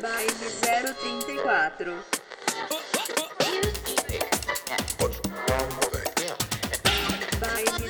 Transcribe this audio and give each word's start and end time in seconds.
Baile 0.00 0.48
034. 0.62 1.94
Baile. 7.40 7.88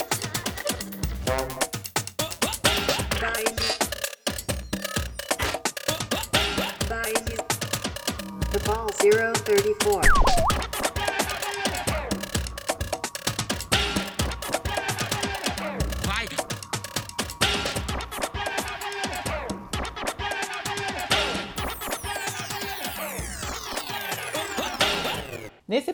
Baile. 3.21 3.59
Baile. 6.89 7.37
The 8.53 8.61
ball 8.67 8.89
034. 9.01 10.52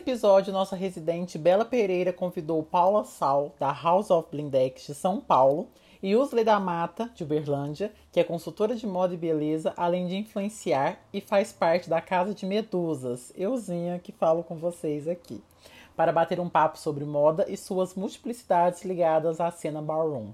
Episódio, 0.09 0.51
nossa 0.51 0.75
residente 0.75 1.37
Bela 1.37 1.63
Pereira 1.63 2.11
convidou 2.11 2.63
Paula 2.63 3.03
Sal, 3.03 3.53
da 3.59 3.71
House 3.71 4.09
of 4.09 4.27
Blindex 4.31 4.87
de 4.87 4.95
São 4.95 5.21
Paulo, 5.21 5.67
e 6.01 6.15
Usley 6.15 6.43
da 6.43 6.59
Mata, 6.59 7.11
de 7.13 7.23
Uberlândia, 7.23 7.93
que 8.11 8.19
é 8.19 8.23
consultora 8.23 8.75
de 8.75 8.87
moda 8.87 9.13
e 9.13 9.17
beleza, 9.17 9.71
além 9.77 10.07
de 10.07 10.17
influenciar 10.17 10.97
e 11.13 11.21
faz 11.21 11.53
parte 11.53 11.87
da 11.87 12.01
Casa 12.01 12.33
de 12.33 12.43
Medusas, 12.43 13.31
euzinha 13.35 13.99
que 13.99 14.11
falo 14.11 14.43
com 14.43 14.55
vocês 14.55 15.07
aqui, 15.07 15.43
para 15.95 16.11
bater 16.11 16.39
um 16.39 16.49
papo 16.49 16.79
sobre 16.79 17.05
moda 17.05 17.45
e 17.47 17.55
suas 17.55 17.93
multiplicidades 17.93 18.83
ligadas 18.83 19.39
à 19.39 19.51
cena 19.51 19.79
ballroom. 19.79 20.31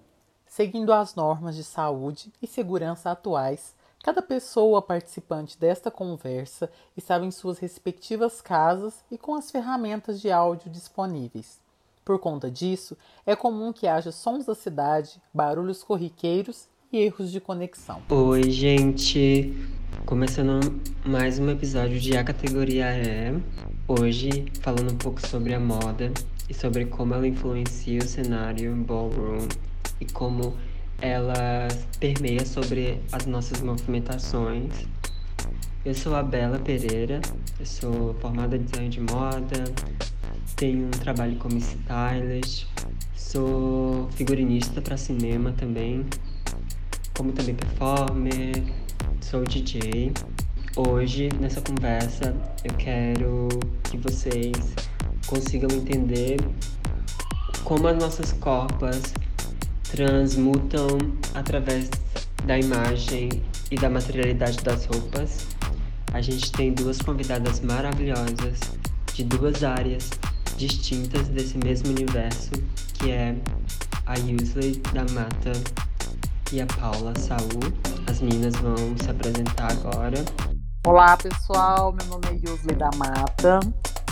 Seguindo 0.48 0.94
as 0.94 1.16
normas 1.16 1.54
de 1.54 1.66
saúde 1.66 2.32
e 2.42 2.48
segurança 2.48 3.12
atuais, 3.12 3.76
cada 4.06 4.22
pessoa 4.22 4.84
participante 4.84 5.60
desta 5.60 5.90
conversa 5.90 6.70
estava 6.96 7.26
em 7.26 7.32
suas 7.32 7.58
respectivas 7.58 8.40
casas 8.40 9.04
e 9.10 9.18
com 9.18 9.34
as 9.34 9.50
ferramentas 9.50 10.22
de 10.22 10.30
áudio 10.30 10.70
disponíveis. 10.70 11.60
Por 12.06 12.20
conta 12.20 12.52
disso, 12.52 12.96
é 13.26 13.36
comum 13.36 13.74
que 13.74 13.88
haja 13.88 14.12
sons 14.12 14.46
da 14.46 14.54
cidade, 14.54 15.20
barulhos 15.34 15.84
corriqueiros 15.84 16.68
e 16.94 17.00
erros 17.00 17.32
de 17.32 17.42
conexão. 17.42 18.04
Oi, 18.08 18.44
gente! 18.52 19.52
Começando 20.06 20.60
mais 21.04 21.40
um 21.40 21.50
episódio 21.50 22.00
de 22.00 22.16
A 22.16 22.24
Categoria 22.24 22.86
E. 22.96 23.42
Hoje, 23.88 24.46
falando 24.62 24.94
um 24.94 24.98
pouco 25.00 25.20
sobre 25.26 25.56
a 25.56 25.60
moda 25.60 26.12
e 26.48 26.54
sobre 26.54 26.86
como 26.86 27.16
ela 27.16 27.28
influencia 27.28 27.98
o 27.98 28.08
cenário 28.08 28.76
ballroom 28.76 29.48
e 30.00 30.06
como 30.06 30.56
ela 31.02 31.68
permeia 32.00 32.46
sobre 32.46 33.02
as 33.12 33.26
nossas 33.26 33.62
movimentações. 33.62 34.72
Eu 35.84 35.94
sou 35.94 36.16
a 36.16 36.24
Bela 36.24 36.58
Pereira, 36.58 37.22
eu 37.60 37.66
sou 37.66 38.14
formada 38.16 38.58
em 38.58 38.64
design 38.64 38.90
de 38.90 39.02
moda, 39.02 39.64
tenho 40.56 40.88
um 40.88 40.92
trabalho 40.92 41.36
como 41.38 41.58
stylist, 41.58 42.66
sou 43.16 44.10
figurinista 44.12 44.82
para 44.82 44.98
cinema 44.98 45.52
também, 45.52 46.06
como 47.16 47.32
também 47.34 47.56
performer, 47.56 48.64
sou 49.22 49.44
DJ. 49.44 50.12
Hoje, 50.76 51.30
nessa 51.40 51.62
conversa, 51.62 52.36
eu 52.64 52.74
quero 52.76 53.48
que 53.84 53.98
vocês 53.98 54.74
consigam 55.28 55.70
entender 55.72 56.38
como 57.64 57.88
as 57.88 57.98
nossas 57.98 58.32
corpas 58.34 59.14
transmutam 59.96 60.98
através 61.34 61.90
da 62.44 62.60
imagem 62.60 63.30
e 63.72 63.78
da 63.78 63.90
materialidade 63.90 64.58
das 64.58 64.86
roupas. 64.86 65.48
A 66.12 66.22
gente 66.22 66.52
tem 66.52 66.74
duas 66.74 67.02
convidadas 67.02 67.62
maravilhosas 67.62 68.60
de 69.14 69.24
duas 69.24 69.64
áreas 69.64 70.10
distintas 70.58 71.30
desse 71.30 71.58
mesmo 71.58 71.92
universo, 71.92 72.52
que 72.96 73.12
é 73.12 73.38
a 74.06 74.16
Yusley 74.16 74.82
da 74.94 75.06
Mata 75.14 75.54
e 76.52 76.60
a 76.60 76.66
Paula 76.66 77.14
Saul. 77.18 77.62
As 78.08 78.20
meninas 78.20 78.54
vão 78.56 78.76
se 78.98 79.10
apresentar 79.10 79.72
agora. 79.72 80.26
Olá 80.86 81.16
pessoal, 81.16 81.94
meu 81.94 82.06
nome 82.08 82.26
é 82.32 82.50
Yusley 82.50 82.76
da 82.76 82.90
Mata, 82.98 83.62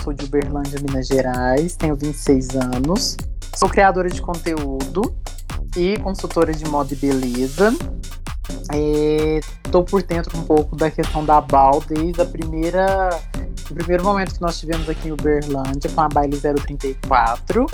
sou 0.02 0.14
de 0.14 0.24
Uberlândia, 0.24 0.80
Minas 0.80 1.08
Gerais, 1.08 1.76
tenho 1.76 1.96
26 1.98 2.56
anos, 2.56 3.18
sou 3.54 3.68
criadora 3.68 4.10
de 4.10 4.22
conteúdo 4.22 5.23
e 5.76 5.98
consultora 6.00 6.54
de 6.54 6.66
moda 6.66 6.94
e 6.94 6.96
beleza. 6.96 7.76
Estou 9.66 9.84
por 9.84 10.04
dentro 10.04 10.38
um 10.38 10.44
pouco 10.44 10.76
da 10.76 10.90
questão 10.92 11.26
da 11.26 11.40
BAL 11.42 11.84
desde 11.88 12.22
a 12.22 12.26
primeira, 12.26 13.10
o 13.70 13.74
primeiro 13.74 14.04
momento 14.04 14.36
que 14.36 14.42
nós 14.42 14.60
tivemos 14.60 14.90
aqui 14.90 15.08
em 15.08 15.12
Uberlândia 15.12 15.90
com 15.90 16.02
a 16.02 16.10
Baile 16.10 16.40
034. 16.40 17.66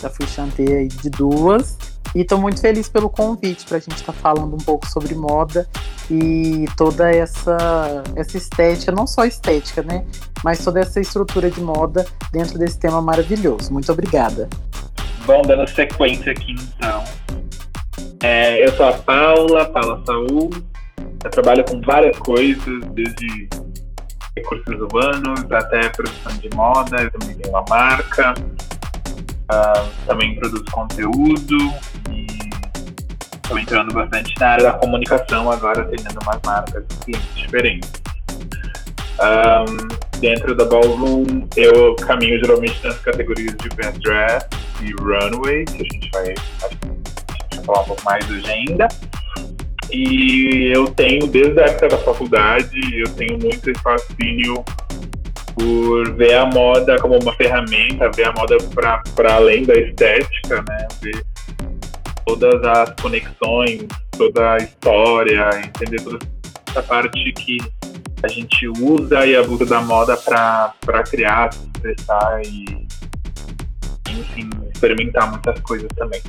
Já 0.00 0.10
fui 0.10 0.26
chanteia 0.26 0.86
de 0.88 1.10
duas. 1.10 1.76
E 2.14 2.20
estou 2.20 2.38
muito 2.38 2.60
feliz 2.60 2.90
pelo 2.90 3.08
convite 3.08 3.64
para 3.64 3.78
a 3.78 3.80
gente 3.80 3.96
estar 3.96 4.12
falando 4.12 4.54
um 4.54 4.58
pouco 4.58 4.86
sobre 4.86 5.14
moda 5.14 5.66
e 6.10 6.66
toda 6.76 7.10
essa, 7.10 8.02
essa 8.14 8.36
estética, 8.36 8.92
não 8.92 9.06
só 9.06 9.24
estética, 9.24 9.82
né? 9.82 10.04
Mas 10.44 10.62
toda 10.62 10.80
essa 10.80 11.00
estrutura 11.00 11.50
de 11.50 11.62
moda 11.62 12.06
dentro 12.30 12.58
desse 12.58 12.78
tema 12.78 13.00
maravilhoso. 13.00 13.72
Muito 13.72 13.90
obrigada. 13.90 14.46
Bom, 15.24 15.40
dando 15.40 15.66
sequência 15.68 16.32
aqui 16.32 16.52
então. 16.52 17.02
É, 18.22 18.64
eu 18.64 18.72
sou 18.72 18.86
a 18.86 18.92
Paula, 18.92 19.64
Paula 19.66 20.00
Saul. 20.06 20.50
Eu 21.24 21.30
trabalho 21.30 21.64
com 21.64 21.80
várias 21.80 22.16
coisas, 22.18 22.84
desde 22.92 23.48
recursos 24.36 24.80
humanos 24.80 25.50
até 25.50 25.88
produção 25.88 26.32
de 26.38 26.48
moda. 26.54 27.02
Eu 27.02 27.10
também 27.10 27.36
tenho 27.36 27.50
uma 27.50 27.64
marca. 27.68 28.32
Ah, 29.48 29.86
também 30.06 30.36
produzo 30.36 30.64
conteúdo 30.70 31.56
e 32.10 32.26
estou 33.34 33.58
entrando 33.58 33.92
bastante 33.92 34.32
na 34.38 34.48
área 34.48 34.64
da 34.64 34.72
comunicação 34.74 35.50
agora, 35.50 35.82
atendendo 35.82 36.20
umas 36.22 36.40
marcas 36.46 36.84
diferentes. 37.34 37.90
Um, 39.20 40.18
dentro 40.20 40.54
da 40.54 40.64
Ballroom, 40.64 41.46
eu 41.56 41.94
caminho 41.96 42.38
geralmente 42.38 42.82
nas 42.84 42.98
categorias 43.00 43.54
de 43.56 43.68
Best 43.76 43.98
Dress 44.00 44.46
e 44.80 44.92
Runway, 44.92 45.64
que 45.64 45.82
a 45.82 45.84
gente 45.84 46.10
vai, 46.12 46.34
falar 47.64 47.80
um 47.80 47.84
pouco 47.84 48.04
mais 48.04 48.28
hoje 48.30 48.50
ainda. 48.50 48.88
E 49.90 50.72
eu 50.74 50.86
tenho, 50.92 51.26
desde 51.26 51.60
a 51.60 51.64
época 51.64 51.88
da 51.88 51.98
faculdade, 51.98 52.80
eu 52.98 53.08
tenho 53.14 53.38
muito 53.38 53.70
esse 53.70 53.82
fascínio 53.82 54.64
por 55.54 56.14
ver 56.14 56.34
a 56.34 56.46
moda 56.46 56.98
como 56.98 57.18
uma 57.18 57.34
ferramenta, 57.34 58.10
ver 58.10 58.24
a 58.24 58.32
moda 58.32 58.56
para 58.74 59.34
além 59.34 59.64
da 59.64 59.74
estética, 59.74 60.64
né? 60.68 60.88
Ver 61.02 61.22
todas 62.24 62.64
as 62.64 62.94
conexões, 63.00 63.86
toda 64.16 64.54
a 64.54 64.56
história, 64.56 65.50
entender 65.62 66.00
toda 66.02 66.18
essa 66.70 66.82
parte 66.82 67.32
que 67.32 67.58
a 68.22 68.28
gente 68.28 68.68
usa 68.68 69.26
e 69.26 69.36
abusa 69.36 69.66
da 69.66 69.82
moda 69.82 70.16
para 70.16 71.02
criar, 71.10 71.52
se 71.52 71.66
expressar 71.66 72.40
e, 72.46 72.86
enfim, 74.08 74.48
experimentar 74.72 75.30
muitas 75.30 75.60
coisas 75.60 75.88
também. 75.96 76.22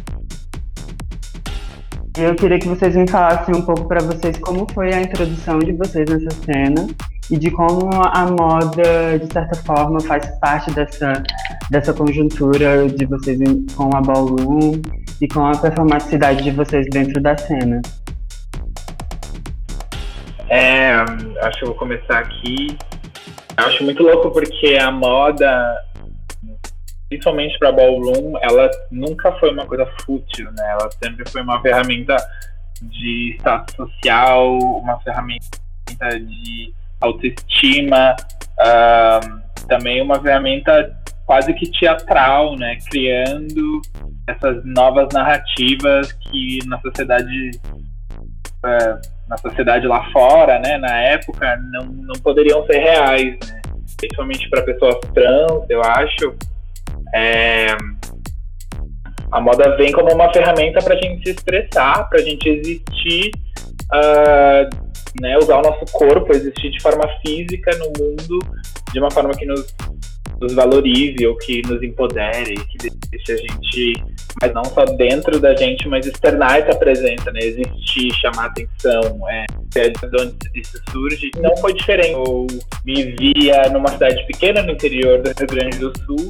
Eu 2.16 2.35
queria 2.35 2.59
que 2.59 2.68
vocês 2.68 2.96
me 2.96 3.09
falassem 3.09 3.56
um 3.56 3.63
pouco 3.63 3.88
para 3.88 4.00
vocês 4.00 4.38
como 4.38 4.68
foi 4.72 4.94
a 4.94 5.01
introdução 5.01 5.57
de 5.57 5.72
vocês 5.74 6.07
nessa 6.07 6.29
cena 6.46 6.88
e 7.31 7.38
de 7.38 7.50
como 7.50 7.90
a 7.91 8.25
moda, 8.28 9.18
de 9.18 9.34
certa 9.34 9.56
forma, 9.63 10.00
faz 10.00 10.28
parte 10.40 10.69
dessa, 10.72 11.24
dessa 11.72 11.91
conjuntura 11.91 12.88
de 12.88 13.06
vocês 13.07 13.40
com 13.75 13.90
a 13.96 14.01
ballroom 14.01 14.79
e 15.19 15.28
com 15.28 15.44
a 15.44 15.57
performaticidade 15.57 16.44
de 16.44 16.51
vocês 16.51 16.85
dentro 16.91 17.19
da 17.19 17.35
cena. 17.35 17.81
É, 20.50 20.94
acho 21.42 21.57
que 21.57 21.63
eu 21.63 21.69
vou 21.69 21.77
começar 21.77 22.19
aqui. 22.19 22.77
Eu 23.57 23.66
acho 23.66 23.83
muito 23.83 24.04
louco 24.04 24.30
porque 24.30 24.77
a 24.80 24.92
moda, 24.92 25.75
principalmente 27.10 27.58
para 27.60 27.72
ballroom, 27.72 28.38
ela 28.42 28.70
nunca 28.92 29.32
foi 29.34 29.52
uma 29.52 29.66
coisa 29.66 29.86
fútil, 30.06 30.52
né? 30.52 30.72
Ela 30.72 30.90
sempre 31.04 31.30
foi 31.30 31.42
uma 31.42 31.62
ferramenta 31.62 32.16
de 32.82 33.36
status 33.40 33.76
social, 33.76 34.58
uma 34.58 35.00
ferramenta 35.02 35.60
de 36.00 36.74
autoestima, 37.02 38.16
ahn, 38.60 39.42
também 39.68 40.02
uma 40.02 40.22
ferramenta 40.22 40.96
quase 41.26 41.54
que 41.54 41.70
teatral, 41.72 42.56
né? 42.56 42.78
Criando 42.90 43.82
essas 44.28 44.64
novas 44.66 45.08
narrativas 45.14 46.12
que 46.14 46.60
na 46.68 46.80
sociedade 46.80 47.52
é, 48.66 49.14
na 49.28 49.38
sociedade 49.38 49.88
lá 49.88 50.10
fora, 50.12 50.60
né, 50.60 50.78
na 50.78 50.98
época, 51.02 51.58
não, 51.72 51.86
não 51.86 52.16
poderiam 52.22 52.66
ser 52.66 52.78
reais, 52.78 53.38
né? 53.48 53.62
principalmente 53.98 54.50
para 54.50 54.64
pessoas 54.64 54.96
trans, 55.14 55.70
eu 55.70 55.82
acho. 55.82 56.36
É, 57.13 57.75
A 59.31 59.42
moda 59.42 59.75
vem 59.77 59.92
como 59.92 60.13
uma 60.13 60.31
ferramenta 60.31 60.80
para 60.80 60.94
a 60.94 61.01
gente 61.01 61.24
se 61.24 61.36
expressar, 61.36 62.07
para 62.07 62.19
a 62.19 62.24
gente 62.24 62.48
existir, 62.48 63.31
uh, 63.92 64.69
né, 65.19 65.36
usar 65.39 65.57
o 65.57 65.62
nosso 65.63 65.86
corpo, 65.92 66.31
existir 66.33 66.69
de 66.69 66.80
forma 66.81 67.07
física 67.25 67.71
no 67.77 67.86
mundo, 67.98 68.39
de 68.94 69.00
uma 69.00 69.10
forma 69.10 69.31
que 69.31 69.45
nos, 69.45 69.65
nos 70.39 70.54
valorize 70.54 71.25
ou 71.25 71.36
que 71.38 71.63
nos 71.68 71.81
empodere, 71.81 72.54
que 72.54 72.89
deixe 73.10 73.31
a 73.31 73.38
gente, 73.38 73.94
mas 74.39 74.54
não 74.54 74.66
só 74.66 74.86
dentro 74.86 75.39
da 75.39 75.56
gente, 75.56 75.88
mas 75.88 76.06
externar 76.06 76.59
essa 76.59 76.77
presença, 76.77 77.31
né? 77.31 77.39
Existir, 77.42 78.13
chamar 78.21 78.45
atenção, 78.45 79.30
é, 79.30 79.45
é 79.77 79.89
de 79.89 80.21
onde 80.21 80.36
isso 80.54 80.80
surge. 80.92 81.31
Não 81.38 81.57
foi 81.57 81.74
diferente. 81.74 82.13
Eu 82.13 82.45
me 82.86 83.16
via 83.16 83.63
numa 83.71 83.89
cidade 83.89 84.24
pequena 84.27 84.62
no 84.62 84.71
interior 84.74 85.24
do 85.24 85.30
Rio 85.30 85.48
Grande 85.48 85.77
do 85.80 85.92
Sul, 86.06 86.27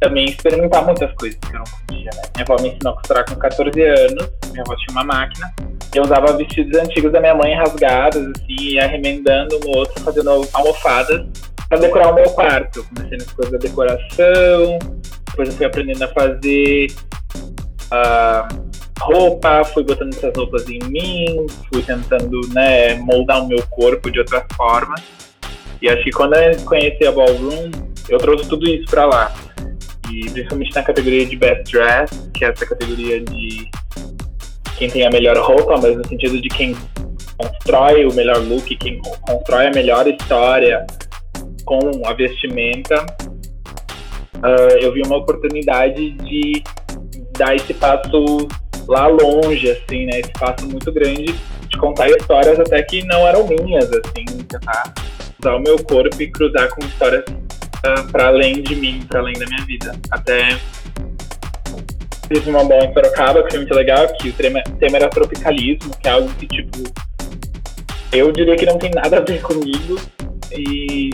também 0.00 0.24
experimentar 0.24 0.84
muitas 0.84 1.12
coisas 1.14 1.38
que 1.38 1.54
eu 1.54 1.58
não 1.58 1.64
podia, 1.64 2.10
né? 2.14 2.22
Minha 2.34 2.46
avó 2.48 2.62
me 2.62 2.68
ensinou 2.70 2.92
a 2.92 2.96
costurar 2.96 3.24
com 3.28 3.36
14 3.36 3.82
anos, 3.82 4.30
minha 4.50 4.62
avó 4.66 4.74
tinha 4.76 4.92
uma 4.92 5.04
máquina, 5.04 5.52
eu 5.94 6.02
usava 6.02 6.36
vestidos 6.36 6.78
antigos 6.78 7.12
da 7.12 7.20
minha 7.20 7.34
mãe 7.34 7.54
rasgados, 7.54 8.22
assim, 8.36 8.56
ia 8.72 8.86
remendando 8.86 9.56
um 9.56 9.60
no 9.60 9.76
outro, 9.76 10.02
fazendo 10.02 10.30
almofadas 10.52 11.26
para 11.68 11.78
decorar 11.78 12.12
o 12.12 12.14
meu 12.14 12.30
quarto. 12.30 12.84
Comecei 12.94 13.18
nas 13.18 13.30
coisas 13.32 13.52
da 13.52 13.58
decoração, 13.58 14.78
depois 15.26 15.48
eu 15.48 15.54
fui 15.54 15.66
aprendendo 15.66 16.02
a 16.02 16.08
fazer 16.08 16.86
uh, 17.92 18.70
roupa, 19.00 19.64
fui 19.64 19.82
botando 19.82 20.14
essas 20.14 20.32
roupas 20.36 20.68
em 20.68 20.78
mim, 20.88 21.46
fui 21.72 21.82
tentando, 21.82 22.40
né, 22.52 22.94
moldar 22.94 23.42
o 23.42 23.48
meu 23.48 23.62
corpo 23.68 24.10
de 24.10 24.20
outras 24.20 24.44
formas. 24.56 25.02
E 25.82 25.88
acho 25.88 26.02
que 26.04 26.10
quando 26.10 26.34
eu 26.34 26.56
conheci 26.64 27.06
a 27.06 27.12
Ballroom, 27.12 27.70
eu 28.08 28.18
trouxe 28.18 28.48
tudo 28.48 28.68
isso 28.68 28.84
para 28.86 29.06
lá. 29.06 29.32
E 30.12 30.30
principalmente 30.30 30.74
na 30.74 30.82
categoria 30.82 31.26
de 31.26 31.36
Best 31.36 31.72
Dress, 31.72 32.30
que 32.34 32.44
é 32.44 32.48
essa 32.48 32.66
categoria 32.66 33.20
de 33.20 33.68
quem 34.76 34.90
tem 34.90 35.06
a 35.06 35.10
melhor 35.10 35.36
roupa, 35.36 35.76
mas 35.80 35.96
no 35.96 36.06
sentido 36.06 36.40
de 36.40 36.48
quem 36.48 36.76
constrói 37.36 38.06
o 38.06 38.14
melhor 38.14 38.38
look, 38.38 38.74
quem 38.76 38.98
constrói 39.26 39.66
a 39.66 39.70
melhor 39.70 40.06
história 40.06 40.86
com 41.64 42.06
a 42.06 42.12
vestimenta, 42.14 43.06
uh, 44.36 44.78
eu 44.80 44.92
vi 44.92 45.02
uma 45.02 45.18
oportunidade 45.18 46.10
de 46.12 46.62
dar 47.38 47.54
esse 47.54 47.72
passo 47.74 48.48
lá 48.88 49.06
longe, 49.06 49.70
assim, 49.70 50.06
né? 50.06 50.20
Esse 50.20 50.32
passo 50.32 50.66
muito 50.66 50.90
grande 50.92 51.34
de 51.68 51.78
contar 51.78 52.08
histórias 52.08 52.58
até 52.58 52.82
que 52.82 53.04
não 53.06 53.26
eram 53.26 53.46
minhas, 53.46 53.88
assim, 53.90 54.24
tentar 54.48 54.94
usar 55.38 55.54
o 55.54 55.60
meu 55.60 55.82
corpo 55.84 56.20
e 56.20 56.30
cruzar 56.30 56.68
com 56.70 56.84
histórias 56.84 57.24
uh, 57.86 58.10
para 58.10 58.28
além 58.28 58.62
de 58.62 58.74
mim, 58.76 59.04
para 59.08 59.20
além 59.20 59.34
da 59.34 59.46
minha 59.46 59.64
vida. 59.64 59.92
Até 60.10 60.58
fiz 62.28 62.46
uma 62.46 62.64
boa 62.64 62.84
em 62.84 62.92
Sorocaba, 62.92 63.42
que 63.42 63.50
foi 63.50 63.58
muito 63.58 63.74
legal, 63.74 64.06
que 64.14 64.28
o 64.28 64.32
tema, 64.32 64.62
era 64.94 65.08
tropicalismo, 65.08 65.90
que 66.00 66.08
é 66.08 66.10
algo 66.12 66.28
que, 66.34 66.46
tipo, 66.46 66.78
eu 68.12 68.30
diria 68.32 68.56
que 68.56 68.66
não 68.66 68.78
tem 68.78 68.90
nada 68.90 69.18
a 69.18 69.20
ver 69.20 69.40
comigo. 69.42 70.00
E, 70.52 71.10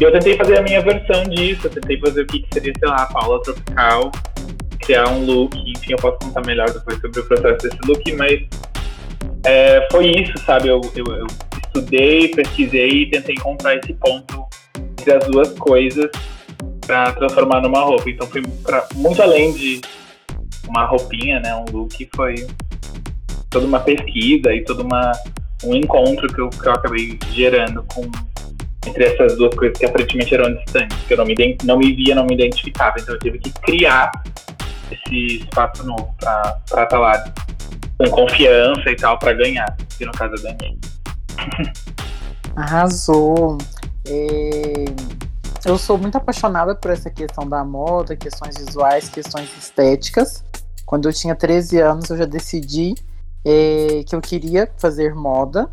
eu 0.00 0.10
tentei 0.12 0.36
fazer 0.36 0.58
a 0.58 0.62
minha 0.62 0.80
versão 0.80 1.22
disso, 1.24 1.66
eu 1.66 1.70
tentei 1.70 1.98
fazer 2.00 2.22
o 2.22 2.26
que 2.26 2.44
seria, 2.52 2.72
sei 2.78 2.88
lá, 2.88 3.02
a 3.02 3.06
Paula 3.06 3.40
Tropical, 3.42 4.10
criar 4.80 5.08
um 5.08 5.24
look, 5.24 5.56
enfim, 5.56 5.92
eu 5.92 5.98
posso 5.98 6.18
contar 6.18 6.44
melhor 6.44 6.70
depois 6.70 7.00
sobre 7.00 7.20
o 7.20 7.24
processo 7.24 7.68
desse 7.68 7.78
look, 7.86 8.12
mas 8.14 8.40
é, 9.46 9.86
foi 9.92 10.10
isso, 10.10 10.36
sabe? 10.44 10.68
Eu, 10.68 10.80
eu, 10.96 11.04
eu 11.06 11.26
estudei, 11.64 12.28
pesquisei 12.28 13.02
e 13.02 13.10
tentei 13.10 13.34
encontrar 13.34 13.76
esse 13.76 13.92
ponto 13.94 14.46
as 15.12 15.26
duas 15.26 15.52
coisas 15.58 16.10
para 16.86 17.12
transformar 17.12 17.60
numa 17.60 17.80
roupa. 17.80 18.08
Então 18.08 18.26
foi 18.26 18.42
pra, 18.62 18.86
muito 18.94 19.22
além 19.22 19.52
de 19.52 19.80
uma 20.68 20.84
roupinha, 20.86 21.40
né, 21.40 21.54
um 21.54 21.64
look, 21.70 22.08
foi 22.14 22.46
toda 23.50 23.66
uma 23.66 23.80
pesquisa 23.80 24.52
e 24.52 24.64
todo 24.64 24.82
uma, 24.82 25.12
um 25.62 25.74
encontro 25.74 26.26
que 26.26 26.40
eu, 26.40 26.50
que 26.50 26.66
eu 26.66 26.72
acabei 26.72 27.18
gerando 27.30 27.84
com 27.94 28.10
entre 28.86 29.04
essas 29.04 29.36
duas 29.36 29.54
coisas 29.54 29.78
que 29.78 29.86
aparentemente 29.86 30.34
eram 30.34 30.54
distantes, 30.54 30.96
que 31.06 31.14
eu 31.14 31.18
não 31.18 31.24
me, 31.24 31.34
não 31.64 31.78
me 31.78 31.94
via, 31.94 32.14
não 32.14 32.26
me 32.26 32.34
identificava. 32.34 32.96
Então 32.98 33.14
eu 33.14 33.18
tive 33.18 33.38
que 33.38 33.50
criar 33.60 34.10
esse 34.90 35.38
espaço 35.38 35.86
novo 35.86 36.14
para 36.18 36.82
estar 36.82 36.98
lá 36.98 37.24
com 37.98 38.10
confiança 38.10 38.90
e 38.90 38.96
tal 38.96 39.18
para 39.18 39.32
ganhar. 39.32 39.74
Que 39.96 40.04
no 40.04 40.12
caso 40.12 40.34
eu 40.34 40.42
ganhei. 40.42 40.78
Arrasou. 42.56 43.58
É... 44.06 44.84
Eu 45.64 45.78
sou 45.78 45.96
muito 45.96 46.16
apaixonada 46.16 46.74
por 46.74 46.90
essa 46.90 47.08
questão 47.08 47.48
da 47.48 47.64
moda, 47.64 48.14
questões 48.14 48.56
visuais, 48.58 49.08
questões 49.08 49.48
estéticas. 49.56 50.44
Quando 50.84 51.08
eu 51.08 51.12
tinha 51.12 51.34
13 51.34 51.80
anos, 51.80 52.10
eu 52.10 52.18
já 52.18 52.26
decidi 52.26 52.94
é, 53.44 54.04
que 54.06 54.14
eu 54.14 54.20
queria 54.20 54.70
fazer 54.76 55.14
moda. 55.14 55.68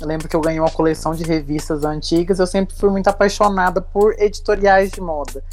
Eu 0.00 0.06
lembro 0.06 0.28
que 0.28 0.34
eu 0.34 0.40
ganhei 0.40 0.58
uma 0.58 0.70
coleção 0.70 1.14
de 1.14 1.22
revistas 1.22 1.84
antigas. 1.84 2.40
Eu 2.40 2.46
sempre 2.46 2.74
fui 2.74 2.90
muito 2.90 3.08
apaixonada 3.08 3.80
por 3.80 4.14
editoriais 4.18 4.90
de 4.90 5.00
moda, 5.00 5.44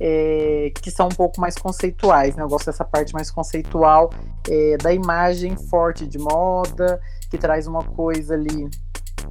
é, 0.00 0.72
que 0.80 0.90
são 0.90 1.06
um 1.06 1.14
pouco 1.14 1.40
mais 1.40 1.56
conceituais. 1.56 2.34
Né? 2.34 2.42
Eu 2.42 2.48
gosto 2.48 2.66
dessa 2.66 2.84
parte 2.84 3.12
mais 3.12 3.30
conceitual 3.30 4.10
é, 4.48 4.76
da 4.78 4.92
imagem 4.92 5.56
forte 5.56 6.06
de 6.06 6.18
moda, 6.18 7.00
que 7.30 7.36
traz 7.36 7.66
uma 7.66 7.82
coisa 7.82 8.34
ali 8.34 8.70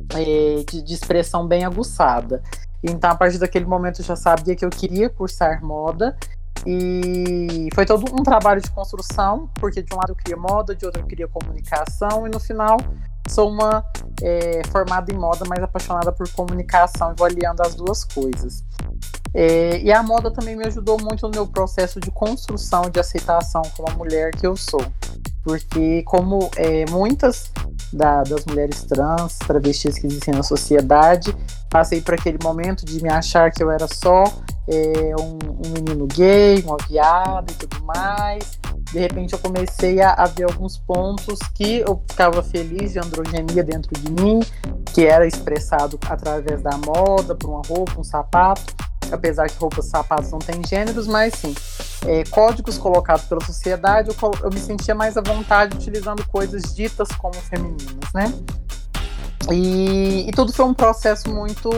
de, 0.05 0.81
de 0.81 0.93
expressão 0.93 1.47
bem 1.47 1.65
aguçada. 1.65 2.41
Então, 2.83 3.09
a 3.09 3.15
partir 3.15 3.37
daquele 3.37 3.65
momento, 3.65 4.01
eu 4.01 4.05
já 4.05 4.15
sabia 4.15 4.55
que 4.55 4.63
eu 4.63 4.69
queria 4.69 5.09
cursar 5.09 5.63
moda. 5.63 6.15
E 6.65 7.69
foi 7.73 7.85
todo 7.85 8.11
um 8.13 8.23
trabalho 8.23 8.61
de 8.61 8.69
construção, 8.71 9.49
porque 9.55 9.81
de 9.81 9.93
um 9.93 9.97
lado 9.97 10.11
eu 10.11 10.15
queria 10.15 10.37
moda, 10.37 10.75
de 10.75 10.85
outro 10.85 11.01
eu 11.01 11.05
queria 11.05 11.27
comunicação, 11.27 12.25
e 12.25 12.29
no 12.29 12.39
final 12.39 12.77
sou 13.27 13.49
uma 13.49 13.85
é, 14.21 14.61
formada 14.71 15.11
em 15.13 15.17
moda, 15.17 15.45
mas 15.47 15.63
apaixonada 15.63 16.11
por 16.11 16.29
comunicação 16.31 17.11
e 17.11 17.15
vou 17.15 17.27
as 17.61 17.75
duas 17.75 18.03
coisas. 18.03 18.63
É, 19.33 19.79
e 19.81 19.91
a 19.91 20.01
moda 20.01 20.31
também 20.31 20.55
me 20.55 20.65
ajudou 20.65 20.97
muito 20.99 21.21
no 21.23 21.29
meu 21.29 21.47
processo 21.47 21.99
de 21.99 22.09
construção, 22.09 22.89
de 22.89 22.99
aceitação 22.99 23.61
como 23.75 23.89
a 23.89 23.93
mulher 23.93 24.31
que 24.31 24.47
eu 24.47 24.55
sou. 24.55 24.83
Porque, 25.43 26.03
como 26.03 26.49
é, 26.55 26.85
muitas 26.89 27.51
da, 27.91 28.23
das 28.23 28.45
mulheres 28.45 28.83
trans, 28.83 29.37
travestis 29.39 29.97
que 29.97 30.07
existem 30.07 30.33
na 30.33 30.43
sociedade. 30.43 31.35
Passei 31.69 32.01
por 32.01 32.13
aquele 32.13 32.37
momento 32.41 32.85
de 32.85 33.01
me 33.01 33.09
achar 33.09 33.51
que 33.51 33.63
eu 33.63 33.71
era 33.71 33.87
só 33.87 34.23
é, 34.67 35.15
um, 35.19 35.37
um, 35.65 35.71
menino 35.73 36.07
gay, 36.07 36.61
uma 36.63 36.77
viada 36.87 37.51
e 37.51 37.55
tudo 37.55 37.83
mais. 37.85 38.59
De 38.91 38.99
repente 38.99 39.33
eu 39.33 39.39
comecei 39.39 40.01
a, 40.01 40.13
a, 40.13 40.25
ver 40.27 40.45
alguns 40.45 40.77
pontos 40.77 41.39
que 41.53 41.79
eu 41.79 42.01
ficava 42.09 42.41
feliz 42.41 42.93
de 42.93 42.99
androgenia 42.99 43.63
dentro 43.63 43.91
de 43.93 44.11
mim, 44.11 44.39
que 44.93 45.05
era 45.05 45.27
expressado 45.27 45.99
através 46.07 46.61
da 46.61 46.77
moda, 46.77 47.35
por 47.35 47.49
uma 47.49 47.61
roupa, 47.67 47.99
um 47.99 48.03
sapato 48.03 48.66
apesar 49.11 49.49
que 49.49 49.57
roupas 49.57 49.85
e 49.85 49.89
sapatos 49.89 50.31
não 50.31 50.39
têm 50.39 50.61
gêneros, 50.65 51.07
mas 51.07 51.33
sim, 51.33 51.53
é, 52.05 52.23
códigos 52.25 52.77
colocados 52.77 53.25
pela 53.25 53.41
sociedade, 53.41 54.09
eu, 54.09 54.31
eu, 54.43 54.49
me 54.49 54.59
sentia 54.59 54.95
mais 54.95 55.17
à 55.17 55.21
vontade 55.21 55.75
utilizando 55.75 56.25
coisas 56.27 56.75
ditas 56.75 57.09
como 57.09 57.33
femininas, 57.33 58.13
né? 58.13 58.33
E, 59.51 60.27
e, 60.27 60.31
tudo 60.31 60.51
foi 60.51 60.65
um 60.65 60.73
processo 60.73 61.29
muito, 61.29 61.69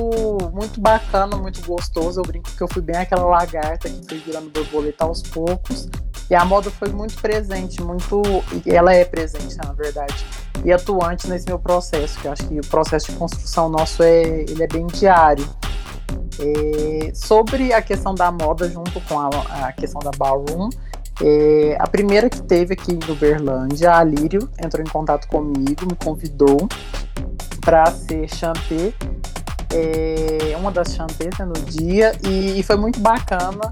muito 0.51 0.81
bacana, 0.81 1.37
muito 1.37 1.61
gostoso. 1.61 2.19
Eu 2.19 2.23
brinco 2.23 2.49
que 2.49 2.61
eu 2.61 2.67
fui 2.67 2.81
bem 2.81 2.95
aquela 2.95 3.25
lagarta 3.25 3.87
que 3.87 4.01
foi 4.07 4.17
virando 4.17 4.49
borboleta 4.49 5.05
aos 5.05 5.21
poucos. 5.21 5.87
E 6.29 6.35
a 6.35 6.45
moda 6.45 6.69
foi 6.69 6.89
muito 6.89 7.19
presente, 7.19 7.81
muito. 7.81 8.21
Ela 8.65 8.93
é 8.93 9.03
presente, 9.03 9.57
na 9.57 9.73
verdade, 9.73 10.25
e 10.63 10.71
atuante 10.71 11.27
nesse 11.27 11.47
meu 11.47 11.57
processo, 11.57 12.19
que 12.19 12.27
eu 12.27 12.31
acho 12.31 12.47
que 12.47 12.59
o 12.59 12.67
processo 12.67 13.11
de 13.11 13.17
construção 13.17 13.67
nosso 13.67 14.03
é, 14.03 14.21
ele 14.47 14.63
é 14.63 14.67
bem 14.67 14.85
diário. 14.87 15.47
É, 16.39 17.13
sobre 17.13 17.73
a 17.73 17.81
questão 17.81 18.15
da 18.15 18.31
moda 18.31 18.69
junto 18.69 19.01
com 19.01 19.19
a, 19.19 19.29
a 19.67 19.71
questão 19.73 19.99
da 19.99 20.11
ballroom, 20.11 20.69
é, 21.21 21.75
a 21.79 21.87
primeira 21.87 22.29
que 22.29 22.41
teve 22.41 22.73
aqui 22.73 22.93
em 22.93 23.11
Uberlândia, 23.11 23.93
a 23.93 24.03
Lírio, 24.03 24.49
entrou 24.63 24.81
em 24.81 24.89
contato 24.89 25.27
comigo, 25.27 25.85
me 25.85 25.95
convidou 25.95 26.67
para 27.59 27.87
ser 27.87 28.33
chantê, 28.33 28.93
é, 29.73 30.55
uma 30.57 30.71
das 30.71 30.95
chantês 30.95 31.37
né, 31.37 31.45
no 31.45 31.53
dia, 31.53 32.13
e, 32.23 32.59
e, 32.59 32.63
foi 32.63 32.77
muito 32.77 32.99
bacana 32.99 33.71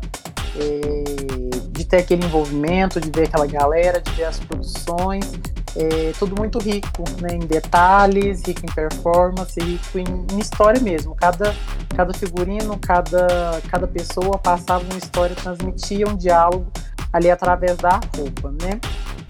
de 1.72 1.86
ter 1.86 1.98
aquele 1.98 2.25
envolvimento, 2.25 3.00
de 3.00 3.12
ver 3.12 3.27
aquela 3.27 3.46
galera, 3.46 4.01
de 4.01 4.12
ver 4.12 4.25
as 4.25 4.39
produções, 4.39 5.32
é, 5.77 6.12
tudo 6.17 6.36
muito 6.36 6.57
rico 6.57 7.03
né, 7.22 7.36
em 7.36 7.39
detalhes, 7.39 8.41
rico 8.46 8.62
em 8.65 8.74
performance, 8.74 9.60
rico 9.60 10.00
em, 10.00 10.25
em, 10.34 10.39
história 10.39 10.81
mesmo. 10.81 11.15
Cada, 11.15 11.55
cada 11.96 12.13
figurino, 12.13 12.77
cada, 12.79 13.62
cada 13.69 13.88
pessoa 13.88 14.39
passava 14.39 14.84
uma 14.84 14.98
história, 14.98 15.36
transmitia 15.36 16.07
um 16.07 16.17
diálogo 16.17 16.72
ali 17.13 17.29
através 17.29 17.77
da 17.77 18.00
roupa, 18.15 18.51
né? 18.51 18.79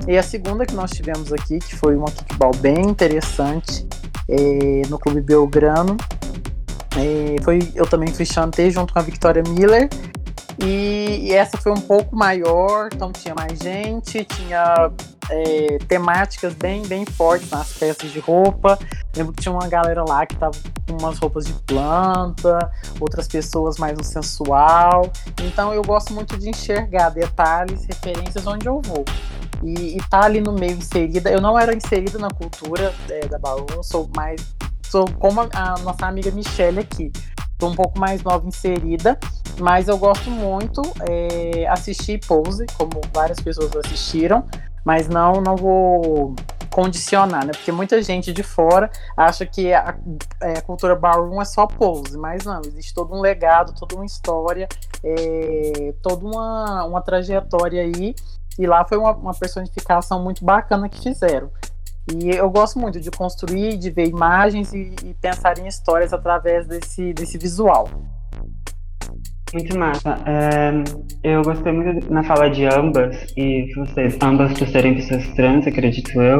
E 0.07 0.17
a 0.17 0.23
segunda 0.23 0.65
que 0.65 0.73
nós 0.73 0.91
tivemos 0.91 1.33
aqui, 1.33 1.59
que 1.59 1.75
foi 1.75 1.95
uma 1.95 2.07
kickball 2.09 2.55
bem 2.55 2.79
interessante, 2.81 3.85
é, 4.29 4.87
no 4.87 4.97
Clube 4.97 5.19
Belgrano, 5.21 5.97
é, 6.95 7.41
foi, 7.43 7.71
eu 7.75 7.85
também 7.85 8.07
fui 8.13 8.25
chantei 8.25 8.71
junto 8.71 8.93
com 8.93 8.99
a 8.99 9.01
Victoria 9.01 9.43
Miller 9.49 9.89
E, 10.59 11.19
e 11.23 11.33
essa 11.33 11.57
foi 11.57 11.71
um 11.71 11.81
pouco 11.81 12.15
maior, 12.15 12.89
então 12.91 13.11
tinha 13.11 13.35
mais 13.35 13.59
gente, 13.59 14.25
tinha 14.25 14.91
é, 15.29 15.77
temáticas 15.87 16.53
bem, 16.53 16.85
bem 16.87 17.05
fortes 17.05 17.49
nas 17.49 17.73
peças 17.73 18.11
de 18.11 18.19
roupa. 18.19 18.77
Lembro 19.15 19.33
que 19.33 19.41
tinha 19.41 19.51
uma 19.51 19.67
galera 19.67 20.03
lá 20.07 20.25
que 20.25 20.35
tava 20.35 20.57
com 20.87 20.97
umas 20.99 21.19
roupas 21.19 21.45
de 21.45 21.53
planta, 21.53 22.71
outras 22.99 23.27
pessoas 23.27 23.77
mais 23.77 23.97
no 23.97 24.03
sensual. 24.03 25.11
Então 25.43 25.73
eu 25.73 25.83
gosto 25.83 26.13
muito 26.13 26.37
de 26.37 26.49
enxergar 26.49 27.09
detalhes, 27.09 27.85
referências 27.85 28.45
onde 28.47 28.67
eu 28.67 28.81
vou. 28.81 29.05
E, 29.63 29.97
e 29.97 29.97
tá 30.09 30.23
ali 30.23 30.41
no 30.41 30.53
meio 30.53 30.73
inserida. 30.73 31.29
Eu 31.29 31.41
não 31.41 31.57
era 31.57 31.75
inserida 31.75 32.17
na 32.17 32.29
cultura 32.29 32.93
é, 33.09 33.27
da 33.27 33.37
Balloon, 33.37 33.83
sou 33.83 34.09
mais. 34.15 34.41
Sou 34.83 35.05
como 35.19 35.41
a, 35.41 35.47
a 35.53 35.77
nossa 35.79 36.07
amiga 36.07 36.31
Michelle 36.31 36.79
aqui. 36.79 37.11
Sou 37.59 37.71
um 37.71 37.75
pouco 37.75 37.99
mais 37.99 38.21
nova 38.21 38.47
inserida, 38.47 39.19
mas 39.59 39.87
eu 39.87 39.97
gosto 39.97 40.29
muito 40.29 40.81
é, 41.09 41.67
assistir 41.67 42.19
Pose, 42.25 42.65
como 42.77 43.01
várias 43.13 43.39
pessoas 43.39 43.75
assistiram 43.75 44.45
mas 44.87 45.09
não 45.09 45.41
não 45.41 45.57
vou 45.57 46.33
condicionar, 46.71 47.45
né? 47.45 47.51
Porque 47.51 47.73
muita 47.73 48.01
gente 48.01 48.31
de 48.31 48.41
fora 48.41 48.89
acha 49.17 49.45
que 49.45 49.73
a, 49.73 49.97
é, 50.41 50.59
a 50.59 50.61
cultura 50.61 50.95
ballroom 50.95 51.41
é 51.41 51.45
só 51.45 51.67
pose, 51.67 52.17
mas 52.17 52.45
não, 52.45 52.61
existe 52.61 52.93
todo 52.93 53.13
um 53.13 53.19
legado, 53.19 53.73
toda 53.77 53.95
uma 53.95 54.05
história, 54.05 54.65
é, 55.03 55.93
toda 56.01 56.25
uma, 56.25 56.85
uma 56.85 57.01
trajetória 57.01 57.81
aí, 57.81 58.15
e 58.57 58.65
lá 58.65 58.85
foi 58.85 58.97
uma, 58.97 59.11
uma 59.11 59.33
personificação 59.33 60.23
muito 60.23 60.45
bacana 60.45 60.87
que 60.87 61.01
fizeram. 61.01 61.51
E 62.09 62.29
eu 62.29 62.49
gosto 62.49 62.79
muito 62.79 62.97
de 63.01 63.11
construir, 63.11 63.75
de 63.77 63.89
ver 63.89 64.07
imagens 64.07 64.71
e, 64.71 64.95
e 65.03 65.13
pensar 65.15 65.59
em 65.59 65.67
histórias 65.67 66.13
através 66.13 66.65
desse, 66.65 67.11
desse 67.11 67.37
visual. 67.37 67.89
Muito 69.53 69.79
massa. 69.79 70.17
É, 70.25 70.71
eu 71.23 71.41
gostei 71.41 71.71
muito 71.71 72.11
na 72.11 72.21
fala 72.23 72.49
de 72.49 72.65
ambas, 72.65 73.15
e 73.37 73.71
vocês, 73.75 74.17
ambas 74.21 74.57
por 74.57 74.67
serem 74.67 74.95
pessoas 74.95 75.25
trans, 75.35 75.65
acredito 75.65 76.21
eu, 76.21 76.37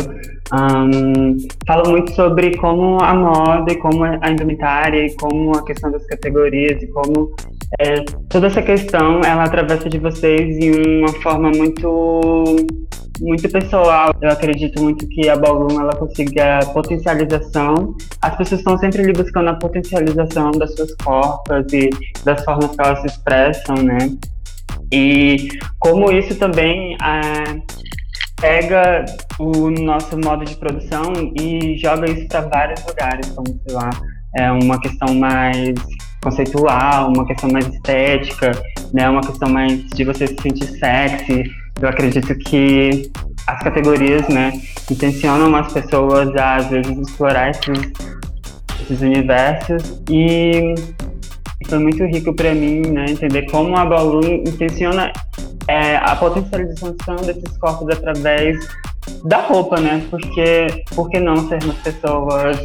um, 0.54 1.38
falam 1.66 1.92
muito 1.92 2.12
sobre 2.14 2.56
como 2.58 3.02
a 3.02 3.14
moda 3.14 3.72
e 3.72 3.78
como 3.78 4.04
a 4.04 4.30
indumentária 4.30 5.06
e 5.06 5.16
como 5.16 5.58
a 5.58 5.66
questão 5.66 5.92
das 5.92 6.06
categorias 6.06 6.82
e 6.82 6.88
como 6.88 7.34
é, 7.80 8.02
toda 8.30 8.48
essa 8.48 8.62
questão 8.62 9.22
ela 9.22 9.44
atravessa 9.44 9.90
de 9.90 10.00
vocês 10.00 10.58
em 10.58 11.00
uma 11.00 11.14
forma 11.22 11.50
muito 11.52 12.56
muito 13.20 13.50
pessoal. 13.50 14.14
Eu 14.22 14.30
acredito 14.30 14.82
muito 14.82 15.08
que 15.08 15.28
a 15.28 15.36
Ballroom 15.36 15.80
ela 15.80 15.96
consiga 15.96 16.60
potencialização. 16.74 17.96
As 18.22 18.36
pessoas 18.36 18.62
estão 18.62 18.78
sempre 18.78 19.02
ali 19.02 19.14
buscando 19.14 19.50
a 19.50 19.56
potencialização 19.56 20.52
das 20.52 20.76
suas 20.76 20.94
corpas 21.04 21.66
e 21.74 21.90
das 22.24 22.44
formas 22.44 22.76
que 22.76 22.82
elas 22.82 23.02
se 23.02 23.08
expressam, 23.08 23.76
né? 23.78 23.98
E 24.92 25.50
como 25.80 26.12
isso 26.12 26.36
também 26.36 26.96
é, 26.96 27.60
pega 28.40 29.06
o 29.40 29.70
nosso 29.70 30.18
modo 30.18 30.46
de 30.46 30.56
produção 30.56 31.12
e 31.40 31.78
joga 31.78 32.10
isso 32.10 32.28
para 32.28 32.42
vários 32.42 32.86
lugares, 32.86 33.30
como 33.32 33.48
sei 33.66 33.76
lá, 33.76 33.90
é 34.36 34.52
uma 34.52 34.80
questão 34.80 35.14
mais 35.16 35.76
conceitual, 36.24 37.12
uma 37.16 37.26
questão 37.26 37.50
mais 37.50 37.68
estética, 37.68 38.52
né, 38.94 39.10
uma 39.10 39.22
questão 39.22 39.50
mais 39.50 39.88
de 39.90 40.04
você 40.04 40.28
se 40.28 40.36
sentir 40.42 40.68
sexy, 40.68 41.44
eu 41.82 41.90
acredito 41.90 42.36
que 42.40 43.12
as 43.46 43.60
categorias, 43.60 44.28
né, 44.28 44.52
intencionam 44.92 45.56
as 45.56 45.72
pessoas 45.72 46.36
a, 46.36 46.56
às 46.56 46.68
vezes, 46.68 46.98
explorar 46.98 47.52
esses, 47.52 47.92
esses 48.82 49.02
universos. 49.02 50.02
E 50.10 50.76
foi 51.68 51.80
muito 51.80 52.04
rico 52.06 52.34
para 52.34 52.54
mim, 52.54 52.82
né, 52.82 53.06
entender 53.10 53.44
como 53.50 53.78
a 53.78 53.86
Ballroom 53.86 54.44
intenciona 54.46 55.14
é, 55.68 55.98
a 55.98 56.16
potencialização 56.16 57.16
desses 57.26 57.58
corpos 57.58 57.90
através 57.90 58.58
da 59.24 59.42
roupa, 59.42 59.80
né, 59.80 60.06
porque 60.10 60.84
por 60.94 61.10
que 61.10 61.20
não 61.20 61.48
sermos 61.48 61.76
pessoas 61.78 62.60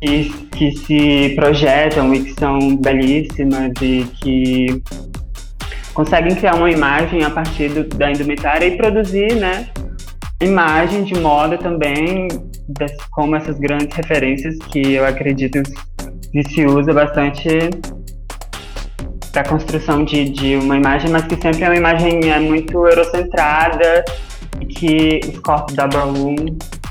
que, 0.00 0.30
que 0.50 0.72
se 0.72 1.34
projetam 1.34 2.14
e 2.14 2.24
que 2.24 2.34
são 2.38 2.76
belíssimas 2.76 3.72
e 3.82 4.06
que 4.20 4.82
conseguem 5.94 6.34
criar 6.34 6.54
uma 6.54 6.70
imagem 6.70 7.24
a 7.24 7.30
partir 7.30 7.68
do, 7.70 7.84
da 7.96 8.10
indumentária 8.10 8.66
e 8.66 8.76
produzir, 8.76 9.34
né, 9.34 9.68
imagem 10.40 11.02
de 11.02 11.18
moda 11.18 11.58
também, 11.58 12.28
das, 12.68 12.92
como 13.10 13.34
essas 13.34 13.58
grandes 13.58 13.96
referências 13.96 14.56
que 14.70 14.94
eu 14.94 15.04
acredito 15.04 15.62
que 16.30 16.42
se 16.44 16.64
usa 16.66 16.92
bastante 16.92 17.48
para 19.32 19.44
construção 19.44 20.04
de, 20.04 20.28
de 20.30 20.56
uma 20.56 20.76
imagem, 20.76 21.10
mas 21.10 21.24
que 21.24 21.36
sempre 21.36 21.64
é 21.64 21.68
uma 21.68 21.76
imagem 21.76 22.30
é 22.30 22.38
muito 22.38 22.86
eurocentrada 22.86 24.04
e 24.60 24.66
que 24.66 25.20
os 25.28 25.38
corpos 25.40 25.74
da 25.74 25.86
Ballroom 25.86 26.36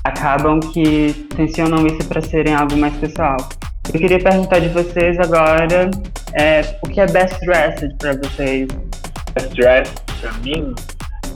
acabam 0.08 0.60
que 0.60 1.14
tensionam 1.36 1.86
isso 1.86 2.08
para 2.08 2.22
serem 2.22 2.54
algo 2.54 2.76
mais 2.78 2.96
pessoal. 2.96 3.38
Eu 3.94 4.00
queria 4.00 4.20
perguntar 4.20 4.60
de 4.60 4.70
vocês 4.70 5.18
agora 5.20 5.90
é, 6.34 6.62
o 6.84 6.90
que 6.90 7.00
é 7.00 7.06
best 7.08 7.40
dressed 7.46 7.96
para 7.98 8.14
vocês? 8.18 8.68
Best 9.34 9.56
dressed 9.56 9.96
para 10.20 10.34
mim, 10.40 10.74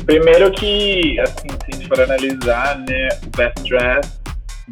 primeiro 0.06 0.52
que, 0.52 1.20
assim, 1.20 1.48
se 1.50 1.72
a 1.72 1.76
gente 1.76 1.88
for 1.88 2.02
analisar, 2.02 2.80
né, 2.90 3.10
o 3.26 3.38
best 3.38 3.64
dressed 3.70 4.12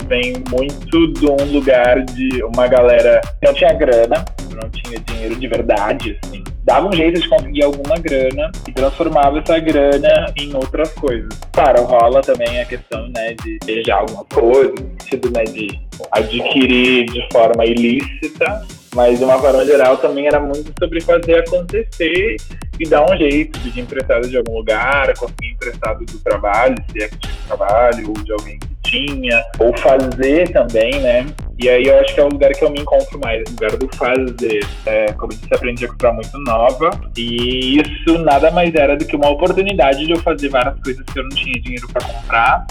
vem 0.08 0.44
muito 0.50 1.14
de 1.14 1.26
um 1.28 1.52
lugar 1.52 2.04
de 2.06 2.44
uma 2.44 2.68
galera 2.68 3.22
que 3.40 3.48
não 3.48 3.54
tinha 3.54 3.74
grana, 3.74 4.26
não 4.62 4.70
tinha 4.70 5.00
dinheiro 5.00 5.36
de 5.36 5.48
verdade, 5.48 6.18
assim, 6.24 6.44
dava 6.70 6.88
um 6.88 6.94
jeito 6.94 7.20
de 7.20 7.28
conseguir 7.28 7.64
alguma 7.64 7.96
grana 7.96 8.52
e 8.68 8.72
transformava 8.72 9.40
essa 9.40 9.58
grana 9.58 10.32
em 10.38 10.56
outras 10.56 10.94
coisas. 10.94 11.30
Claro, 11.52 11.84
rola 11.84 12.22
também 12.22 12.62
a 12.62 12.66
questão, 12.66 13.10
né, 13.10 13.34
de 13.44 13.58
beijar 13.66 14.02
alguma 14.02 14.24
coisa, 14.26 14.72
no 14.74 15.02
sentido, 15.02 15.32
né, 15.32 15.46
de 15.46 15.68
adquirir 16.12 17.06
de 17.06 17.28
forma 17.34 17.66
ilícita, 17.66 18.62
mas 18.94 19.18
de 19.18 19.26
uma 19.26 19.40
forma 19.40 19.66
geral 19.66 19.98
também 19.98 20.28
era 20.28 20.40
muito 20.40 20.72
sobre 20.78 21.02
fazer 21.02 21.40
acontecer 21.40 22.36
e 22.80 22.88
dar 22.88 23.04
um 23.12 23.18
jeito 23.18 23.58
de 23.58 23.80
emprestado 23.80 24.30
de 24.30 24.38
algum 24.38 24.58
lugar, 24.58 25.12
conseguir 25.18 25.54
emprestado 25.54 26.06
do 26.06 26.20
trabalho, 26.20 26.76
se 26.92 27.04
é 27.04 27.10
que 27.10 27.18
tinha 27.18 27.34
trabalho, 27.48 28.10
ou 28.10 28.24
de 28.24 28.32
alguém 28.32 28.60
que 28.60 28.92
tinha, 28.92 29.44
ou 29.58 29.76
fazer 29.76 30.52
também, 30.52 31.02
né? 31.02 31.26
E 31.62 31.68
aí 31.68 31.84
eu 31.84 32.00
acho 32.00 32.14
que 32.16 32.22
é 32.22 32.24
o 32.24 32.30
lugar 32.30 32.52
que 32.54 32.64
eu 32.64 32.70
me 32.70 32.80
encontro 32.80 33.20
mais, 33.20 33.44
o 33.46 33.52
lugar 33.52 33.76
do 33.76 33.90
fazer. 33.98 34.66
É, 34.86 35.12
como 35.12 35.34
eu 35.34 35.38
disse, 35.38 35.54
aprendi 35.54 35.84
a 35.84 35.90
comprar 35.90 36.14
muito 36.14 36.38
nova. 36.40 36.90
E 37.18 37.82
isso 37.82 38.18
nada 38.20 38.50
mais 38.50 38.74
era 38.74 38.96
do 38.96 39.06
que 39.06 39.16
uma 39.16 39.30
oportunidade 39.30 40.06
de 40.06 40.12
eu 40.14 40.20
fazer 40.20 40.48
várias 40.48 40.80
coisas 40.82 41.06
que 41.06 41.20
eu 41.20 41.24
não 41.24 41.30
tinha 41.32 41.62
dinheiro 41.62 41.86
para 41.92 42.08
comprar. 42.08 42.66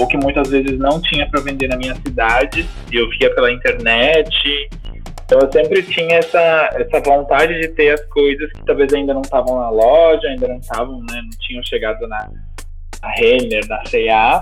Ou 0.00 0.08
que 0.08 0.16
muitas 0.16 0.50
vezes 0.50 0.76
não 0.76 1.00
tinha 1.00 1.28
para 1.30 1.40
vender 1.40 1.68
na 1.68 1.76
minha 1.76 1.94
cidade. 1.94 2.66
E 2.90 2.96
eu 2.96 3.08
via 3.10 3.32
pela 3.32 3.52
internet. 3.52 4.68
Então 5.24 5.38
eu 5.40 5.52
sempre 5.52 5.80
tinha 5.84 6.16
essa, 6.16 6.70
essa 6.74 7.00
vontade 7.00 7.60
de 7.60 7.68
ter 7.68 7.90
as 7.90 8.04
coisas 8.06 8.50
que 8.50 8.66
talvez 8.66 8.92
ainda 8.92 9.14
não 9.14 9.22
estavam 9.22 9.60
na 9.60 9.70
loja, 9.70 10.26
ainda 10.26 10.48
não 10.48 10.58
estavam, 10.58 10.98
né, 10.98 11.22
não 11.22 11.38
tinham 11.38 11.62
chegado 11.62 12.08
na, 12.08 12.28
na 13.00 13.08
Renner, 13.12 13.66
na 13.68 13.86
C&A. 13.86 14.40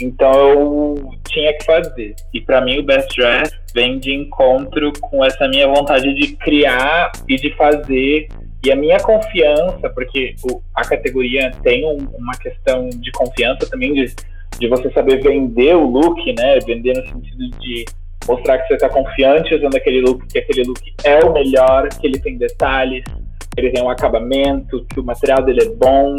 Então 0.00 0.32
eu 0.32 1.10
tinha 1.28 1.52
que 1.56 1.64
fazer. 1.64 2.14
E 2.32 2.40
para 2.40 2.60
mim 2.60 2.78
o 2.78 2.82
Best 2.82 3.16
Dress 3.16 3.54
vem 3.74 3.98
de 3.98 4.12
encontro 4.14 4.92
com 5.00 5.24
essa 5.24 5.48
minha 5.48 5.68
vontade 5.68 6.12
de 6.14 6.36
criar 6.36 7.12
e 7.28 7.36
de 7.36 7.54
fazer. 7.56 8.28
E 8.64 8.70
a 8.70 8.76
minha 8.76 8.98
confiança, 8.98 9.88
porque 9.90 10.34
o, 10.44 10.60
a 10.74 10.82
categoria 10.82 11.50
tem 11.62 11.84
um, 11.86 11.96
uma 12.16 12.36
questão 12.36 12.90
de 12.90 13.10
confiança 13.12 13.66
também, 13.70 13.94
de, 13.94 14.14
de 14.58 14.68
você 14.68 14.90
saber 14.90 15.22
vender 15.22 15.74
o 15.76 15.86
look, 15.86 16.20
né? 16.38 16.58
Vender 16.66 16.94
no 16.94 17.08
sentido 17.08 17.50
de 17.58 17.84
mostrar 18.28 18.58
que 18.58 18.68
você 18.68 18.74
está 18.74 18.88
confiante 18.88 19.54
usando 19.54 19.76
aquele 19.76 20.02
look, 20.02 20.26
que 20.26 20.38
aquele 20.38 20.64
look 20.64 20.80
é 21.04 21.24
o 21.24 21.32
melhor, 21.32 21.88
que 21.88 22.06
ele 22.06 22.20
tem 22.20 22.36
detalhes, 22.36 23.02
que 23.04 23.60
ele 23.60 23.70
tem 23.70 23.82
um 23.82 23.88
acabamento, 23.88 24.84
que 24.92 25.00
o 25.00 25.04
material 25.04 25.42
dele 25.42 25.62
é 25.62 25.68
bom, 25.70 26.14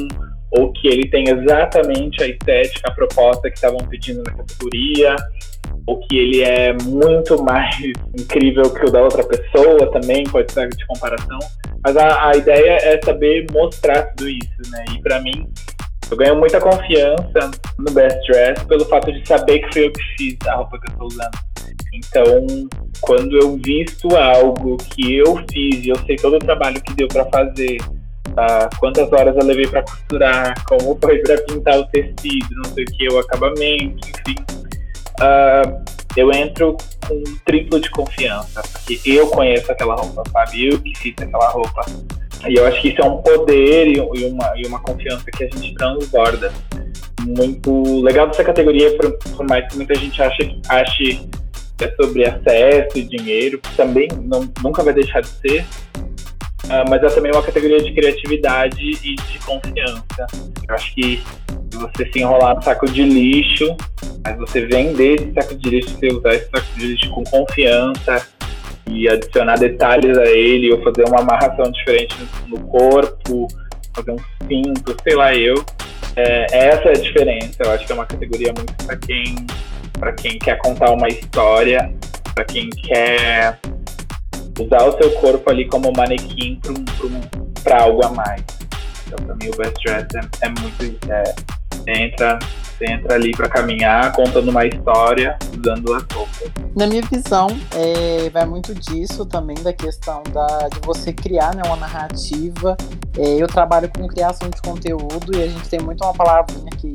ou 0.51 0.71
que 0.73 0.87
ele 0.87 1.09
tem 1.09 1.29
exatamente 1.29 2.23
a 2.23 2.27
estética, 2.27 2.89
a 2.89 2.91
proposta 2.91 3.49
que 3.49 3.55
estavam 3.55 3.79
pedindo 3.87 4.21
na 4.23 4.31
categoria, 4.31 5.15
ou 5.87 5.99
que 6.01 6.17
ele 6.17 6.41
é 6.41 6.73
muito 6.83 7.41
mais 7.43 7.75
incrível 8.17 8.69
que 8.73 8.85
o 8.85 8.91
da 8.91 9.01
outra 9.01 9.23
pessoa 9.23 9.91
também, 9.91 10.23
pode 10.25 10.51
ser 10.51 10.69
de 10.69 10.85
comparação. 10.85 11.39
Mas 11.83 11.97
a, 11.97 12.29
a 12.29 12.35
ideia 12.35 12.77
é 12.83 12.99
saber 13.03 13.45
mostrar 13.51 14.03
tudo 14.15 14.29
isso, 14.29 14.71
né? 14.71 14.85
E 14.93 15.01
para 15.01 15.19
mim, 15.21 15.47
eu 16.09 16.17
ganho 16.17 16.35
muita 16.35 16.59
confiança 16.59 17.51
no 17.79 17.91
Best 17.91 18.19
Dress 18.27 18.63
pelo 18.65 18.85
fato 18.85 19.11
de 19.11 19.25
saber 19.25 19.59
que 19.59 19.73
foi 19.73 19.85
eu 19.85 19.91
que 19.91 20.03
fiz 20.17 20.37
a 20.47 20.55
roupa 20.55 20.79
que 20.79 20.89
eu 20.89 20.91
estou 20.91 21.07
usando. 21.07 21.51
Então, 21.93 22.69
quando 23.01 23.37
eu 23.37 23.57
visto 23.57 24.15
algo 24.15 24.77
que 24.77 25.17
eu 25.17 25.37
fiz 25.51 25.85
e 25.85 25.89
eu 25.89 25.97
sei 26.05 26.15
todo 26.17 26.35
o 26.35 26.39
trabalho 26.39 26.81
que 26.81 26.93
deu 26.93 27.07
para 27.07 27.25
fazer, 27.25 27.77
Tá? 28.35 28.69
Quantas 28.79 29.11
horas 29.11 29.35
eu 29.35 29.43
levei 29.43 29.67
para 29.67 29.83
costurar, 29.83 30.63
como 30.65 30.97
foi 31.01 31.19
para 31.19 31.41
pintar 31.41 31.79
o 31.79 31.85
tecido, 31.87 32.47
não 32.51 32.65
sei 32.65 32.83
o 32.83 32.87
que, 32.87 33.07
o 33.09 33.19
acabamento, 33.19 34.07
enfim. 34.07 34.35
Uh, 35.19 35.83
eu 36.15 36.31
entro 36.31 36.77
com 37.07 37.15
um 37.15 37.37
triplo 37.45 37.79
de 37.79 37.89
confiança, 37.89 38.61
porque 38.61 38.99
eu 39.05 39.27
conheço 39.27 39.71
aquela 39.71 39.95
roupa, 39.95 40.23
sabe? 40.31 40.67
Eu 40.67 40.79
que 40.79 40.97
fiz 40.97 41.15
aquela 41.19 41.49
roupa. 41.49 41.85
E 42.47 42.55
eu 42.55 42.65
acho 42.65 42.81
que 42.81 42.89
isso 42.89 43.01
é 43.01 43.05
um 43.05 43.17
poder 43.17 43.87
e 43.87 43.97
e 43.97 44.25
uma, 44.25 44.53
e 44.55 44.65
uma 44.65 44.79
confiança 44.79 45.25
que 45.25 45.43
a 45.43 45.47
gente 45.47 45.75
transborda. 45.75 46.51
Muito 47.21 48.01
legal 48.01 48.27
dessa 48.27 48.43
categoria, 48.43 48.95
por, 48.97 49.11
por 49.35 49.47
mais 49.47 49.67
que 49.69 49.77
muita 49.77 49.93
gente 49.95 50.21
ache, 50.21 50.59
ache 50.67 51.29
que 51.77 51.85
é 51.85 51.95
sobre 51.95 52.25
acesso 52.25 52.97
e 52.97 53.03
dinheiro, 53.03 53.59
que 53.59 53.75
também 53.75 54.07
não, 54.21 54.51
nunca 54.63 54.83
vai 54.83 54.93
deixar 54.93 55.21
de 55.21 55.29
ser, 55.29 55.65
ah, 56.71 56.85
mas 56.89 57.03
é 57.03 57.07
também 57.07 57.33
uma 57.33 57.43
categoria 57.43 57.83
de 57.83 57.91
criatividade 57.91 58.79
e 58.81 59.15
de 59.15 59.39
confiança. 59.39 60.25
Eu 60.65 60.73
acho 60.73 60.95
que 60.95 61.21
você 61.73 62.09
se 62.09 62.19
enrolar 62.19 62.55
no 62.55 62.63
saco 62.63 62.89
de 62.89 63.03
lixo, 63.03 63.75
mas 64.23 64.37
você 64.37 64.65
vender 64.65 65.15
esse 65.15 65.33
saco 65.33 65.53
de 65.55 65.69
lixo, 65.69 65.89
você 65.89 66.07
usar 66.07 66.33
esse 66.33 66.49
saco 66.49 66.67
de 66.77 66.87
lixo 66.87 67.09
com 67.09 67.25
confiança 67.25 68.25
e 68.89 69.09
adicionar 69.09 69.57
detalhes 69.57 70.17
a 70.17 70.25
ele, 70.25 70.71
ou 70.71 70.81
fazer 70.81 71.03
uma 71.09 71.19
amarração 71.19 71.69
diferente 71.71 72.15
no 72.47 72.57
corpo, 72.61 73.49
fazer 73.93 74.11
um 74.11 74.19
cinto, 74.47 74.95
sei 75.03 75.15
lá 75.15 75.35
eu. 75.35 75.65
É, 76.15 76.69
essa 76.69 76.87
é 76.87 76.91
a 76.91 77.01
diferença. 77.01 77.57
Eu 77.59 77.71
acho 77.71 77.85
que 77.85 77.91
é 77.91 77.95
uma 77.95 78.05
categoria 78.05 78.53
muito 78.55 78.73
para 78.85 78.95
quem, 78.95 79.35
quem 80.21 80.39
quer 80.39 80.57
contar 80.59 80.91
uma 80.91 81.09
história, 81.09 81.93
para 82.33 82.45
quem 82.45 82.69
quer 82.69 83.59
usar 84.63 84.87
o 84.87 84.91
seu 84.97 85.11
corpo 85.19 85.49
ali 85.49 85.67
como 85.67 85.91
manequim 85.95 86.59
para 87.63 87.83
algo 87.83 88.05
a 88.05 88.09
mais. 88.09 88.43
Então, 89.05 89.25
para 89.25 89.35
mim, 89.35 89.49
o 89.53 89.57
Best 89.57 89.83
Dress 89.83 90.07
é, 90.15 90.45
é 90.45 90.49
muito. 90.49 91.11
É, 91.11 91.35
entra, 91.87 92.37
entra 92.81 93.15
ali 93.15 93.31
para 93.31 93.49
caminhar, 93.49 94.11
contando 94.13 94.49
uma 94.49 94.65
história, 94.65 95.37
usando 95.57 95.93
as 95.93 96.03
roupas. 96.13 96.51
Na 96.75 96.87
minha 96.87 97.01
visão, 97.01 97.47
é, 97.75 98.29
vai 98.29 98.45
muito 98.45 98.73
disso 98.73 99.25
também, 99.25 99.55
da 99.61 99.73
questão 99.73 100.23
da, 100.31 100.69
de 100.69 100.79
você 100.85 101.11
criar 101.11 101.55
né, 101.55 101.63
uma 101.65 101.75
narrativa. 101.75 102.77
É, 103.17 103.35
eu 103.35 103.47
trabalho 103.47 103.89
com 103.89 104.07
criação 104.07 104.49
de 104.49 104.61
conteúdo 104.61 105.35
e 105.35 105.43
a 105.43 105.47
gente 105.47 105.67
tem 105.69 105.79
muito 105.79 106.03
uma 106.03 106.13
palavrinha 106.13 106.69
que 106.77 106.91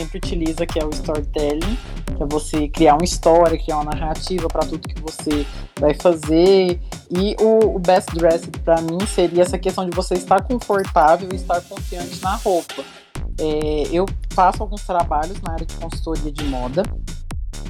sempre 0.00 0.18
utiliza, 0.18 0.66
que 0.66 0.78
é 0.78 0.84
o 0.84 0.90
storytelling, 0.90 1.78
que 2.16 2.22
é 2.22 2.26
você 2.26 2.68
criar 2.68 2.94
uma 2.94 3.04
história, 3.04 3.58
criar 3.58 3.78
uma 3.78 3.92
narrativa 3.92 4.48
para 4.48 4.66
tudo 4.66 4.88
que 4.88 5.00
você 5.00 5.46
vai 5.78 5.94
fazer. 5.94 6.80
E 7.10 7.36
o, 7.40 7.76
o 7.76 7.78
best 7.78 8.14
dressed 8.14 8.50
para 8.60 8.80
mim 8.80 8.98
seria 9.06 9.42
essa 9.42 9.58
questão 9.58 9.88
de 9.88 9.94
você 9.94 10.14
estar 10.14 10.42
confortável 10.42 11.28
e 11.32 11.36
estar 11.36 11.60
confiante 11.62 12.20
na 12.22 12.36
roupa. 12.36 12.82
É, 13.38 13.88
eu 13.92 14.06
faço 14.32 14.62
alguns 14.62 14.82
trabalhos 14.82 15.40
na 15.42 15.52
área 15.52 15.66
de 15.66 15.74
consultoria 15.74 16.30
de 16.30 16.44
moda 16.44 16.82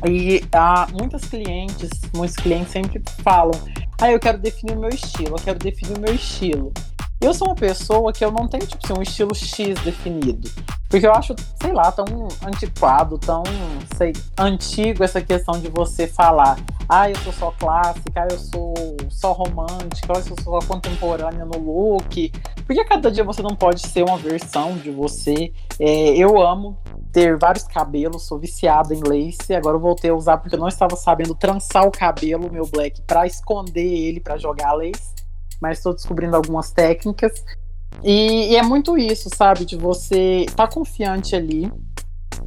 e 0.08 0.42
há 0.52 0.86
muitas 0.92 1.24
clientes, 1.24 1.90
muitos 2.14 2.36
clientes 2.36 2.72
sempre 2.72 3.02
falam: 3.22 3.52
Ah, 4.00 4.10
eu 4.10 4.18
quero 4.18 4.38
definir 4.38 4.76
o 4.76 4.80
meu 4.80 4.90
estilo, 4.90 5.36
eu 5.36 5.42
quero 5.42 5.58
definir 5.58 5.96
o 5.96 6.00
meu 6.00 6.14
estilo. 6.14 6.72
Eu 7.20 7.34
sou 7.34 7.48
uma 7.48 7.54
pessoa 7.54 8.14
que 8.14 8.24
eu 8.24 8.32
não 8.32 8.48
tenho, 8.48 8.66
tipo 8.66 8.82
assim, 8.82 8.98
um 8.98 9.02
estilo 9.02 9.34
X 9.34 9.78
definido. 9.82 10.50
Porque 10.88 11.06
eu 11.06 11.12
acho, 11.12 11.34
sei 11.60 11.70
lá, 11.70 11.92
tão 11.92 12.06
antiquado, 12.44 13.18
tão, 13.18 13.42
sei, 13.94 14.14
antigo 14.38 15.04
essa 15.04 15.20
questão 15.20 15.60
de 15.60 15.68
você 15.68 16.08
falar, 16.08 16.58
ah, 16.88 17.10
eu 17.10 17.16
sou 17.16 17.32
só 17.32 17.50
clássica, 17.52 18.22
ah, 18.22 18.28
eu 18.30 18.38
sou 18.38 18.74
só 19.10 19.32
romântica, 19.32 20.14
ah, 20.14 20.18
eu 20.18 20.22
sou 20.22 20.36
só 20.42 20.58
contemporânea 20.66 21.44
no 21.44 21.58
look. 21.58 22.32
Porque 22.66 22.84
cada 22.84 23.10
dia 23.10 23.22
você 23.22 23.42
não 23.42 23.54
pode 23.54 23.86
ser 23.86 24.02
uma 24.02 24.16
versão 24.16 24.78
de 24.78 24.90
você. 24.90 25.52
É, 25.78 26.16
eu 26.16 26.40
amo 26.40 26.78
ter 27.12 27.36
vários 27.36 27.64
cabelos, 27.64 28.26
sou 28.26 28.38
viciada 28.38 28.94
em 28.94 29.00
lace. 29.00 29.54
Agora 29.54 29.76
eu 29.76 29.80
voltei 29.80 30.10
a 30.10 30.14
usar 30.14 30.38
porque 30.38 30.56
eu 30.56 30.60
não 30.60 30.68
estava 30.68 30.96
sabendo 30.96 31.34
trançar 31.34 31.86
o 31.86 31.90
cabelo, 31.90 32.50
meu 32.50 32.66
black, 32.66 33.02
para 33.02 33.26
esconder 33.26 33.86
ele, 33.86 34.20
para 34.20 34.38
jogar 34.38 34.72
lace 34.72 35.09
mas 35.60 35.78
estou 35.78 35.94
descobrindo 35.94 36.36
algumas 36.36 36.70
técnicas. 36.70 37.44
E, 38.02 38.52
e, 38.52 38.56
é 38.56 38.62
muito 38.62 38.96
isso, 38.96 39.28
sabe? 39.34 39.64
De 39.64 39.76
você 39.76 40.44
estar 40.48 40.66
tá 40.66 40.72
confiante 40.72 41.36
ali. 41.36 41.70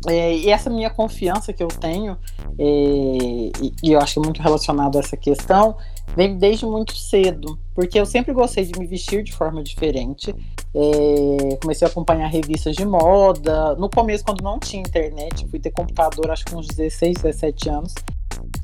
É, 0.08 0.36
e 0.36 0.50
essa 0.50 0.70
minha 0.70 0.89
confiança 0.89 1.53
que 1.53 1.63
eu 1.63 1.67
tenho, 1.67 2.17
é, 2.58 2.63
e, 2.63 3.74
e, 3.84 3.91
eu 3.91 4.00
acho 4.00 4.13
que 4.13 4.20
é 4.20 4.24
muito 4.24 4.41
relacionado 4.41 4.98
a 4.98 5.00
essa 5.00 5.15
questão, 5.15 5.77
vem 6.15 6.38
desde 6.38 6.65
muito 6.65 6.96
cedo, 6.96 7.58
porque 7.73 7.99
eu 7.99 8.06
sempre 8.06 8.34
gostei 8.34 8.65
de 8.65 8.78
me 8.78 8.86
vestir 8.86 9.23
de 9.23 9.32
forma 9.32 9.63
diferente. 9.63 10.36
É, 10.76 11.56
comecei 11.62 11.88
a 11.88 11.91
acompanhar 11.91 12.28
revistas 12.28 12.76
de 12.76 12.86
moda. 12.86 13.76
No 13.76 13.89
começo, 13.89 14.26
quando 14.26 14.41
não 14.41 14.60
tinha 14.60 14.82
internet, 14.82 15.47
fui 15.47 15.60
ter 15.60 15.71
computador 15.71 16.32
acho 16.32 16.43
que 16.45 16.52
com 16.52 16.60
uns 16.60 16.67
16, 16.67 17.17
17 17.21 17.69
anos. 17.69 17.93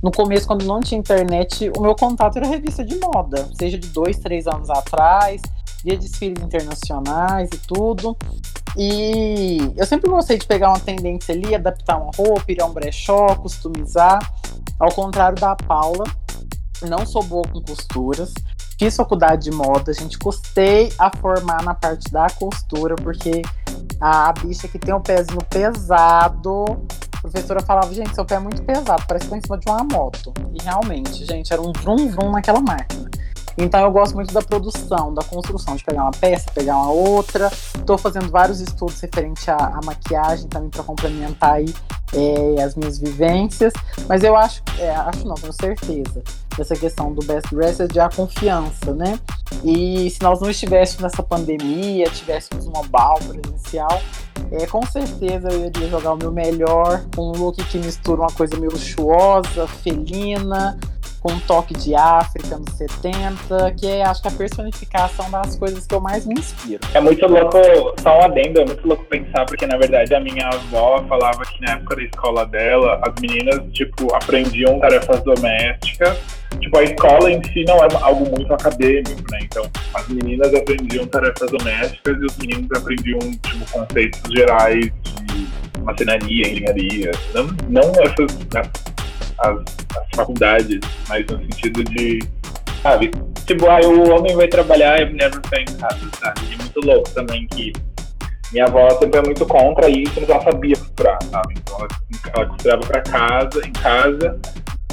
No 0.01 0.12
começo, 0.12 0.47
quando 0.47 0.65
não 0.65 0.79
tinha 0.79 0.99
internet, 0.99 1.69
o 1.75 1.82
meu 1.82 1.95
contato 1.95 2.38
era 2.38 2.47
revista 2.47 2.86
de 2.86 2.97
moda, 2.99 3.49
seja 3.60 3.77
de 3.77 3.89
dois, 3.89 4.17
três 4.17 4.47
anos 4.47 4.69
atrás, 4.69 5.41
via 5.84 5.97
desfiles 5.97 6.41
internacionais 6.41 7.49
e 7.53 7.58
tudo. 7.58 8.15
E 8.77 9.58
eu 9.75 9.86
sempre 9.86 10.10
gostei 10.10 10.38
de 10.38 10.45
pegar 10.45 10.69
uma 10.69 10.79
tendência 10.79 11.34
ali, 11.34 11.53
adaptar 11.53 11.97
uma 11.97 12.12
roupa, 12.15 12.49
ir 12.49 12.62
a 12.62 12.65
um 12.65 12.73
brechó, 12.73 13.36
customizar. 13.36 14.19
Ao 14.79 14.91
contrário 14.93 15.38
da 15.38 15.55
Paula, 15.55 16.05
não 16.88 17.05
sou 17.05 17.23
boa 17.23 17.43
com 17.51 17.62
costuras. 17.62 18.34
Fiz 18.79 18.95
faculdade 18.95 19.49
de 19.49 19.51
moda, 19.51 19.91
a 19.91 19.93
gente 19.93 20.17
custei 20.17 20.93
a 20.97 21.12
formar 21.17 21.62
na 21.63 21.73
parte 21.73 22.10
da 22.10 22.27
costura, 22.29 22.95
porque 22.95 23.41
a 23.99 24.32
bicha 24.32 24.69
que 24.69 24.79
tem 24.79 24.93
o 24.93 25.01
pezinho 25.01 25.43
pesado 25.49 26.88
a 27.19 27.21
professora 27.21 27.62
falava, 27.62 27.93
gente, 27.93 28.15
seu 28.15 28.23
pé 28.23 28.36
é 28.36 28.39
muito 28.39 28.63
pesado, 28.63 29.03
parece 29.05 29.25
que 29.25 29.32
tá 29.32 29.38
em 29.38 29.41
cima 29.41 29.58
de 29.58 29.69
uma 29.69 29.84
moto. 29.84 30.34
E 30.53 30.63
realmente, 30.63 31.25
gente, 31.25 31.51
era 31.51 31.62
um 31.62 31.73
vrum 31.73 32.08
vrum 32.08 32.32
naquela 32.32 32.62
máquina. 32.62 33.10
Então 33.60 33.82
eu 33.82 33.91
gosto 33.91 34.15
muito 34.15 34.34
da 34.34 34.41
produção, 34.41 35.13
da 35.13 35.22
construção, 35.22 35.76
de 35.76 35.84
pegar 35.84 36.04
uma 36.04 36.12
peça, 36.12 36.50
pegar 36.56 36.78
uma 36.78 36.91
outra. 36.91 37.52
Estou 37.76 37.98
fazendo 37.98 38.30
vários 38.30 38.62
estudos 38.62 39.00
referente 39.02 39.52
à, 39.52 39.58
à 39.58 39.80
maquiagem 39.84 40.48
também 40.48 40.69
para 40.69 40.82
complementar 40.82 41.56
aí 41.56 41.74
é, 42.13 42.63
as 42.63 42.76
minhas 42.76 42.98
vivências. 42.98 43.74
Mas 44.08 44.24
eu 44.24 44.36
acho, 44.36 44.63
é, 44.80 44.91
acho 44.91 45.28
não, 45.28 45.36
tenho 45.36 45.52
certeza, 45.52 46.24
dessa 46.58 46.76
questão 46.76 47.13
do 47.13 47.26
best 47.26 47.54
dressed 47.54 47.98
é 47.98 48.02
a 48.02 48.10
confiança, 48.10 48.93
né? 48.93 49.19
E 49.63 50.10
se 50.10 50.22
nós 50.22 50.39
não 50.39 50.50
estivéssemos 50.50 51.04
nessa 51.04 51.22
pandemia, 51.22 52.06
tivéssemos 52.10 52.65
uma 52.65 52.84
bal 52.84 53.19
presencial, 53.19 54.02
é, 54.52 54.65
com 54.65 54.86
certeza 54.86 55.50
eu 55.50 55.65
iria 55.65 55.89
jogar 55.89 56.13
o 56.13 56.17
meu 56.17 56.32
melhor 56.32 57.04
com 57.15 57.30
um 57.30 57.38
look 57.38 57.63
que 57.65 57.78
mistura 57.78 58.22
uma 58.22 58.32
coisa 58.32 58.58
meio 58.58 58.72
luxuosa, 58.72 59.67
felina, 59.67 60.80
com 61.19 61.32
um 61.32 61.39
toque 61.41 61.73
de 61.73 61.95
África 61.95 62.58
nos 62.58 62.73
70, 62.75 63.71
que 63.77 63.88
é 63.88 64.03
acho 64.03 64.21
que 64.21 64.27
a 64.27 64.32
personificação 64.32 65.29
das 65.29 65.55
coisas 65.55 65.86
que 65.86 65.93
eu 65.93 65.99
mais 65.99 66.25
me 66.25 66.36
inspiro. 66.36 66.79
É 66.93 66.99
muito 66.99 67.25
louco, 67.27 67.58
só 68.01 68.19
um 68.19 68.23
adendo, 68.23 68.62
é 68.62 68.65
muito 68.65 68.88
louco 68.88 69.03
pensar, 69.05 69.45
porque 69.45 69.65
na 69.65 69.77
verdade 69.77 70.13
a 70.15 70.19
minha 70.19 70.47
avó 70.47 71.03
falava 71.08 71.43
que 71.43 71.62
na 71.62 71.73
época 71.73 71.95
da 71.95 72.03
escola 72.03 72.45
dela, 72.45 73.01
as 73.05 73.21
meninas, 73.21 73.60
tipo, 73.71 74.13
aprendiam 74.15 74.79
tarefas 74.79 75.21
domésticas. 75.23 76.17
Tipo, 76.60 76.79
a 76.79 76.84
escola 76.84 77.32
em 77.32 77.43
si 77.43 77.63
não 77.65 77.77
é 77.77 77.88
algo 78.01 78.29
muito 78.36 78.51
acadêmico, 78.53 79.23
né? 79.32 79.39
Então, 79.43 79.63
as 79.93 80.08
meninas 80.08 80.53
aprendiam 80.53 81.05
tarefas 81.05 81.49
domésticas 81.51 82.17
e 82.21 82.25
os 82.25 82.38
meninos 82.38 82.71
aprendiam, 82.71 83.19
tipo, 83.19 83.71
conceitos 83.71 84.21
gerais 84.32 84.91
de 85.05 85.47
macenaria, 85.84 86.51
engenharia. 86.51 87.12
Não, 87.34 87.47
não 87.69 87.91
essas 88.01 88.36
as, 89.41 89.60
as 89.97 90.08
faculdades, 90.15 90.80
mas 91.08 91.25
no 91.28 91.39
sentido 91.39 91.84
de, 91.84 92.19
sabe, 92.82 93.12
tipo, 93.45 93.67
ah, 93.67 93.80
o 93.82 94.10
homem 94.12 94.36
vai 94.36 94.47
trabalhar 94.47 94.99
e 94.99 95.04
a 95.04 95.10
mulher 95.10 95.30
vai 95.32 95.41
ficar 95.43 95.62
em 95.62 95.78
casa, 95.78 96.10
sabe? 96.19 96.41
E 96.49 96.54
é 96.54 96.58
muito 96.58 96.80
louco 96.86 97.10
também 97.12 97.47
que 97.47 97.73
minha 98.52 98.65
avó 98.65 98.89
sempre 98.97 99.19
é 99.19 99.21
muito 99.21 99.45
contra 99.45 99.89
isso, 99.89 100.13
mas 100.19 100.30
ela 100.30 100.41
sabia 100.41 100.75
costurar, 100.75 101.19
sabe? 101.32 101.56
Então 101.58 101.78
ela, 101.78 101.88
ela 102.36 102.45
costurava 102.47 102.82
pra 102.82 103.02
casa, 103.02 103.67
em 103.67 103.71
casa, 103.73 104.39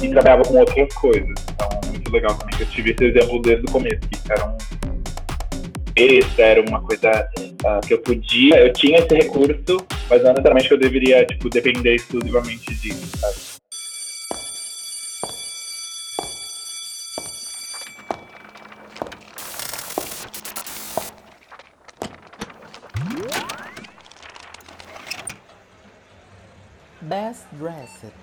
e 0.01 0.09
trabalhava 0.09 0.43
com 0.43 0.57
outras 0.57 0.93
coisas. 0.93 1.33
Então 1.51 1.69
é 1.83 1.87
muito 1.87 2.11
legal 2.11 2.35
também 2.35 2.55
que 2.55 2.63
eu 2.63 2.67
tive 2.67 2.91
esse 2.91 3.05
exemplo 3.05 3.41
desde 3.41 3.65
o 3.65 3.71
começo, 3.71 3.99
que 4.09 4.31
era 4.31 4.45
um 4.45 4.57
esse 5.97 6.41
era 6.41 6.61
uma 6.61 6.79
coisa 6.81 7.27
uh, 7.65 7.85
que 7.85 7.95
eu 7.95 7.99
podia, 7.99 8.59
eu 8.59 8.71
tinha 8.71 8.99
esse 8.99 9.15
recurso, 9.15 9.83
mas 10.07 10.21
não 10.21 10.29
necessariamente 10.29 10.71
eu 10.71 10.77
deveria, 10.77 11.25
tipo, 11.25 11.49
depender 11.49 11.95
exclusivamente 11.95 12.73
disso, 12.75 13.17
sabe? 13.17 13.56
Best 27.17 27.47
Dressed. 27.53 28.13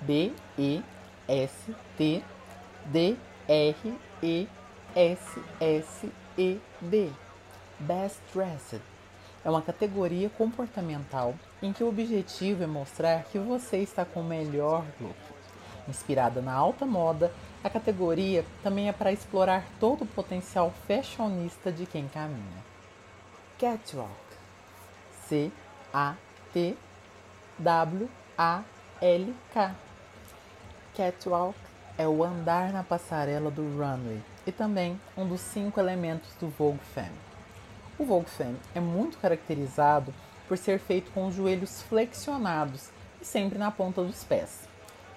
B 0.00 0.32
E 0.56 0.82
S 1.28 1.52
T 1.98 2.24
D 2.86 3.14
R 3.46 3.94
E 4.22 4.48
S 4.96 5.40
S 5.60 6.10
E 6.38 6.58
D. 6.80 7.10
Best 7.78 8.18
Dressed 8.32 8.80
é 9.44 9.50
uma 9.50 9.60
categoria 9.60 10.30
comportamental 10.30 11.34
em 11.60 11.74
que 11.74 11.84
o 11.84 11.90
objetivo 11.90 12.64
é 12.64 12.66
mostrar 12.66 13.24
que 13.24 13.38
você 13.38 13.76
está 13.82 14.06
com 14.06 14.20
o 14.20 14.24
melhor 14.24 14.82
look. 14.98 15.14
Inspirada 15.86 16.40
na 16.40 16.54
alta 16.54 16.86
moda, 16.86 17.30
a 17.62 17.68
categoria 17.68 18.46
também 18.62 18.88
é 18.88 18.92
para 18.92 19.12
explorar 19.12 19.66
todo 19.78 20.04
o 20.04 20.06
potencial 20.06 20.72
fashionista 20.86 21.70
de 21.70 21.84
quem 21.84 22.08
caminha. 22.08 22.64
Catwalk 23.58 24.08
C-A-T-W-A-L-K 28.38 29.74
Catwalk 30.96 31.58
é 31.98 32.06
o 32.06 32.22
andar 32.22 32.72
na 32.72 32.84
passarela 32.84 33.50
do 33.50 33.62
runway 33.76 34.22
e 34.46 34.52
também 34.52 34.98
um 35.16 35.26
dos 35.26 35.40
cinco 35.40 35.80
elementos 35.80 36.30
do 36.40 36.48
Vogue 36.48 36.78
Femme. 36.94 37.18
O 37.98 38.04
Vogue 38.04 38.30
Femme 38.30 38.56
é 38.76 38.80
muito 38.80 39.18
caracterizado 39.18 40.14
por 40.46 40.56
ser 40.56 40.78
feito 40.78 41.10
com 41.10 41.26
os 41.26 41.34
joelhos 41.34 41.82
flexionados 41.82 42.90
e 43.20 43.24
sempre 43.24 43.58
na 43.58 43.72
ponta 43.72 44.04
dos 44.04 44.22
pés. 44.22 44.68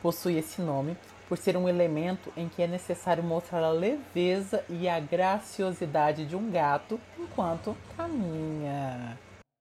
Possui 0.01 0.39
esse 0.39 0.59
nome 0.59 0.97
por 1.29 1.37
ser 1.37 1.55
um 1.55 1.69
elemento 1.69 2.33
em 2.35 2.49
que 2.49 2.63
é 2.63 2.67
necessário 2.67 3.23
mostrar 3.23 3.63
a 3.63 3.69
leveza 3.69 4.65
e 4.67 4.89
a 4.89 4.99
graciosidade 4.99 6.25
de 6.25 6.35
um 6.35 6.49
gato 6.49 6.99
enquanto 7.19 7.77
caminha. 7.95 9.15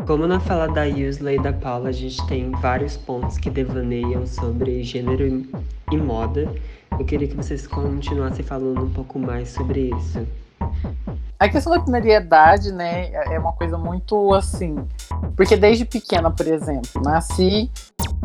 Como 0.07 0.27
na 0.27 0.41
fala 0.41 0.67
da 0.67 0.85
Yusley 0.85 1.37
e 1.37 1.43
da 1.43 1.53
Paula, 1.53 1.91
a 1.91 1.93
gente 1.93 2.25
tem 2.27 2.51
vários 2.51 2.97
pontos 2.97 3.39
que 3.39 3.49
devaneiam 3.49 4.27
sobre 4.27 4.83
gênero 4.83 5.47
e 5.91 5.97
moda. 5.97 6.53
Eu 6.99 7.05
queria 7.05 7.29
que 7.29 7.37
vocês 7.37 7.67
continuassem 7.67 8.45
falando 8.45 8.85
um 8.85 8.91
pouco 8.91 9.19
mais 9.19 9.51
sobre 9.51 9.91
isso. 9.91 10.27
A 11.39 11.49
questão 11.49 11.73
da 11.73 11.79
binariedade, 11.79 12.73
né, 12.73 13.11
é 13.13 13.39
uma 13.39 13.53
coisa 13.53 13.79
muito 13.79 14.35
assim. 14.35 14.77
Porque 15.37 15.57
desde 15.57 15.85
pequena, 15.85 16.31
por 16.31 16.47
exemplo, 16.47 17.01
nasci 17.03 17.71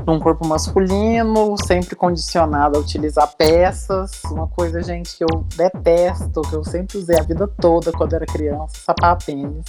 num 0.06 0.20
corpo 0.20 0.48
masculino, 0.48 1.56
sempre 1.66 1.96
condicionado 1.96 2.78
a 2.78 2.82
utilizar 2.82 3.36
peças. 3.36 4.22
Uma 4.26 4.48
coisa, 4.48 4.82
gente, 4.82 5.18
que 5.18 5.24
eu 5.24 5.46
detesto, 5.56 6.42
que 6.42 6.54
eu 6.54 6.64
sempre 6.64 6.98
usei 6.98 7.18
a 7.20 7.24
vida 7.24 7.48
toda 7.48 7.92
quando 7.92 8.14
era 8.14 8.26
criança, 8.26 8.76
sapatênis. 8.78 9.66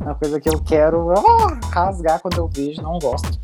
Uma 0.00 0.14
coisa 0.14 0.40
que 0.40 0.48
eu 0.48 0.60
quero 0.60 1.12
rasgar 1.72 2.20
quando 2.20 2.38
eu 2.38 2.48
vejo, 2.48 2.82
não 2.82 2.98
gosto. 2.98 3.38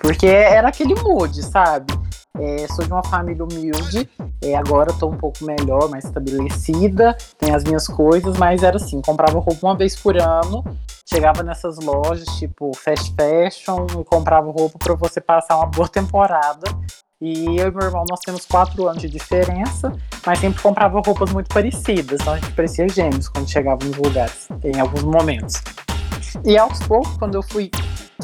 Porque 0.00 0.26
era 0.26 0.68
aquele 0.68 0.94
mood, 0.94 1.42
sabe? 1.42 1.92
É, 2.38 2.68
sou 2.68 2.84
de 2.84 2.92
uma 2.92 3.02
família 3.02 3.42
humilde, 3.42 4.08
é, 4.40 4.54
agora 4.54 4.92
estou 4.92 5.10
um 5.12 5.16
pouco 5.16 5.44
melhor, 5.44 5.88
mais 5.88 6.04
estabelecida, 6.04 7.16
tenho 7.36 7.56
as 7.56 7.64
minhas 7.64 7.88
coisas, 7.88 8.36
mas 8.36 8.62
era 8.62 8.76
assim, 8.76 9.02
comprava 9.02 9.40
roupa 9.40 9.66
uma 9.66 9.76
vez 9.76 9.96
por 9.96 10.16
ano, 10.16 10.62
chegava 11.08 11.42
nessas 11.42 11.78
lojas 11.78 12.26
tipo 12.38 12.70
fast 12.76 13.14
fashion 13.14 13.86
e 14.00 14.04
comprava 14.04 14.50
roupa 14.50 14.78
para 14.78 14.94
você 14.94 15.20
passar 15.20 15.56
uma 15.56 15.66
boa 15.66 15.88
temporada. 15.88 16.66
E 17.20 17.56
eu 17.56 17.68
e 17.68 17.70
meu 17.72 17.82
irmão, 17.82 18.04
nós 18.08 18.20
temos 18.20 18.46
quatro 18.46 18.86
anos 18.86 19.02
de 19.02 19.08
diferença, 19.08 19.92
mas 20.24 20.38
sempre 20.38 20.62
comprava 20.62 21.00
roupas 21.04 21.32
muito 21.32 21.48
parecidas, 21.48 22.20
então 22.20 22.34
a 22.34 22.38
gente 22.38 22.52
parecia 22.52 22.88
gêmeos 22.88 23.28
quando 23.28 23.48
chegava 23.48 23.84
nos 23.84 23.96
lugares, 23.96 24.48
em 24.62 24.78
alguns 24.78 25.02
momentos. 25.02 25.60
E 26.44 26.56
aos 26.56 26.78
poucos, 26.86 27.16
quando 27.16 27.34
eu 27.34 27.42
fui 27.42 27.72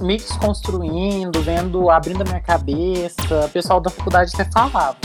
me 0.00 0.16
desconstruindo, 0.16 1.42
vendo, 1.42 1.90
abrindo 1.90 2.22
a 2.22 2.24
minha 2.24 2.40
cabeça, 2.40 3.46
o 3.46 3.48
pessoal 3.48 3.80
da 3.80 3.90
faculdade 3.90 4.30
até 4.32 4.48
falava. 4.52 4.96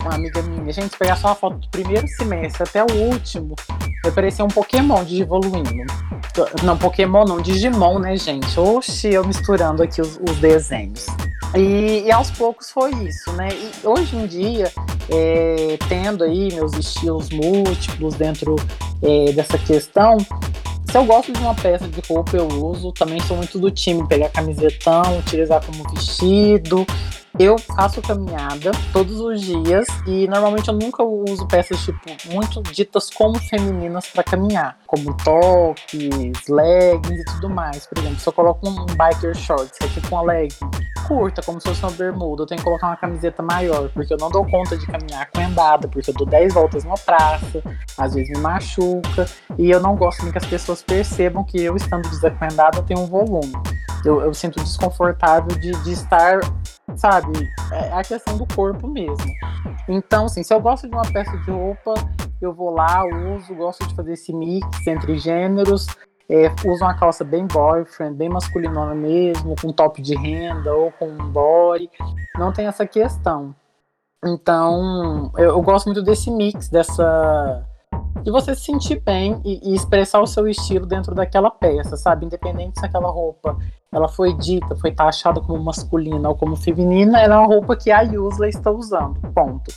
Uma 0.00 0.14
amiga 0.14 0.40
minha, 0.42 0.72
gente, 0.72 0.96
pegar 0.96 1.16
só 1.16 1.28
uma 1.28 1.34
foto 1.34 1.58
do 1.58 1.68
primeiro 1.68 2.06
semestre 2.06 2.62
até 2.62 2.82
o 2.82 3.10
último, 3.10 3.56
vai 4.02 4.12
parecer 4.12 4.42
um 4.42 4.48
Pokémon 4.48 5.04
de 5.04 5.22
evoluindo. 5.22 5.92
Não, 6.62 6.76
Pokémon 6.76 7.24
não, 7.24 7.40
Digimon, 7.40 7.98
né, 7.98 8.16
gente? 8.16 8.58
Oxi, 8.58 9.08
eu 9.08 9.26
misturando 9.26 9.82
aqui 9.82 10.00
os, 10.00 10.18
os 10.28 10.36
desenhos. 10.36 11.06
E, 11.54 12.04
e, 12.06 12.12
aos 12.12 12.30
poucos 12.30 12.70
foi 12.70 12.90
isso, 12.94 13.32
né? 13.32 13.48
E 13.52 13.86
hoje 13.86 14.16
em 14.16 14.26
dia, 14.26 14.70
é, 15.08 15.76
tendo 15.88 16.22
aí 16.22 16.54
meus 16.54 16.72
estilos 16.74 17.28
múltiplos 17.30 18.14
dentro 18.14 18.54
é, 19.02 19.32
dessa 19.32 19.58
questão, 19.58 20.16
se 20.90 20.96
eu 20.98 21.04
gosto 21.04 21.32
de 21.32 21.38
uma 21.40 21.54
peça 21.54 21.86
de 21.86 22.00
roupa, 22.08 22.36
eu 22.36 22.48
uso. 22.48 22.90
Também 22.92 23.20
sou 23.20 23.36
muito 23.36 23.60
do 23.60 23.70
time 23.70 24.06
pegar 24.08 24.28
camisetão, 24.30 25.18
utilizar 25.18 25.64
como 25.64 25.88
vestido. 25.90 26.84
Eu 27.38 27.56
faço 27.58 28.02
caminhada 28.02 28.72
todos 28.92 29.20
os 29.20 29.40
dias 29.40 29.86
e 30.06 30.26
normalmente 30.26 30.68
eu 30.68 30.74
nunca 30.74 31.02
uso 31.02 31.46
peças 31.46 31.80
tipo 31.84 32.00
muito 32.32 32.62
ditas 32.62 33.08
como 33.10 33.38
femininas 33.38 34.06
para 34.08 34.22
caminhar, 34.22 34.78
como 34.86 35.16
tops, 35.16 36.48
leggings 36.48 37.20
e 37.20 37.24
tudo 37.24 37.48
mais. 37.48 37.86
Por 37.86 37.98
exemplo, 37.98 38.18
se 38.18 38.28
eu 38.28 38.32
coloco 38.32 38.68
um 38.68 38.84
biker 38.86 39.34
shorts, 39.34 39.78
que 39.78 39.84
é 39.84 39.88
tipo 39.88 40.08
uma 40.14 40.22
legging 40.22 40.70
curta, 41.06 41.42
como 41.42 41.60
se 41.60 41.68
fosse 41.68 41.82
uma 41.82 41.90
bermuda, 41.90 42.42
eu 42.42 42.46
tenho 42.46 42.58
que 42.58 42.64
colocar 42.64 42.86
uma 42.86 42.96
camiseta 42.96 43.42
maior, 43.42 43.88
porque 43.88 44.14
eu 44.14 44.18
não 44.18 44.30
dou 44.30 44.44
conta 44.46 44.76
de 44.76 44.86
caminhar 44.86 45.28
com 45.30 45.40
andada, 45.40 45.88
porque 45.88 46.10
eu 46.10 46.14
dou 46.14 46.26
10 46.26 46.54
voltas 46.54 46.84
numa 46.84 46.98
praça, 46.98 47.62
às 47.98 48.14
vezes 48.14 48.30
me 48.30 48.38
machuca, 48.38 49.26
e 49.58 49.70
eu 49.70 49.80
não 49.80 49.96
gosto 49.96 50.22
nem 50.22 50.30
que 50.30 50.38
as 50.38 50.46
pessoas 50.46 50.82
percebam 50.82 51.42
que 51.42 51.60
eu 51.60 51.74
estando 51.74 52.08
desacuendada 52.08 52.82
tenho 52.82 53.00
um 53.00 53.06
volume. 53.06 53.52
Eu, 54.04 54.20
eu 54.22 54.34
sinto 54.34 54.62
desconfortável 54.62 55.56
de, 55.58 55.72
de 55.82 55.92
estar 55.92 56.40
sabe? 56.96 57.48
É 57.72 57.92
a 57.92 58.02
questão 58.02 58.36
do 58.36 58.46
corpo 58.54 58.86
mesmo. 58.86 59.24
Então, 59.88 60.26
assim, 60.26 60.42
se 60.42 60.52
eu 60.52 60.60
gosto 60.60 60.88
de 60.88 60.94
uma 60.94 61.10
peça 61.10 61.36
de 61.38 61.50
roupa, 61.50 61.94
eu 62.40 62.52
vou 62.52 62.70
lá, 62.70 63.04
uso, 63.04 63.54
gosto 63.54 63.86
de 63.86 63.94
fazer 63.94 64.12
esse 64.12 64.32
mix 64.32 64.86
entre 64.86 65.18
gêneros. 65.18 65.86
É, 66.28 66.46
uso 66.64 66.84
uma 66.84 66.96
calça 66.96 67.24
bem 67.24 67.44
boyfriend, 67.46 68.14
bem 68.14 68.28
masculinona 68.28 68.94
mesmo, 68.94 69.56
com 69.60 69.72
top 69.72 70.00
de 70.00 70.14
renda 70.14 70.72
ou 70.72 70.92
com 70.92 71.08
um 71.08 71.30
body. 71.30 71.90
Não 72.38 72.52
tem 72.52 72.66
essa 72.66 72.86
questão. 72.86 73.54
Então, 74.24 75.32
eu, 75.36 75.50
eu 75.50 75.62
gosto 75.62 75.86
muito 75.86 76.02
desse 76.02 76.30
mix, 76.30 76.68
dessa 76.68 77.66
de 78.22 78.30
você 78.30 78.54
se 78.54 78.62
sentir 78.62 79.00
bem 79.00 79.40
e, 79.44 79.70
e, 79.70 79.74
expressar 79.74 80.20
o 80.20 80.26
seu 80.26 80.46
estilo 80.46 80.84
dentro 80.84 81.14
daquela 81.14 81.50
peça, 81.50 81.96
sabe? 81.96 82.26
Independente 82.26 82.78
se 82.78 82.84
aquela 82.84 83.10
roupa 83.10 83.56
ela 83.92 84.08
foi 84.08 84.32
dita, 84.34 84.76
foi 84.76 84.92
taxada 84.92 85.40
como 85.40 85.62
masculina 85.62 86.28
ou 86.28 86.36
como 86.36 86.54
feminina, 86.54 87.20
ela 87.20 87.34
é 87.34 87.38
uma 87.38 87.46
roupa 87.46 87.74
que 87.74 87.90
a 87.90 88.02
Yusla 88.02 88.48
está 88.48 88.70
usando, 88.70 89.20
ponto. 89.34 89.72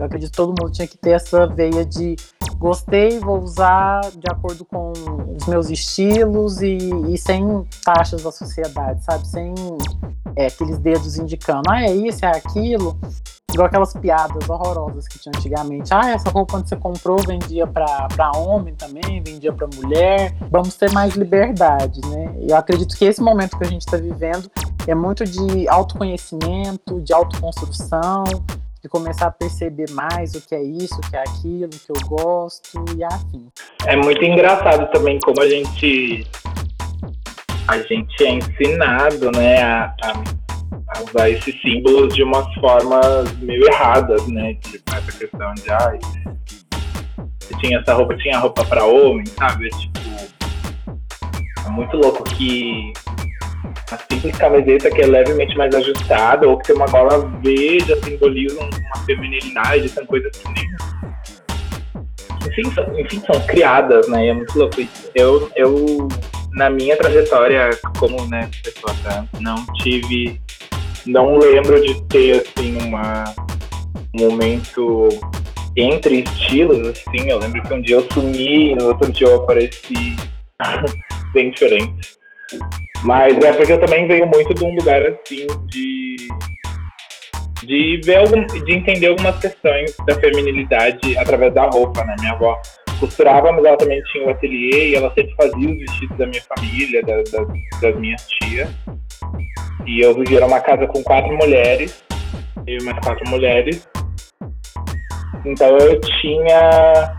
Eu 0.00 0.06
acredito 0.06 0.30
que 0.32 0.36
todo 0.36 0.48
mundo 0.48 0.72
tinha 0.72 0.88
que 0.88 0.98
ter 0.98 1.10
essa 1.10 1.46
veia 1.46 1.84
de 1.84 2.16
gostei, 2.58 3.20
vou 3.20 3.40
usar 3.40 4.00
de 4.10 4.26
acordo 4.30 4.64
com 4.64 4.92
os 5.36 5.46
meus 5.46 5.70
estilos 5.70 6.60
e, 6.60 6.76
e 7.08 7.16
sem 7.16 7.64
taxas 7.84 8.22
da 8.22 8.32
sociedade, 8.32 9.04
sabe? 9.04 9.26
Sem 9.26 9.54
é, 10.34 10.46
aqueles 10.46 10.78
dedos 10.78 11.16
indicando, 11.16 11.62
ah, 11.68 11.82
é 11.82 11.94
isso, 11.94 12.24
é 12.24 12.30
aquilo. 12.30 12.98
Igual 13.52 13.66
aquelas 13.66 13.92
piadas 13.94 14.48
horrorosas 14.48 15.06
que 15.06 15.18
tinha 15.18 15.32
antigamente. 15.36 15.92
Ah, 15.92 16.10
essa 16.10 16.30
roupa 16.30 16.56
onde 16.56 16.68
você 16.68 16.76
comprou 16.76 17.18
vendia 17.18 17.66
para 17.66 18.30
homem 18.36 18.74
também, 18.74 19.22
vendia 19.22 19.52
para 19.52 19.68
mulher. 19.74 20.34
Vamos 20.50 20.74
ter 20.74 20.90
mais 20.92 21.14
liberdade, 21.14 22.00
né? 22.08 22.34
Eu 22.48 22.56
acredito 22.56 22.96
que 22.96 23.04
esse 23.04 23.20
momento 23.20 23.58
que 23.58 23.64
a 23.64 23.68
gente 23.68 23.82
está 23.82 23.96
vivendo 23.96 24.50
é 24.86 24.94
muito 24.94 25.24
de 25.24 25.68
autoconhecimento, 25.68 27.00
de 27.00 27.12
autoconstrução, 27.12 28.24
de 28.82 28.88
começar 28.88 29.26
a 29.26 29.30
perceber 29.30 29.90
mais 29.92 30.34
o 30.34 30.40
que 30.40 30.54
é 30.54 30.62
isso, 30.62 30.96
o 30.96 31.10
que 31.10 31.16
é 31.16 31.20
aquilo, 31.20 31.66
o 31.66 31.68
que 31.68 31.90
eu 31.90 32.08
gosto 32.08 32.84
e 32.96 33.04
afim. 33.04 33.46
É 33.86 33.96
muito 33.96 34.24
engraçado 34.24 34.90
também 34.90 35.20
como 35.20 35.40
a 35.40 35.48
gente 35.48 36.26
a 37.68 37.78
gente 37.78 38.24
é 38.24 38.30
ensinado, 38.30 39.30
né, 39.30 39.62
a, 39.62 39.94
a 40.02 40.41
usar 41.08 41.30
esses 41.30 41.60
símbolos 41.60 42.14
de 42.14 42.22
umas 42.22 42.52
formas 42.54 43.32
meio 43.38 43.64
erradas, 43.66 44.26
né? 44.28 44.54
Tipo, 44.54 44.94
essa 44.94 45.18
questão 45.18 45.54
de, 45.54 45.70
ai, 45.70 45.98
tinha 47.60 47.78
essa 47.78 47.94
roupa, 47.94 48.16
tinha 48.16 48.38
roupa 48.38 48.64
para 48.64 48.84
homem, 48.84 49.24
sabe? 49.26 49.66
É, 49.66 49.70
tipo, 49.70 50.00
é 51.66 51.70
muito 51.70 51.96
louco 51.96 52.24
que 52.24 52.92
a 53.90 53.96
simples 53.96 54.36
camiseta 54.36 54.90
que 54.90 55.02
é 55.02 55.06
levemente 55.06 55.56
mais 55.56 55.74
ajustada 55.74 56.48
ou 56.48 56.58
que 56.58 56.68
tem 56.68 56.76
uma 56.76 56.86
gola 56.86 57.18
V 57.42 57.78
já 57.86 57.96
simboliza 58.02 58.58
uma 58.60 59.04
feminilidade, 59.04 59.88
são 59.88 60.04
coisas 60.06 60.36
que 60.36 60.48
nem. 60.48 60.72
Enfim 62.48 62.70
são, 62.72 63.00
enfim, 63.00 63.22
são 63.24 63.40
criadas, 63.46 64.08
né? 64.08 64.26
É 64.26 64.34
muito 64.34 64.58
louco. 64.58 64.76
Eu, 65.14 65.50
eu 65.54 66.08
na 66.52 66.68
minha 66.68 66.96
trajetória 66.96 67.70
como 67.98 68.26
né, 68.26 68.50
pessoa 68.62 68.94
trans, 69.02 69.28
não 69.40 69.64
tive 69.74 70.40
não 71.06 71.38
lembro 71.38 71.80
de 71.80 72.02
ter, 72.04 72.42
assim, 72.42 72.78
uma, 72.82 73.24
um 74.14 74.30
momento 74.30 75.08
entre 75.76 76.20
estilos, 76.20 76.88
assim. 76.88 77.28
Eu 77.28 77.38
lembro 77.38 77.62
que 77.62 77.74
um 77.74 77.82
dia 77.82 77.96
eu 77.96 78.06
sumi 78.12 78.72
e 78.72 78.74
no 78.74 78.88
outro 78.88 79.10
dia 79.12 79.26
eu 79.26 79.42
apareci 79.42 80.16
bem 81.34 81.50
diferente. 81.50 82.16
Mas 83.02 83.36
é 83.38 83.52
porque 83.52 83.72
eu 83.72 83.80
também 83.80 84.06
venho 84.06 84.26
muito 84.26 84.54
de 84.54 84.64
um 84.64 84.74
lugar, 84.74 85.02
assim, 85.02 85.46
de 85.66 86.02
de 87.64 88.00
ver 88.04 88.16
algum, 88.16 88.44
de 88.46 88.72
entender 88.72 89.06
algumas 89.06 89.38
questões 89.38 89.94
da 90.06 90.14
feminilidade 90.16 91.16
através 91.16 91.54
da 91.54 91.66
roupa, 91.66 92.04
né? 92.04 92.16
Minha 92.18 92.32
avó 92.32 92.60
costurava, 92.98 93.52
mas 93.52 93.64
ela 93.64 93.76
também 93.76 94.02
tinha 94.04 94.26
o 94.26 94.30
ateliê 94.30 94.90
e 94.90 94.94
ela 94.94 95.12
sempre 95.14 95.34
fazia 95.34 95.70
os 95.70 95.78
vestidos 95.78 96.16
da 96.18 96.26
minha 96.26 96.42
família, 96.42 97.02
da, 97.02 97.16
da, 97.16 97.46
das 97.80 97.96
minhas 97.98 98.26
tias. 98.28 98.68
E 99.86 100.00
eu 100.00 100.14
vivia 100.14 100.40
numa 100.40 100.60
casa 100.60 100.86
com 100.86 101.02
quatro 101.02 101.32
mulheres, 101.36 102.04
eu 102.66 102.78
e 102.78 102.84
mais 102.84 102.98
quatro 103.00 103.28
mulheres, 103.28 103.88
Então 105.44 105.76
eu 105.78 106.00
tinha 106.00 107.14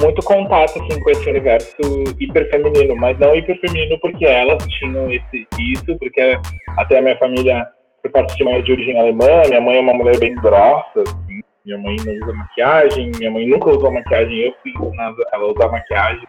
muito 0.00 0.22
contato 0.22 0.78
assim, 0.78 1.00
com 1.00 1.10
esse 1.10 1.28
universo 1.28 1.76
hiperfeminino, 2.18 2.96
mas 2.96 3.18
não 3.18 3.34
hiperfeminino 3.34 3.98
porque 4.00 4.24
elas 4.24 4.64
tinham 4.66 5.10
esse, 5.10 5.46
isso, 5.58 5.98
porque 5.98 6.38
até 6.76 6.98
a 6.98 7.02
minha 7.02 7.18
família, 7.18 7.66
por 8.02 8.10
parte 8.12 8.36
de 8.36 8.44
mãe 8.44 8.62
de 8.62 8.72
origem 8.72 8.98
alemã, 8.98 9.42
minha 9.48 9.60
mãe 9.60 9.76
é 9.76 9.80
uma 9.80 9.94
mulher 9.94 10.18
bem 10.18 10.34
grossa, 10.36 11.02
assim, 11.02 11.40
minha 11.64 11.78
mãe 11.78 11.96
não 12.04 12.14
usa 12.14 12.32
maquiagem, 12.32 13.10
minha 13.18 13.30
mãe 13.30 13.46
nunca 13.46 13.70
usou 13.70 13.90
maquiagem, 13.90 14.38
eu 14.38 14.54
fui 14.62 14.72
ensinada 14.72 15.16
ela 15.32 15.52
usar 15.52 15.68
maquiagem, 15.68 16.28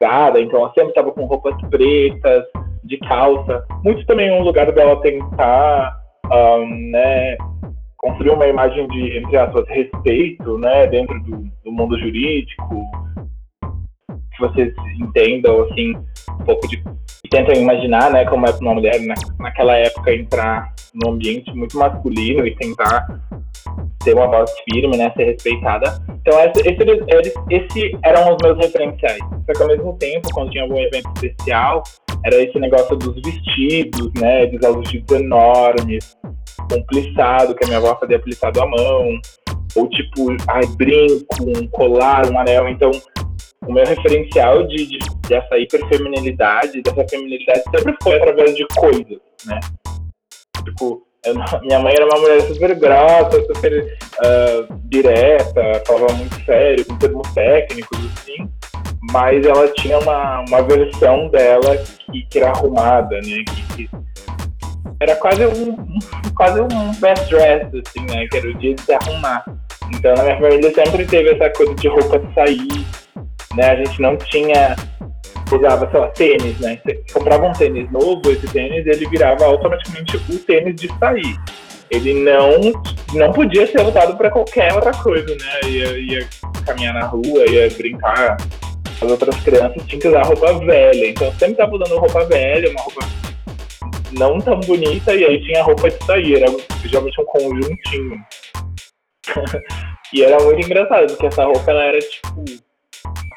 então 0.00 0.60
ela 0.60 0.72
sempre 0.72 0.90
estava 0.90 1.10
com 1.10 1.24
roupas 1.24 1.54
pretas, 1.70 2.44
de 2.86 2.98
calça. 2.98 3.64
Muito 3.84 4.04
também 4.06 4.30
um 4.32 4.42
lugar 4.42 4.70
dela 4.72 5.00
tentar, 5.00 5.96
um, 6.32 6.90
né, 6.90 7.36
construir 7.96 8.30
uma 8.30 8.46
imagem 8.46 8.86
de, 8.88 9.18
entre 9.18 9.36
aspas, 9.36 9.66
respeito, 9.68 10.58
né, 10.58 10.86
dentro 10.86 11.20
do, 11.22 11.44
do 11.64 11.72
mundo 11.72 11.98
jurídico, 11.98 12.84
que 14.32 14.40
vocês 14.40 14.74
entendam, 15.00 15.62
assim, 15.62 15.94
um 16.40 16.44
pouco 16.44 16.68
de... 16.68 16.82
E 17.24 17.58
imaginar, 17.58 18.10
né, 18.10 18.24
como 18.24 18.46
é 18.46 18.52
para 18.52 18.60
uma 18.60 18.74
mulher 18.74 19.00
na, 19.00 19.14
naquela 19.38 19.76
época 19.76 20.14
entrar 20.14 20.72
num 20.94 21.12
ambiente 21.12 21.52
muito 21.54 21.76
masculino 21.76 22.46
e 22.46 22.54
tentar 22.54 23.04
ter 24.04 24.14
uma 24.14 24.28
voz 24.28 24.50
firme, 24.70 24.96
né, 24.96 25.12
ser 25.16 25.24
respeitada. 25.24 25.98
Então, 26.08 26.38
esse, 26.40 26.60
esse, 26.60 27.34
esse 27.50 27.98
eram 28.04 28.32
os 28.32 28.36
meus 28.42 28.56
referenciais. 28.58 29.18
Só 29.18 29.52
que, 29.52 29.62
ao 29.62 29.68
mesmo 29.68 29.98
tempo, 29.98 30.28
quando 30.32 30.50
tinha 30.50 30.62
algum 30.62 30.78
evento 30.78 31.10
especial, 31.16 31.82
era 32.26 32.42
esse 32.42 32.58
negócio 32.58 32.96
dos 32.96 33.14
vestidos, 33.22 34.12
né, 34.20 34.46
dos 34.46 34.76
vestidos 34.78 35.20
enormes, 35.20 36.16
um 36.72 36.82
plissado, 36.86 37.54
que 37.54 37.64
a 37.64 37.68
minha 37.68 37.78
avó 37.78 37.96
fazia 38.00 38.18
plissado 38.18 38.60
à 38.60 38.66
mão, 38.66 39.20
ou 39.76 39.88
tipo, 39.90 40.36
ai, 40.48 40.66
brinco, 40.76 41.24
um 41.40 41.68
colar, 41.68 42.28
um 42.28 42.38
anel. 42.38 42.68
Então, 42.68 42.90
o 43.64 43.72
meu 43.72 43.84
referencial 43.84 44.66
de, 44.66 44.86
de, 44.86 44.98
dessa 45.28 45.56
hiperfeminilidade, 45.56 46.82
dessa 46.82 47.06
feminilidade, 47.08 47.62
sempre 47.70 47.94
foi 48.02 48.16
através 48.16 48.56
de 48.56 48.66
coisas, 48.76 49.18
né? 49.44 49.60
Tipo, 50.64 51.06
minha 51.62 51.78
mãe 51.78 51.94
era 51.94 52.06
uma 52.06 52.20
mulher 52.20 52.40
super 52.40 52.74
grossa, 52.74 53.40
super 53.46 53.98
uh, 54.18 54.74
direta, 54.86 55.82
falava 55.86 56.12
muito 56.14 56.44
sério, 56.44 56.84
com 56.86 56.98
termos 56.98 57.32
técnicos, 57.34 57.98
assim, 57.98 58.48
mas 59.12 59.46
ela 59.46 59.68
tinha 59.74 59.98
uma, 60.00 60.44
uma 60.48 60.62
versão 60.62 61.28
dela 61.28 61.76
que, 62.22 62.26
que 62.30 62.38
era 62.38 62.50
arrumada, 62.50 63.16
né? 63.16 63.44
Que, 63.46 63.62
que 63.74 63.90
era 65.00 65.16
quase 65.16 65.46
um, 65.46 65.76
quase 66.34 66.60
um 66.60 66.94
best 67.00 67.28
dress, 67.28 67.66
assim, 67.66 68.06
né? 68.06 68.26
Que 68.30 68.36
era 68.38 68.48
o 68.48 68.54
dia 68.54 68.74
de 68.74 68.82
se 68.82 68.92
arrumar. 68.92 69.44
Então, 69.94 70.14
na 70.14 70.22
minha 70.24 70.40
família 70.40 70.74
sempre 70.74 71.04
teve 71.06 71.30
essa 71.30 71.50
coisa 71.50 71.74
de 71.74 71.88
roupa 71.88 72.18
de 72.18 72.34
sair, 72.34 72.86
né? 73.54 73.70
A 73.70 73.76
gente 73.76 74.00
não 74.00 74.16
tinha 74.16 74.76
usava, 75.54 75.88
sei 75.90 76.00
lá, 76.00 76.08
tênis, 76.08 76.58
né? 76.58 76.78
Você 76.84 77.04
comprava 77.12 77.46
um 77.46 77.52
tênis 77.52 77.90
novo, 77.92 78.20
esse 78.30 78.48
tênis, 78.48 78.86
ele 78.86 79.08
virava 79.08 79.44
automaticamente 79.44 80.16
o 80.16 80.38
tênis 80.40 80.74
de 80.76 80.88
sair. 80.98 81.36
Ele 81.88 82.14
não, 82.14 82.72
não 83.14 83.32
podia 83.32 83.64
ser 83.66 83.80
usado 83.80 84.16
para 84.16 84.28
qualquer 84.28 84.72
outra 84.72 84.90
coisa, 84.92 85.28
né? 85.36 85.68
Ia, 85.70 85.98
ia 85.98 86.28
caminhar 86.64 86.94
na 86.94 87.06
rua, 87.06 87.48
ia 87.48 87.70
brincar. 87.70 88.36
As 89.00 89.10
outras 89.10 89.36
crianças 89.42 89.82
tinham 89.86 90.00
que 90.00 90.08
usar 90.08 90.22
roupa 90.22 90.58
velha. 90.60 91.10
Então 91.10 91.32
sempre 91.32 91.56
tava 91.56 91.74
usando 91.74 91.98
roupa 91.98 92.24
velha, 92.24 92.70
uma 92.70 92.82
roupa 92.82 93.00
não 94.12 94.38
tão 94.38 94.60
bonita, 94.60 95.14
e 95.14 95.24
aí 95.24 95.42
tinha 95.44 95.62
roupa 95.62 95.90
de 95.90 96.04
sair, 96.04 96.36
era 96.36 96.46
geralmente 96.84 97.20
um 97.20 97.24
conjuntinho. 97.24 98.24
e 100.12 100.22
era 100.22 100.42
muito 100.42 100.64
engraçado, 100.64 101.08
porque 101.08 101.26
essa 101.26 101.44
roupa 101.44 101.70
ela 101.70 101.82
era 101.84 101.98
tipo 101.98 102.44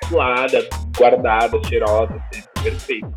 suada, 0.08 0.68
guardada, 0.98 1.60
cheirosa, 1.68 2.14
sempre 2.32 2.64
perfeita. 2.64 3.12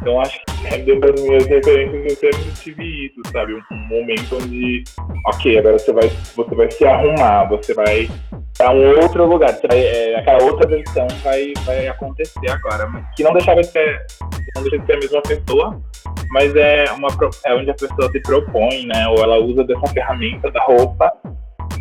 Então 0.00 0.20
acho 0.20 0.38
que 0.44 0.66
é, 0.66 0.78
dentro 0.78 1.12
das 1.12 1.22
minhas 1.22 1.46
referências 1.46 2.22
eu 2.22 2.32
sempre 2.32 2.52
tive 2.62 3.06
isso, 3.06 3.20
sabe? 3.32 3.54
Um, 3.54 3.76
momento 3.88 4.36
onde, 4.36 4.84
ok, 5.26 5.58
agora 5.58 5.78
você 5.78 5.92
vai, 5.92 6.08
você 6.34 6.54
vai 6.54 6.70
se 6.70 6.84
arrumar, 6.84 7.44
você 7.48 7.74
vai 7.74 8.08
para 8.56 8.70
um 8.70 9.00
outro 9.00 9.26
lugar, 9.26 9.52
você 9.52 9.66
vai, 9.66 9.78
é, 9.78 10.18
aquela 10.18 10.42
outra 10.44 10.66
versão 10.66 11.06
vai, 11.22 11.52
vai 11.64 11.88
acontecer 11.88 12.50
agora, 12.50 12.86
mas 12.86 13.04
que 13.14 13.22
não 13.22 13.32
deixava 13.32 13.60
de 13.60 13.66
ser, 13.66 14.06
não 14.54 14.62
deixa 14.62 14.78
de 14.78 14.86
ser 14.86 14.92
a 14.92 14.98
mesma 14.98 15.22
pessoa, 15.22 15.82
mas 16.30 16.54
é 16.56 16.84
uma 16.92 17.08
é 17.44 17.54
onde 17.54 17.70
a 17.70 17.74
pessoa 17.74 18.10
se 18.10 18.20
propõe, 18.20 18.86
né? 18.86 19.08
Ou 19.08 19.22
ela 19.22 19.38
usa 19.38 19.64
dessa 19.64 19.86
ferramenta 19.88 20.50
da 20.50 20.62
roupa 20.64 21.12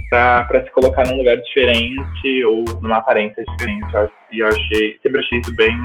para 0.09 0.63
se 0.63 0.71
colocar 0.71 1.05
num 1.07 1.17
lugar 1.17 1.37
diferente 1.37 2.45
ou 2.45 2.63
numa 2.81 2.97
aparência 2.97 3.43
diferente. 3.43 3.85
E 4.31 4.39
eu 4.39 4.47
achei, 4.47 4.97
sempre 5.01 5.19
achei 5.19 5.39
isso 5.39 5.55
bem, 5.55 5.75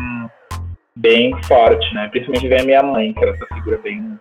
bem 0.97 1.33
forte, 1.45 1.95
né? 1.95 2.09
Principalmente 2.09 2.49
ver 2.49 2.61
a 2.61 2.65
minha 2.65 2.83
mãe, 2.83 3.13
que 3.13 3.23
era 3.23 3.33
essa 3.33 3.47
figura 3.55 3.79
bem 3.79 4.17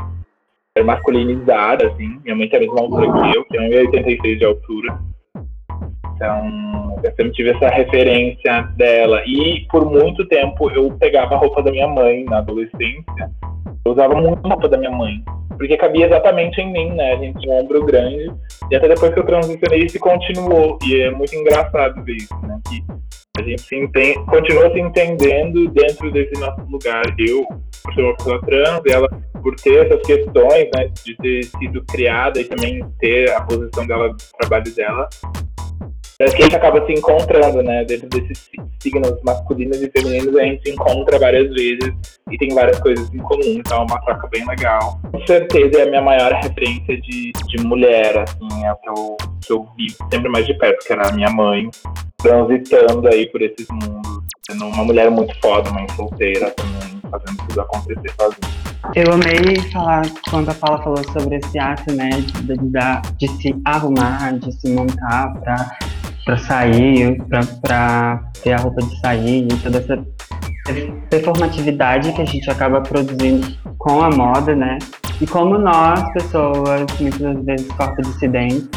masculinizada, 0.84 1.88
assim. 1.88 2.20
Minha 2.24 2.36
mãe 2.36 2.50
tem 2.50 2.58
a 2.58 2.62
mesma 2.62 2.80
altura 2.80 3.12
que 3.12 3.38
eu, 3.38 3.46
que 3.46 3.58
é 3.58 3.84
1,86 3.84 4.38
de 4.38 4.46
altura. 4.46 5.00
Então, 6.16 7.00
eu 7.04 7.12
sempre 7.12 7.32
tive 7.32 7.52
essa 7.52 7.70
referência 7.70 8.62
dela. 8.76 9.22
E 9.26 9.66
por 9.72 9.86
muito 9.86 10.28
tempo 10.28 10.70
eu 10.72 10.92
pegava 10.98 11.36
a 11.36 11.38
roupa 11.38 11.64
da 11.64 11.72
minha 11.72 11.88
mãe 11.88 12.26
na 12.26 12.40
adolescência. 12.40 13.32
Eu 13.86 13.94
usava 13.94 14.16
muito 14.16 14.46
a 14.46 14.50
roupa 14.50 14.68
da 14.68 14.78
minha 14.78 14.92
mãe. 14.92 15.24
Porque 15.58 15.78
cabia 15.78 16.06
exatamente 16.06 16.60
em 16.62 16.72
mim, 16.72 16.92
né? 16.92 17.14
A 17.14 17.18
gente 17.18 17.40
tinha 17.40 17.54
um 17.54 17.60
ombro 17.60 17.86
grande. 17.86 18.32
E 18.70 18.76
até 18.76 18.88
depois 18.88 19.14
que 19.14 19.20
eu 19.20 19.26
transicionei, 19.26 19.86
isso 19.86 20.00
continuou. 20.00 20.78
E 20.86 21.02
é 21.02 21.12
muito 21.12 21.34
engraçado 21.36 22.04
ver 22.04 22.16
isso, 22.16 22.36
né? 22.44 22.60
Que 22.68 22.84
a 23.40 23.44
gente 23.44 23.62
se 23.62 23.76
entende, 23.76 24.20
continua 24.26 24.72
se 24.72 24.80
entendendo 24.80 25.70
dentro 25.70 26.12
desse 26.12 26.40
nosso 26.40 26.62
lugar. 26.70 27.04
Eu, 27.18 27.46
por 27.84 27.94
ser 27.94 28.02
uma 28.02 28.16
pessoa 28.16 28.42
trans, 28.42 28.82
ela 28.86 29.08
por 29.42 29.56
ter 29.56 29.86
essas 29.86 30.06
questões, 30.06 30.70
né, 30.76 30.90
de 31.06 31.16
ter 31.16 31.44
sido 31.44 31.84
criada 31.86 32.42
e 32.42 32.46
também 32.46 32.84
ter 33.00 33.32
a 33.32 33.42
posição 33.42 33.88
dela, 33.88 34.10
do 34.10 34.18
trabalho 34.38 34.76
dela, 34.76 35.08
Parece 36.20 36.36
que 36.36 36.42
a 36.42 36.46
gente 36.48 36.56
acaba 36.58 36.86
se 36.86 36.92
encontrando, 36.92 37.64
né? 37.64 37.86
Dentro 37.86 38.10
desses 38.10 38.50
signos 38.82 39.24
masculinos 39.24 39.82
e 39.82 39.90
femininos, 39.90 40.36
a 40.36 40.44
gente 40.44 40.64
se 40.64 40.74
encontra 40.74 41.18
várias 41.18 41.50
vezes 41.54 41.94
e 42.30 42.38
tem 42.38 42.54
várias 42.54 42.78
coisas 42.82 43.10
em 43.14 43.20
comum, 43.20 43.54
então 43.56 43.84
é 43.84 43.86
uma 43.86 44.02
troca 44.02 44.28
bem 44.28 44.46
legal. 44.46 45.00
Com 45.14 45.26
certeza 45.26 45.80
é 45.80 45.84
a 45.84 45.86
minha 45.86 46.02
maior 46.02 46.34
referência 46.34 47.00
de, 47.00 47.32
de 47.32 47.64
mulher, 47.64 48.18
assim, 48.18 48.66
é 48.66 48.74
o 48.74 48.76
que 48.76 48.90
eu, 48.90 49.18
que 49.46 49.54
eu 49.54 49.68
vi 49.78 49.92
sempre 50.12 50.28
mais 50.28 50.46
de 50.46 50.54
perto, 50.56 50.86
que 50.86 50.92
era 50.92 51.08
a 51.08 51.12
minha 51.14 51.30
mãe, 51.30 51.70
transitando 52.22 53.08
aí 53.08 53.28
por 53.28 53.42
esses 53.42 53.68
mundos, 53.70 54.20
sendo 54.50 54.66
uma 54.66 54.84
mulher 54.84 55.10
muito 55.10 55.34
foda, 55.42 55.72
mãe 55.72 55.88
solteira 55.96 56.52
também, 56.52 57.02
fazendo 57.10 57.38
tudo 57.48 57.62
acontecer 57.62 58.12
sozinha. 58.20 58.60
Eu 58.96 59.14
amei 59.14 59.60
falar 59.72 60.06
quando 60.30 60.50
a 60.50 60.54
Paula 60.54 60.82
falou 60.84 61.04
sobre 61.12 61.38
esse 61.38 61.60
ato, 61.60 61.92
né, 61.94 62.10
de, 62.10 62.58
de, 62.58 62.58
de 63.18 63.28
se 63.42 63.56
arrumar, 63.66 64.38
de 64.40 64.52
se 64.54 64.70
montar 64.72 65.34
para 65.42 65.78
para 66.30 66.38
sair, 66.38 67.18
para 67.60 68.22
ter 68.44 68.54
a 68.54 68.58
roupa 68.58 68.82
de 68.84 69.00
sair 69.00 69.48
e 69.52 69.58
toda 69.58 69.80
essa 69.80 70.06
performatividade 71.10 72.14
que 72.14 72.22
a 72.22 72.26
gente 72.26 72.48
acaba 72.52 72.82
produzindo 72.82 73.48
com 73.80 74.02
a 74.04 74.12
moda, 74.12 74.56
né? 74.56 74.78
E 75.20 75.26
como 75.26 75.58
nós, 75.58 76.02
pessoas, 76.14 76.86
muitas 77.00 77.44
vezes 77.44 77.68
corpo 77.70 78.02
dissidentes, 78.04 78.70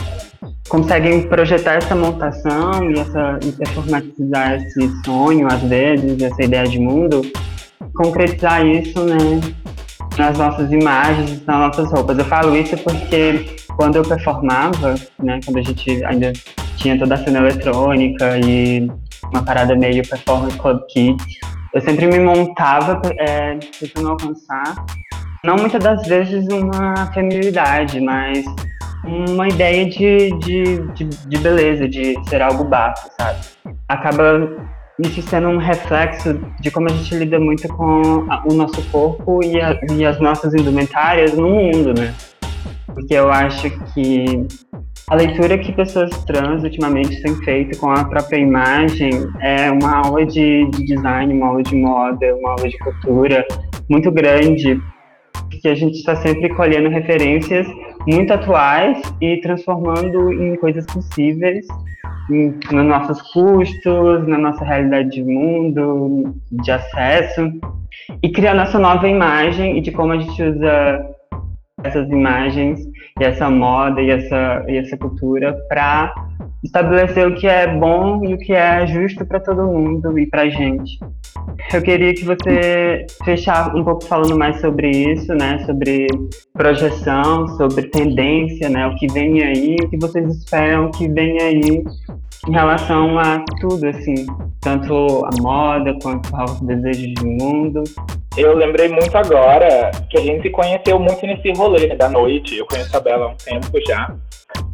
conseguem 0.73 1.29
projetar 1.29 1.75
essa 1.75 1.95
montação 1.95 2.91
e, 2.91 2.99
essa, 2.99 3.39
performatizar 3.59 4.55
esse 4.55 5.05
sonho, 5.05 5.47
às 5.47 5.61
vezes, 5.61 6.23
essa 6.23 6.43
ideia 6.43 6.67
de 6.67 6.79
mundo, 6.79 7.21
concretizar 7.95 8.65
isso, 8.67 9.05
né? 9.05 9.19
Nas 10.17 10.39
nossas 10.39 10.73
imagens, 10.73 11.45
nas 11.45 11.59
nossas 11.59 11.93
roupas. 11.93 12.19
Eu 12.19 12.25
falo 12.25 12.57
isso 12.57 12.75
porque 12.79 13.55
quando 13.77 13.97
eu 13.97 14.03
performava, 14.03 14.95
né, 15.23 15.41
quando 15.45 15.59
a 15.59 15.63
gente 15.63 16.03
ainda 16.07 16.33
tinha 16.77 16.99
toda 16.99 17.17
a 17.17 17.19
cena 17.19 17.41
eletrônica 17.41 18.39
e 18.39 18.91
uma 19.31 19.43
parada 19.43 19.77
meio 19.77 20.07
performance 20.09 20.57
club 20.57 20.81
kit. 20.89 21.23
Eu 21.75 21.83
sempre 21.83 22.07
me 22.07 22.19
montava 22.19 23.01
é, 23.19 23.59
tentando 23.79 24.11
alcançar, 24.11 24.75
não 25.45 25.57
muitas 25.57 25.83
das 25.83 26.07
vezes 26.07 26.47
uma 26.49 27.07
feminilidade, 27.13 28.01
mas 28.01 28.45
uma 29.05 29.49
ideia 29.49 29.89
de, 29.89 30.31
de, 30.39 30.79
de, 30.95 31.05
de 31.05 31.39
beleza, 31.39 31.89
de 31.89 32.15
ser 32.29 32.41
algo 32.41 32.65
bafo, 32.65 33.09
sabe? 33.19 33.41
Acaba 33.89 34.49
isso 35.01 35.23
sendo 35.23 35.49
um 35.49 35.59
reflexo 35.59 36.39
de 36.61 36.71
como 36.71 36.89
a 36.89 36.93
gente 36.93 37.15
lida 37.17 37.41
muito 37.41 37.67
com 37.69 38.27
a, 38.31 38.45
o 38.47 38.55
nosso 38.55 38.83
corpo 38.91 39.43
e, 39.43 39.61
a, 39.61 39.79
e 39.91 40.05
as 40.05 40.21
nossas 40.21 40.55
indumentárias 40.55 41.35
no 41.35 41.49
mundo, 41.49 41.93
né? 41.99 42.15
Porque 42.87 43.15
eu 43.15 43.31
acho 43.31 43.71
que 43.93 44.47
a 45.09 45.15
leitura 45.15 45.59
que 45.59 45.73
pessoas 45.73 46.11
trans 46.25 46.63
ultimamente 46.63 47.21
têm 47.23 47.35
feito 47.37 47.79
com 47.79 47.91
a 47.91 48.05
própria 48.05 48.39
imagem 48.39 49.11
é 49.41 49.71
uma 49.71 50.07
aula 50.07 50.25
de, 50.25 50.69
de 50.71 50.85
design, 50.85 51.35
uma 51.35 51.49
aula 51.49 51.63
de 51.63 51.75
moda, 51.75 52.35
uma 52.37 52.51
aula 52.51 52.69
de 52.69 52.79
cultura 52.79 53.45
muito 53.89 54.11
grande, 54.11 54.81
porque 55.51 55.69
a 55.69 55.75
gente 55.75 55.99
está 55.99 56.17
sempre 56.17 56.49
colhendo 56.55 56.89
referências 56.89 57.67
muito 58.07 58.33
atuais 58.33 59.01
e 59.21 59.39
transformando 59.39 60.33
em 60.33 60.57
coisas 60.57 60.87
possíveis 60.87 61.67
nos 62.29 62.87
nossos 62.87 63.21
custos, 63.33 64.27
na 64.27 64.39
nossa 64.39 64.65
realidade 64.65 65.11
de 65.11 65.23
mundo, 65.23 66.35
de 66.51 66.71
acesso, 66.71 67.53
e 68.23 68.31
criar 68.31 68.55
nossa 68.55 68.79
nova 68.79 69.09
imagem 69.09 69.77
e 69.79 69.81
de 69.81 69.91
como 69.91 70.13
a 70.13 70.19
gente 70.19 70.43
usa 70.43 71.07
essas 71.85 72.09
imagens 72.11 72.81
e 73.21 73.25
essa 73.25 73.51
moda 73.51 74.01
e 74.01 74.11
essa, 74.11 74.65
e 74.69 74.77
essa 74.77 74.97
cultura 74.97 75.57
para 75.69 76.15
estabelecer 76.63 77.27
o 77.27 77.35
que 77.35 77.47
é 77.47 77.67
bom 77.67 78.25
e 78.25 78.35
o 78.35 78.39
que 78.39 78.53
é 78.53 78.87
justo 78.87 79.27
para 79.27 79.41
todo 79.41 79.65
mundo 79.65 80.19
e 80.19 80.27
para 80.27 80.43
a 80.43 80.49
gente. 80.49 80.99
Eu 81.73 81.83
queria 81.83 82.15
que 82.15 82.25
você 82.25 83.07
fechasse 83.25 83.77
um 83.77 83.85
pouco 83.85 84.05
falando 84.05 84.37
mais 84.39 84.61
sobre 84.61 84.91
isso, 84.91 85.35
né? 85.35 85.59
Sobre 85.67 86.07
projeção, 86.53 87.49
sobre 87.57 87.89
tendência, 87.89 88.69
né? 88.69 88.87
O 88.87 88.95
que 88.97 89.07
vem 89.13 89.43
aí, 89.43 89.77
o 89.83 89.89
que 89.89 89.99
vocês 89.99 90.37
esperam 90.37 90.91
que 90.91 91.09
venha 91.09 91.45
aí 91.45 91.85
em 92.49 92.53
relação 92.53 93.19
a 93.19 93.45
tudo, 93.61 93.87
assim, 93.87 94.27
tanto 94.61 95.25
a 95.25 95.43
moda 95.43 95.97
quanto 96.03 96.35
aos 96.35 96.61
desejos 96.61 97.15
do 97.15 97.27
mundo. 97.27 97.85
Eu 98.37 98.57
lembrei 98.57 98.89
muito 98.89 99.17
agora 99.17 99.91
que 100.11 100.19
a 100.19 100.21
gente 100.21 100.43
se 100.43 100.51
conheceu 100.51 100.99
muito 100.99 101.25
nesse 101.27 101.53
rolê 101.53 101.87
né, 101.87 101.97
da 101.97 102.09
noite. 102.09 102.57
Eu 102.57 102.67
conheço 102.67 102.97
a 102.97 103.01
Bela 103.01 103.27
há 103.27 103.29
um 103.29 103.37
tempo 103.37 103.79
já. 103.87 104.15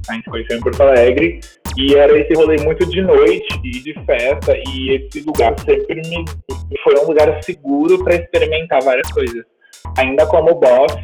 A 0.08 0.14
gente 0.14 0.30
conheceu 0.30 0.56
em 0.56 0.60
Porto 0.60 0.80
Alegre. 0.80 1.40
E 1.78 1.94
era 1.94 2.18
esse 2.18 2.34
rolê 2.34 2.56
muito 2.64 2.84
de 2.86 3.00
noite 3.00 3.60
e 3.62 3.70
de 3.70 3.94
festa. 4.04 4.52
E 4.66 4.96
esse 4.96 5.20
lugar 5.20 5.54
sempre 5.60 5.94
me 5.94 6.24
foi 6.82 6.98
um 6.98 7.06
lugar 7.06 7.40
seguro 7.44 8.02
para 8.02 8.16
experimentar 8.16 8.82
várias 8.82 9.08
coisas. 9.12 9.44
Ainda 9.96 10.26
como 10.26 10.56
boss, 10.56 10.96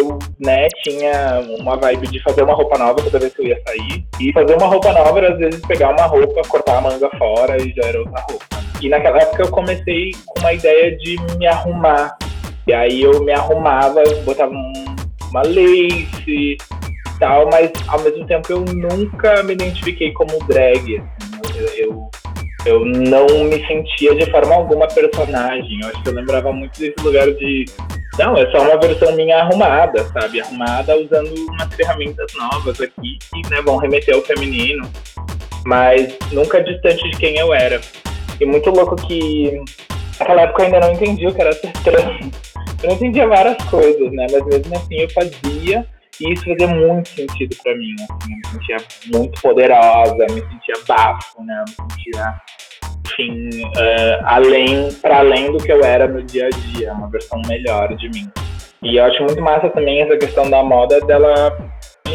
eu 0.00 0.18
né, 0.40 0.66
tinha 0.82 1.40
uma 1.60 1.76
vibe 1.76 2.08
de 2.08 2.20
fazer 2.24 2.42
uma 2.42 2.54
roupa 2.54 2.76
nova 2.78 3.00
toda 3.00 3.20
vez 3.20 3.32
que 3.32 3.42
eu 3.42 3.46
ia 3.46 3.62
sair. 3.64 4.04
E 4.20 4.32
fazer 4.32 4.56
uma 4.56 4.66
roupa 4.66 4.92
nova 4.92 5.18
era 5.18 5.34
às 5.34 5.38
vezes 5.38 5.60
pegar 5.66 5.90
uma 5.90 6.06
roupa, 6.06 6.42
cortar 6.48 6.78
a 6.78 6.80
manga 6.80 7.08
fora 7.16 7.56
e 7.62 7.72
já 7.72 7.86
era 7.86 8.00
outra 8.00 8.20
roupa. 8.28 8.44
E 8.82 8.88
naquela 8.88 9.18
época 9.18 9.44
eu 9.44 9.50
comecei 9.52 10.10
com 10.26 10.40
uma 10.40 10.52
ideia 10.52 10.96
de 10.96 11.16
me 11.36 11.46
arrumar. 11.46 12.18
E 12.66 12.72
aí 12.72 13.02
eu 13.02 13.22
me 13.22 13.30
arrumava, 13.30 14.02
botava 14.24 14.52
um, 14.52 14.72
uma 15.30 15.42
lace 15.42 16.56
tal, 17.18 17.48
mas 17.50 17.70
ao 17.88 18.00
mesmo 18.00 18.26
tempo 18.26 18.52
eu 18.52 18.60
nunca 18.60 19.42
me 19.42 19.52
identifiquei 19.52 20.12
como 20.12 20.38
drag. 20.46 21.02
Eu, 21.54 21.66
eu 21.76 22.10
eu 22.66 22.84
não 22.84 23.26
me 23.44 23.66
sentia 23.66 24.14
de 24.14 24.30
forma 24.30 24.54
alguma 24.54 24.86
personagem. 24.88 25.80
Eu 25.80 25.88
acho 25.88 26.02
que 26.02 26.08
eu 26.08 26.14
lembrava 26.14 26.52
muito 26.52 26.78
desse 26.78 27.00
lugar 27.00 27.26
de. 27.32 27.64
Não, 28.18 28.36
é 28.36 28.50
só 28.50 28.62
uma 28.62 28.78
versão 28.78 29.14
minha 29.14 29.38
arrumada, 29.38 30.04
sabe? 30.12 30.40
Arrumada 30.40 30.96
usando 30.96 31.32
umas 31.50 31.72
ferramentas 31.74 32.32
novas 32.34 32.80
aqui 32.80 33.18
que 33.18 33.50
né, 33.50 33.62
vão 33.62 33.76
remeter 33.76 34.14
ao 34.14 34.22
feminino, 34.22 34.90
mas 35.64 36.16
nunca 36.32 36.62
distante 36.62 37.08
de 37.10 37.16
quem 37.16 37.38
eu 37.38 37.54
era. 37.54 37.80
E 38.40 38.44
muito 38.44 38.70
louco 38.70 38.96
que 38.96 39.62
naquela 40.18 40.42
época 40.42 40.62
eu 40.62 40.66
ainda 40.66 40.80
não 40.80 40.92
entendia 40.92 41.28
o 41.28 41.34
que 41.34 41.40
era 41.40 41.52
ser 41.52 41.72
trans. 41.84 42.32
Eu 42.82 42.88
não 42.88 42.96
entendia 42.96 43.26
várias 43.26 43.56
coisas, 43.64 44.12
né? 44.12 44.26
Mas 44.32 44.44
mesmo 44.46 44.76
assim 44.76 44.96
eu 44.96 45.10
fazia 45.10 45.86
e 46.20 46.32
isso 46.32 46.44
fazia 46.44 46.68
muito 46.68 47.08
sentido 47.08 47.56
para 47.62 47.74
mim. 47.76 47.94
Assim, 47.94 48.32
eu 48.32 48.36
me 48.36 48.46
sentia 48.46 48.76
muito 49.14 49.40
poderosa, 49.40 50.26
me 50.30 50.40
sentia 50.40 50.74
bafo, 50.86 51.42
né? 51.44 51.58
Eu 51.60 51.64
me 51.64 51.92
sentia, 51.94 52.34
enfim, 53.06 53.64
uh, 53.66 54.24
além, 54.24 54.92
para 54.94 55.18
além 55.18 55.52
do 55.52 55.58
que 55.58 55.72
eu 55.72 55.84
era 55.84 56.08
no 56.08 56.22
dia 56.22 56.46
a 56.46 56.50
dia, 56.50 56.92
uma 56.92 57.08
versão 57.08 57.40
melhor 57.46 57.94
de 57.96 58.08
mim. 58.10 58.30
E 58.82 58.96
eu 58.96 59.04
acho 59.04 59.22
muito 59.22 59.40
massa 59.42 59.68
também 59.70 60.02
essa 60.02 60.16
questão 60.16 60.48
da 60.48 60.62
moda 60.62 61.00
dela 61.00 61.56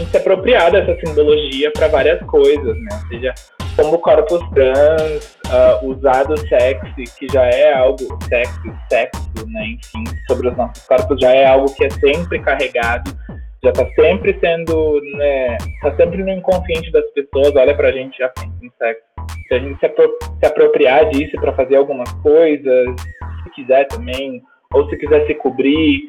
se 0.10 0.18
apropriar 0.18 0.72
dessa 0.72 0.96
simbologia 1.00 1.72
para 1.72 1.88
várias 1.88 2.20
coisas, 2.26 2.76
né? 2.82 3.00
Ou 3.02 3.08
seja, 3.10 3.34
como 3.76 3.98
corpos 4.00 4.42
trans, 4.54 5.38
uh, 5.48 5.88
usado 5.88 6.38
sexy, 6.48 7.04
que 7.18 7.28
já 7.32 7.44
é 7.44 7.74
algo 7.74 7.98
sexy, 8.28 8.74
sexo, 8.89 9.48
né? 9.48 9.66
Enfim, 9.68 10.04
sobre 10.28 10.50
os 10.50 10.58
nossos 10.58 10.84
corpos 10.86 11.20
já 11.20 11.32
é 11.32 11.46
algo 11.46 11.74
que 11.74 11.86
é 11.86 11.89
sempre 11.89 12.39
carregado 12.39 13.16
já 13.63 13.69
está 13.69 13.86
sempre 13.95 14.38
sendo, 14.39 15.02
né, 15.15 15.58
tá 15.82 15.95
sempre 15.95 16.21
no 16.21 16.30
inconsciente 16.30 16.91
das 16.91 17.10
pessoas, 17.12 17.56
olha 17.56 17.76
pra 17.76 17.91
gente 17.91 18.17
já 18.17 18.30
pensa 18.30 18.54
em 18.62 18.71
sexo. 18.78 19.04
Se 19.47 19.54
a 19.54 19.60
gente 19.60 19.80
se, 19.80 19.86
apro 19.86 20.17
se 20.39 20.45
apropriar 20.45 21.10
disso 21.10 21.39
para 21.39 21.54
fazer 21.54 21.78
algumas 21.78 22.12
coisas, 22.21 22.89
se 23.43 23.49
quiser 23.56 23.88
também, 23.88 24.41
ou 24.73 24.89
se 24.89 24.97
quiser 24.97 25.26
se 25.28 25.36
cobrir, 25.36 26.02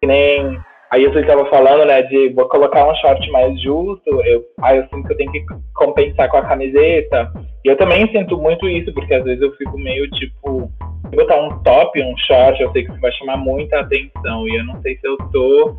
que 0.00 0.06
nem 0.06 0.60
Aí 0.90 1.04
eu 1.04 1.16
estava 1.16 1.46
falando, 1.46 1.84
né, 1.84 2.02
de 2.02 2.30
vou 2.30 2.48
colocar 2.48 2.84
um 2.84 2.94
short 2.96 3.30
mais 3.30 3.60
justo, 3.62 4.10
eu, 4.24 4.44
aí 4.60 4.76
eu 4.76 4.88
sinto 4.88 5.06
que 5.06 5.12
eu 5.12 5.16
tenho 5.18 5.30
que 5.30 5.46
compensar 5.72 6.28
com 6.28 6.38
a 6.38 6.44
camiseta. 6.44 7.30
E 7.64 7.68
eu 7.68 7.76
também 7.76 8.10
sinto 8.10 8.36
muito 8.36 8.68
isso, 8.68 8.92
porque 8.92 9.14
às 9.14 9.22
vezes 9.22 9.40
eu 9.40 9.52
fico 9.52 9.78
meio 9.78 10.10
tipo, 10.10 10.68
botar 11.14 11.40
um 11.42 11.62
top, 11.62 12.02
um 12.02 12.16
short, 12.26 12.60
eu 12.60 12.72
sei 12.72 12.84
que 12.84 12.90
isso 12.90 13.00
vai 13.00 13.12
chamar 13.12 13.36
muita 13.36 13.78
atenção. 13.78 14.48
E 14.48 14.56
eu 14.56 14.64
não 14.64 14.82
sei 14.82 14.96
se 14.96 15.06
eu 15.06 15.16
tô 15.30 15.76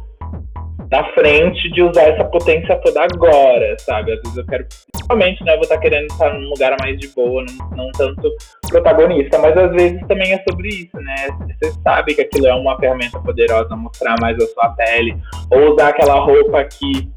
na 0.91 1.05
frente 1.13 1.71
de 1.71 1.81
usar 1.81 2.01
essa 2.01 2.25
potência 2.25 2.75
toda 2.83 3.01
agora, 3.03 3.77
sabe? 3.79 4.11
Às 4.11 4.21
vezes 4.21 4.37
eu 4.37 4.45
quero, 4.45 4.67
principalmente, 4.91 5.43
né? 5.45 5.53
Eu 5.53 5.55
vou 5.55 5.63
estar 5.63 5.77
querendo 5.77 6.07
estar 6.07 6.33
num 6.33 6.49
lugar 6.49 6.75
mais 6.81 6.99
de 6.99 7.07
boa, 7.09 7.45
não, 7.45 7.77
não 7.77 7.91
tanto 7.93 8.29
protagonista, 8.69 9.39
mas 9.39 9.57
às 9.57 9.71
vezes 9.71 10.05
também 10.07 10.33
é 10.33 10.43
sobre 10.49 10.67
isso, 10.67 10.97
né? 10.97 11.15
Você 11.61 11.71
sabe 11.81 12.13
que 12.13 12.21
aquilo 12.21 12.47
é 12.47 12.53
uma 12.53 12.77
ferramenta 12.77 13.19
poderosa, 13.21 13.73
mostrar 13.75 14.15
mais 14.19 14.37
a 14.37 14.47
sua 14.47 14.69
pele, 14.71 15.15
ou 15.49 15.73
usar 15.73 15.89
aquela 15.89 16.19
roupa 16.19 16.65
que 16.65 17.09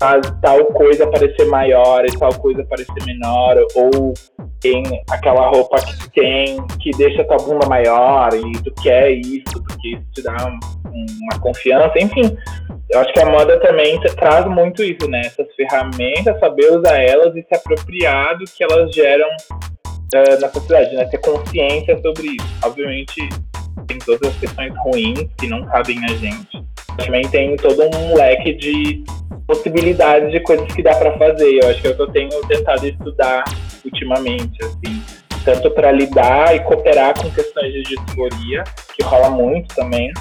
faz 0.00 0.20
tal 0.40 0.64
coisa 0.66 1.06
parecer 1.08 1.44
maior 1.46 2.04
e 2.06 2.18
tal 2.18 2.32
coisa 2.34 2.64
parecer 2.64 3.04
menor, 3.04 3.58
ou 3.74 4.14
tem 4.60 4.82
aquela 5.10 5.50
roupa 5.50 5.76
que 5.76 6.10
tem, 6.12 6.66
que 6.78 6.90
deixa 6.92 7.24
tua 7.24 7.36
bunda 7.36 7.68
maior 7.68 8.30
e 8.32 8.52
tu 8.62 8.72
quer 8.82 9.10
isso, 9.10 9.62
porque 9.66 9.88
isso 9.88 10.04
te 10.14 10.22
dá 10.22 10.34
uma 10.86 11.40
confiança, 11.40 11.92
enfim. 11.98 12.36
Eu 12.90 13.00
acho 13.00 13.12
que 13.12 13.17
a 13.20 13.26
moda 13.26 13.58
também 13.60 14.00
traz 14.16 14.46
muito 14.46 14.82
isso, 14.82 15.08
né? 15.08 15.22
Essas 15.24 15.46
ferramentas, 15.54 16.38
saber 16.38 16.76
usar 16.76 16.98
elas 16.98 17.34
e 17.34 17.42
se 17.42 17.54
apropriar 17.54 18.36
do 18.38 18.44
que 18.44 18.62
elas 18.62 18.94
geram 18.94 19.28
uh, 19.28 20.40
na 20.40 20.48
sociedade, 20.48 20.94
né? 20.94 21.04
Ter 21.06 21.18
consciência 21.18 21.98
sobre 22.02 22.28
isso. 22.28 22.58
Obviamente, 22.64 23.28
tem 23.86 23.98
todas 23.98 24.30
as 24.30 24.36
questões 24.38 24.72
ruins 24.84 25.28
que 25.38 25.48
não 25.48 25.64
cabem 25.66 25.98
a 26.04 26.08
gente. 26.08 26.62
Também 26.96 27.22
tem 27.28 27.56
todo 27.56 27.82
um 27.96 28.14
leque 28.14 28.54
de 28.54 29.04
possibilidades 29.46 30.30
de 30.30 30.40
coisas 30.40 30.70
que 30.72 30.82
dá 30.82 30.94
para 30.94 31.16
fazer. 31.16 31.62
Eu 31.62 31.70
acho 31.70 31.80
que 31.80 31.88
é 31.88 31.90
o 31.90 31.96
que 31.96 32.02
eu 32.02 32.10
tenho 32.12 32.46
tentado 32.46 32.86
estudar 32.86 33.44
ultimamente, 33.84 34.62
assim. 34.64 35.02
Tanto 35.44 35.70
para 35.70 35.90
lidar 35.92 36.54
e 36.54 36.60
cooperar 36.60 37.14
com 37.18 37.30
questões 37.30 37.72
de 37.72 37.82
disforia, 37.82 38.64
que 38.94 39.02
rola 39.02 39.30
muito 39.30 39.74
também, 39.74 40.12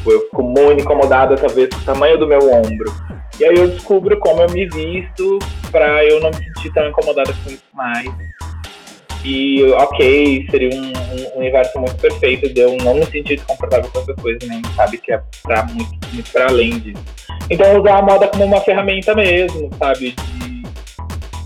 Tipo, 0.00 0.12
eu 0.12 0.20
fico 0.22 0.42
muito 0.42 0.80
incomodada, 0.80 1.36
talvez, 1.36 1.68
com 1.68 1.76
o 1.76 1.84
tamanho 1.84 2.18
do 2.18 2.26
meu 2.26 2.40
ombro. 2.50 2.90
E 3.38 3.44
aí 3.44 3.54
eu 3.54 3.68
descubro 3.68 4.18
como 4.18 4.40
eu 4.40 4.50
me 4.50 4.66
visto 4.66 5.38
pra 5.70 6.02
eu 6.04 6.20
não 6.20 6.30
me 6.30 6.36
sentir 6.36 6.72
tão 6.72 6.88
incomodada 6.88 7.32
com 7.44 7.50
isso 7.50 7.62
mais. 7.74 8.10
E, 9.22 9.62
ok, 9.72 10.46
seria 10.50 10.70
um, 10.74 10.86
um, 10.86 11.38
universo 11.38 11.78
muito 11.78 11.96
perfeito 11.96 12.48
de 12.52 12.60
eu 12.60 12.76
não 12.78 12.94
me 12.94 13.04
sentir 13.04 13.36
desconfortável 13.36 13.90
com 13.90 14.00
essas 14.00 14.16
coisas, 14.16 14.48
nem 14.48 14.62
sabe 14.74 14.96
que 14.96 15.12
é 15.12 15.22
pra 15.42 15.64
muito, 15.64 15.90
muito 16.14 16.32
pra 16.32 16.48
além 16.48 16.78
disso. 16.78 17.04
Então 17.50 17.78
usar 17.78 17.98
a 17.98 18.02
moda 18.02 18.26
como 18.28 18.44
uma 18.44 18.60
ferramenta 18.62 19.14
mesmo, 19.14 19.68
sabe? 19.78 20.12
De 20.12 20.62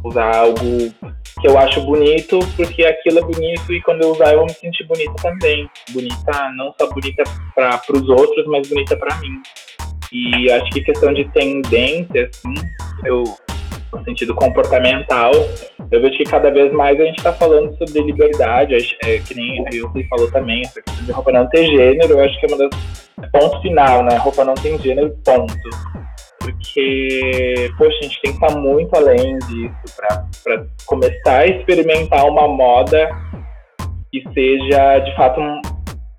usar 0.05 0.37
algo 0.37 0.95
que 1.45 1.49
eu 1.49 1.59
acho 1.59 1.83
bonito, 1.83 2.39
porque 2.57 2.87
aquilo 2.87 3.19
é 3.19 3.23
bonito 3.23 3.71
e 3.71 3.79
quando 3.83 4.01
eu 4.01 4.13
usar 4.13 4.33
eu 4.33 4.39
vou 4.39 4.47
me 4.47 4.53
sentir 4.55 4.85
bonita 4.85 5.13
também. 5.21 5.69
Bonita, 5.91 6.51
não 6.57 6.73
só 6.81 6.89
bonita 6.91 7.23
para 7.55 7.79
os 7.93 8.09
outros, 8.09 8.47
mas 8.47 8.67
bonita 8.67 8.97
para 8.97 9.15
mim. 9.19 9.43
E 10.11 10.51
acho 10.51 10.71
que 10.71 10.81
questão 10.81 11.13
de 11.13 11.29
tendência, 11.33 12.31
assim, 12.33 12.55
eu, 13.05 13.25
no 13.93 14.05
sentido 14.05 14.35
comportamental, 14.35 15.33
eu 15.91 16.01
vejo 16.01 16.17
que 16.17 16.25
cada 16.25 16.51
vez 16.51 16.73
mais 16.73 16.99
a 16.99 17.05
gente 17.05 17.19
está 17.19 17.35
falando 17.35 17.77
sobre 17.77 18.01
liberdade, 18.01 18.97
é, 19.05 19.19
que 19.19 19.35
nem 19.35 19.61
a 19.67 19.71
Wilson 19.71 20.09
falou 20.09 20.31
também, 20.31 20.63
essa 20.63 20.81
questão 20.81 21.05
de 21.05 21.13
roupa 21.13 21.31
não 21.31 21.47
ter 21.51 21.67
gênero, 21.67 22.15
eu 22.15 22.25
acho 22.25 22.41
que 22.41 22.47
é 22.47 22.49
uma 22.49 22.57
das 22.57 23.31
pontos 23.31 23.61
final, 23.61 24.03
né? 24.03 24.17
Roupa 24.17 24.47
não 24.47 24.55
tem 24.55 24.79
gênero, 24.79 25.15
ponto 25.23 25.55
porque, 26.45 27.71
poxa, 27.79 27.99
a 27.99 28.03
gente 28.03 28.21
tem 28.21 28.39
que 28.39 28.45
estar 28.45 28.59
muito 28.59 28.95
além 28.95 29.39
disso 29.39 29.97
para 29.97 30.67
começar 30.85 31.39
a 31.39 31.47
experimentar 31.47 32.27
uma 32.27 32.47
moda 32.47 33.09
que 34.13 34.23
seja, 34.35 34.99
de 34.99 35.17
fato, 35.17 35.41
um, 35.41 35.63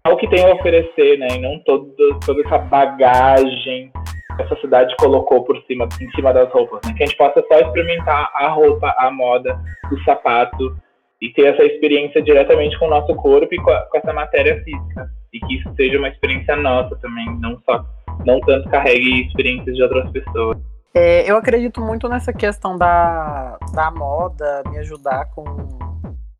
algo 0.03 0.19
que 0.19 0.27
tem 0.27 0.43
a 0.43 0.53
oferecer, 0.53 1.17
né? 1.19 1.27
E 1.35 1.39
não 1.39 1.59
todo, 1.59 1.93
toda 2.25 2.41
essa 2.41 2.57
bagagem 2.57 3.91
que 4.35 4.41
a 4.41 4.47
sociedade 4.47 4.95
colocou 4.97 5.43
por 5.43 5.61
cima, 5.65 5.87
em 6.01 6.09
cima 6.11 6.33
das 6.33 6.51
roupas, 6.51 6.81
né? 6.85 6.93
Que 6.97 7.03
a 7.03 7.05
gente 7.05 7.17
possa 7.17 7.43
só 7.47 7.59
experimentar 7.59 8.31
a 8.33 8.49
roupa, 8.49 8.93
a 8.97 9.11
moda, 9.11 9.59
o 9.91 10.03
sapato 10.03 10.75
e 11.21 11.29
ter 11.29 11.53
essa 11.53 11.63
experiência 11.63 12.21
diretamente 12.21 12.77
com 12.79 12.87
o 12.87 12.89
nosso 12.89 13.15
corpo 13.15 13.53
e 13.53 13.57
com, 13.57 13.69
a, 13.69 13.81
com 13.83 13.97
essa 13.99 14.11
matéria 14.11 14.61
física. 14.63 15.07
E 15.31 15.39
que 15.39 15.55
isso 15.55 15.71
seja 15.75 15.99
uma 15.99 16.09
experiência 16.09 16.55
nossa 16.55 16.95
também, 16.97 17.25
não 17.39 17.59
só 17.59 17.85
não 18.25 18.39
tanto 18.41 18.69
carregue 18.69 19.27
experiências 19.27 19.75
de 19.75 19.83
outras 19.83 20.09
pessoas. 20.11 20.57
É, 20.93 21.29
eu 21.29 21.35
acredito 21.35 21.81
muito 21.81 22.07
nessa 22.07 22.31
questão 22.31 22.77
da, 22.77 23.57
da 23.73 23.91
moda 23.91 24.63
me 24.69 24.77
ajudar 24.77 25.25
com, 25.31 25.43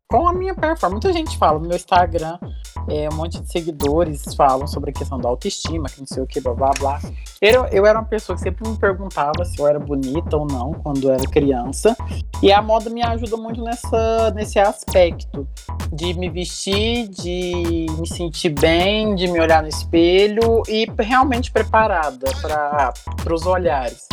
com 0.08 0.28
a 0.28 0.32
minha 0.32 0.54
performance. 0.54 0.92
Muita 0.92 1.12
gente 1.12 1.36
fala 1.36 1.58
no 1.58 1.68
meu 1.68 1.76
Instagram, 1.76 2.38
é, 2.88 3.06
um 3.12 3.16
monte 3.16 3.38
de 3.38 3.52
seguidores 3.52 4.34
falam 4.34 4.66
sobre 4.66 4.90
a 4.90 4.92
questão 4.94 5.18
da 5.18 5.28
autoestima, 5.28 5.88
que 5.88 6.00
não 6.00 6.06
sei 6.06 6.22
o 6.22 6.26
que, 6.26 6.40
blá 6.40 6.54
blá 6.54 6.70
blá. 6.78 7.00
Eu, 7.42 7.66
eu 7.66 7.84
era 7.84 7.98
uma 7.98 8.08
pessoa 8.08 8.34
que 8.34 8.42
sempre 8.42 8.66
me 8.66 8.78
perguntava 8.78 9.44
se 9.44 9.60
eu 9.60 9.66
era 9.66 9.78
bonita 9.78 10.38
ou 10.38 10.46
não 10.46 10.72
quando 10.72 11.04
eu 11.04 11.12
era 11.12 11.24
criança. 11.24 11.94
E 12.42 12.50
a 12.50 12.62
moda 12.62 12.88
me 12.88 13.02
ajuda 13.02 13.36
muito 13.36 13.62
nessa, 13.62 14.30
nesse 14.30 14.58
aspecto 14.58 15.46
de 15.92 16.14
me 16.14 16.28
vestir, 16.28 17.08
de 17.08 17.86
me 17.98 18.06
sentir 18.06 18.50
bem, 18.50 19.14
de 19.14 19.28
me 19.28 19.40
olhar 19.40 19.62
no 19.62 19.68
espelho 19.68 20.62
e 20.68 20.86
realmente 20.98 21.50
preparada 21.50 22.30
para 22.40 23.34
os 23.34 23.46
olhares. 23.46 24.08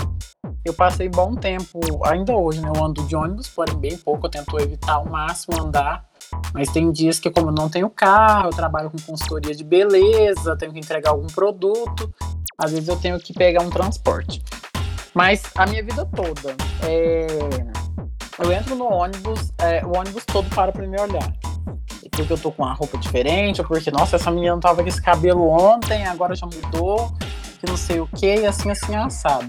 Eu 0.65 0.73
passei 0.73 1.09
bom 1.09 1.35
tempo, 1.35 1.79
ainda 2.05 2.33
hoje, 2.33 2.61
né? 2.61 2.71
Eu 2.73 2.83
ando 2.83 3.03
de 3.03 3.15
ônibus, 3.15 3.49
porém 3.49 3.75
bem 3.75 3.97
pouco, 3.97 4.27
eu 4.27 4.31
tento 4.31 4.57
evitar 4.59 4.93
ao 4.93 5.05
máximo 5.05 5.61
andar. 5.61 6.05
Mas 6.53 6.69
tem 6.69 6.91
dias 6.91 7.19
que, 7.19 7.29
como 7.29 7.49
eu 7.49 7.53
não 7.53 7.69
tenho 7.69 7.89
carro, 7.89 8.47
eu 8.47 8.51
trabalho 8.51 8.89
com 8.89 8.97
consultoria 8.99 9.53
de 9.53 9.63
beleza, 9.63 10.55
tenho 10.55 10.71
que 10.71 10.79
entregar 10.79 11.11
algum 11.11 11.27
produto, 11.27 12.13
às 12.57 12.71
vezes 12.71 12.87
eu 12.87 12.95
tenho 12.95 13.19
que 13.19 13.33
pegar 13.33 13.61
um 13.61 13.69
transporte. 13.69 14.41
Mas 15.13 15.43
a 15.55 15.65
minha 15.65 15.83
vida 15.83 16.05
toda, 16.05 16.55
é... 16.81 17.27
eu 18.39 18.51
entro 18.51 18.75
no 18.75 18.85
ônibus, 18.85 19.51
é, 19.59 19.85
o 19.85 19.95
ônibus 19.97 20.25
todo 20.25 20.49
para 20.55 20.71
para 20.71 20.87
me 20.87 20.99
olhar. 20.99 21.33
Porque 22.15 22.33
eu 22.33 22.37
tô 22.37 22.51
com 22.51 22.63
uma 22.63 22.73
roupa 22.73 22.97
diferente, 22.97 23.61
ou 23.61 23.67
porque, 23.67 23.89
nossa, 23.89 24.15
essa 24.15 24.29
menina 24.29 24.57
tava 24.59 24.81
com 24.83 24.87
esse 24.87 25.01
cabelo 25.01 25.49
ontem, 25.49 26.05
agora 26.05 26.35
já 26.35 26.45
mudou, 26.45 27.11
que 27.59 27.65
não 27.67 27.77
sei 27.77 27.99
o 27.99 28.07
que, 28.07 28.35
e 28.35 28.45
assim, 28.45 28.69
assim, 28.69 28.95
assado. 28.95 29.47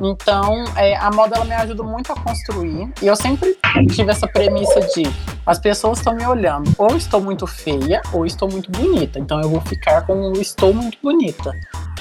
Então, 0.00 0.64
é, 0.76 0.96
a 0.96 1.10
moda 1.10 1.36
ela 1.36 1.44
me 1.44 1.54
ajuda 1.54 1.82
muito 1.82 2.12
a 2.12 2.16
construir. 2.16 2.92
E 3.00 3.06
eu 3.06 3.14
sempre 3.14 3.56
tive 3.94 4.10
essa 4.10 4.26
premissa 4.26 4.80
de 4.80 5.04
as 5.46 5.58
pessoas 5.58 5.98
estão 5.98 6.14
me 6.14 6.26
olhando, 6.26 6.72
ou 6.78 6.96
estou 6.96 7.20
muito 7.20 7.46
feia, 7.46 8.02
ou 8.12 8.26
estou 8.26 8.50
muito 8.50 8.70
bonita. 8.70 9.18
Então 9.18 9.40
eu 9.40 9.48
vou 9.48 9.60
ficar 9.60 10.06
com 10.06 10.32
estou 10.32 10.72
muito 10.72 10.98
bonita. 11.02 11.52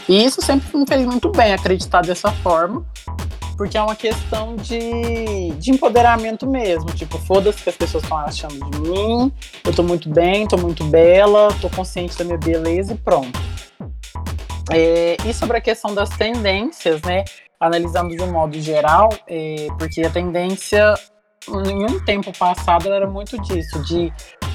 E 0.10 0.26
isso 0.26 0.42
sempre 0.42 0.78
me 0.78 0.86
fez 0.88 1.06
muito 1.06 1.32
bem 1.32 1.54
acreditar 1.54 2.02
dessa 2.02 2.32
forma. 2.32 2.84
Porque 3.62 3.78
é 3.78 3.82
uma 3.84 3.96
questão 3.96 4.56
de, 4.56 5.52
de 5.52 5.70
empoderamento 5.70 6.50
mesmo. 6.50 6.88
Tipo, 6.96 7.20
foda-se 7.20 7.62
que 7.62 7.70
as 7.70 7.76
pessoas 7.76 8.02
estão 8.02 8.18
achando 8.18 8.72
de 8.72 8.80
mim. 8.80 9.32
Eu 9.64 9.72
tô 9.72 9.84
muito 9.84 10.10
bem, 10.10 10.48
tô 10.48 10.58
muito 10.58 10.84
bela, 10.86 11.50
tô 11.62 11.70
consciente 11.70 12.18
da 12.18 12.24
minha 12.24 12.40
beleza 12.40 12.94
e 12.94 12.98
pronto. 12.98 13.40
É, 14.72 15.16
e 15.24 15.32
sobre 15.32 15.58
a 15.58 15.62
questão 15.62 15.94
das 15.94 16.10
tendências, 16.10 17.04
né? 17.04 17.24
Analisando 17.60 18.16
de 18.16 18.24
um 18.24 18.32
modo 18.32 18.60
geral, 18.60 19.10
é, 19.28 19.68
porque 19.78 20.02
a 20.02 20.10
tendência 20.10 20.96
em 21.48 21.86
um 21.86 22.04
tempo 22.04 22.36
passado 22.36 22.92
era 22.92 23.06
muito 23.06 23.40
disso, 23.44 23.80
de 23.84 24.12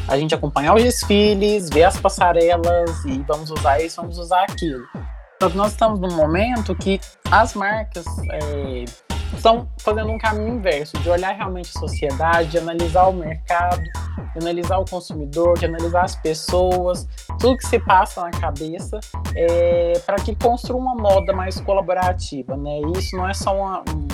a 0.08 0.18
gente 0.18 0.34
acompanhar 0.34 0.74
os 0.74 0.82
desfiles, 0.82 1.70
ver 1.70 1.84
as 1.84 1.96
passarelas 1.96 3.04
e 3.04 3.22
vamos 3.22 3.52
usar 3.52 3.80
isso, 3.80 4.00
vamos 4.00 4.18
usar 4.18 4.42
aquilo. 4.42 4.82
Nós 5.54 5.72
estamos 5.72 6.00
num 6.00 6.16
momento 6.16 6.74
que 6.74 6.98
as 7.30 7.54
marcas 7.54 8.06
é, 8.30 8.84
estão 9.34 9.68
fazendo 9.78 10.10
um 10.10 10.18
caminho 10.18 10.54
inverso, 10.54 10.96
de 10.98 11.10
olhar 11.10 11.34
realmente 11.34 11.70
a 11.76 11.78
sociedade, 11.78 12.50
de 12.50 12.58
analisar 12.58 13.08
o 13.08 13.12
mercado, 13.12 13.82
de 13.82 14.38
analisar 14.40 14.78
o 14.78 14.84
consumidor, 14.86 15.58
de 15.58 15.66
analisar 15.66 16.04
as 16.04 16.16
pessoas, 16.16 17.06
tudo 17.38 17.58
que 17.58 17.66
se 17.66 17.78
passa 17.78 18.22
na 18.22 18.30
cabeça, 18.30 18.98
é, 19.34 19.98
para 20.06 20.16
que 20.16 20.34
construa 20.34 20.80
uma 20.80 20.94
moda 20.94 21.34
mais 21.34 21.60
colaborativa. 21.60 22.56
Né? 22.56 22.80
E 22.80 22.98
isso 22.98 23.14
não 23.14 23.28
é 23.28 23.34
só 23.34 23.54
uma, 23.54 23.80
um, 23.80 24.08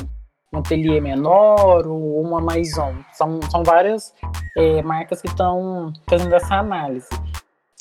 um 0.53 0.59
ateliê 0.59 1.01
menor 1.01 1.87
ou 1.87 2.21
uma 2.21 2.41
maison, 2.41 2.97
são, 3.13 3.41
são 3.49 3.63
várias 3.63 4.13
é, 4.57 4.83
marcas 4.83 5.23
que 5.23 5.29
estão 5.29 5.93
fazendo 6.09 6.35
essa 6.35 6.57
análise. 6.57 7.09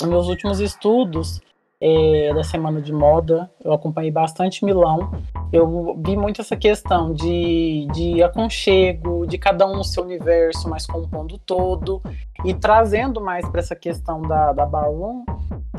Nos 0.04 0.28
últimos 0.28 0.60
estudos, 0.60 1.42
é, 1.82 2.32
da 2.32 2.44
Semana 2.44 2.80
de 2.80 2.94
Moda, 2.94 3.50
eu 3.64 3.74
acompanhei 3.74 4.12
bastante 4.12 4.64
Milão. 4.64 5.12
Eu 5.52 6.00
vi 6.06 6.16
muito 6.16 6.40
essa 6.40 6.56
questão 6.56 7.12
de, 7.12 7.88
de 7.92 8.22
aconchego, 8.22 9.26
de 9.26 9.40
cada 9.40 9.66
um 9.66 9.78
no 9.78 9.84
seu 9.84 10.04
universo, 10.04 10.70
mas 10.70 10.86
compondo 10.86 11.40
todo, 11.40 12.00
e 12.44 12.54
trazendo 12.54 13.22
mais 13.22 13.48
para 13.48 13.60
essa 13.60 13.76
questão 13.76 14.22
da, 14.22 14.52
da 14.54 14.66
Ballroom, 14.66 15.24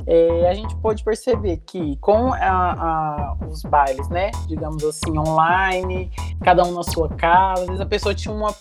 é, 0.06 0.48
a 0.48 0.54
gente 0.54 0.74
pode 0.76 1.04
perceber 1.04 1.58
que 1.66 1.96
com 1.96 2.32
a, 2.32 2.38
a, 2.40 3.36
os 3.48 3.62
bailes, 3.62 4.08
né, 4.08 4.30
digamos 4.46 4.82
assim, 4.84 5.16
online, 5.18 6.10
cada 6.42 6.64
um 6.64 6.72
na 6.72 6.82
sua 6.82 7.08
casa, 7.08 7.62
às 7.62 7.66
vezes 7.66 7.80
a 7.80 7.86
pessoa 7.86 8.14
tinha 8.14 8.34
uma, 8.34 8.54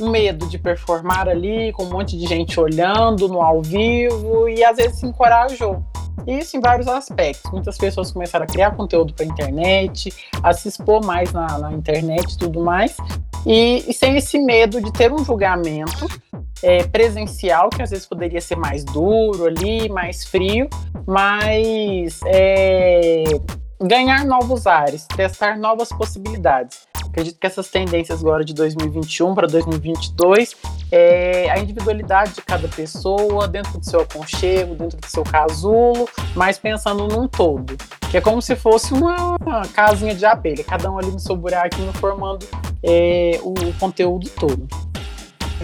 um 0.00 0.10
medo 0.10 0.46
de 0.48 0.58
performar 0.58 1.28
ali, 1.28 1.72
com 1.72 1.84
um 1.84 1.90
monte 1.90 2.16
de 2.16 2.26
gente 2.26 2.58
olhando 2.58 3.28
no 3.28 3.42
ao 3.42 3.62
vivo, 3.62 4.48
e 4.48 4.64
às 4.64 4.76
vezes 4.76 5.00
se 5.00 5.06
encorajou. 5.06 5.82
Isso 6.26 6.56
em 6.56 6.60
vários 6.60 6.88
aspectos. 6.88 7.50
Muitas 7.52 7.78
pessoas 7.78 8.10
começaram 8.10 8.44
a 8.44 8.48
criar 8.48 8.72
conteúdo 8.72 9.14
para 9.14 9.24
internet, 9.24 10.12
a 10.42 10.52
se 10.52 10.68
expor 10.68 11.04
mais 11.04 11.32
na, 11.32 11.58
na 11.58 11.72
internet 11.72 12.32
e 12.32 12.38
tudo 12.38 12.60
mais. 12.60 12.96
E, 13.44 13.84
e, 13.88 13.94
sem 13.94 14.16
esse 14.16 14.38
medo 14.38 14.82
de 14.82 14.92
ter 14.92 15.12
um 15.12 15.24
julgamento 15.24 16.08
é, 16.62 16.84
presencial, 16.84 17.68
que 17.70 17.82
às 17.82 17.90
vezes 17.90 18.06
poderia 18.06 18.40
ser 18.40 18.56
mais 18.56 18.84
duro 18.84 19.46
ali, 19.46 19.88
mais 19.88 20.24
frio, 20.24 20.68
mas 21.06 22.20
é, 22.26 23.24
ganhar 23.80 24.24
novos 24.24 24.66
ares, 24.66 25.06
testar 25.06 25.58
novas 25.58 25.90
possibilidades. 25.90 26.86
Acredito 27.04 27.38
que 27.38 27.46
essas 27.46 27.68
tendências 27.68 28.20
agora 28.20 28.44
de 28.44 28.52
2021 28.52 29.34
para 29.34 29.46
2022 29.46 30.54
é 30.92 31.50
a 31.50 31.58
individualidade 31.58 32.34
de 32.34 32.42
cada 32.42 32.68
pessoa, 32.68 33.48
dentro 33.48 33.78
do 33.78 33.84
seu 33.84 34.00
aconchego, 34.00 34.74
dentro 34.74 34.98
do 34.98 35.06
seu 35.06 35.22
casulo, 35.22 36.08
mas 36.34 36.58
pensando 36.58 37.08
num 37.08 37.26
todo. 37.26 37.76
Que 38.10 38.18
é 38.18 38.20
como 38.20 38.42
se 38.42 38.54
fosse 38.54 38.92
uma 38.92 39.38
casinha 39.72 40.14
de 40.14 40.26
abelha, 40.26 40.62
cada 40.62 40.90
um 40.90 40.98
ali 40.98 41.10
no 41.10 41.18
seu 41.18 41.36
buraquinho 41.36 41.92
formando 41.94 42.46
é, 42.82 43.40
o 43.42 43.54
conteúdo 43.78 44.28
todo. 44.30 44.66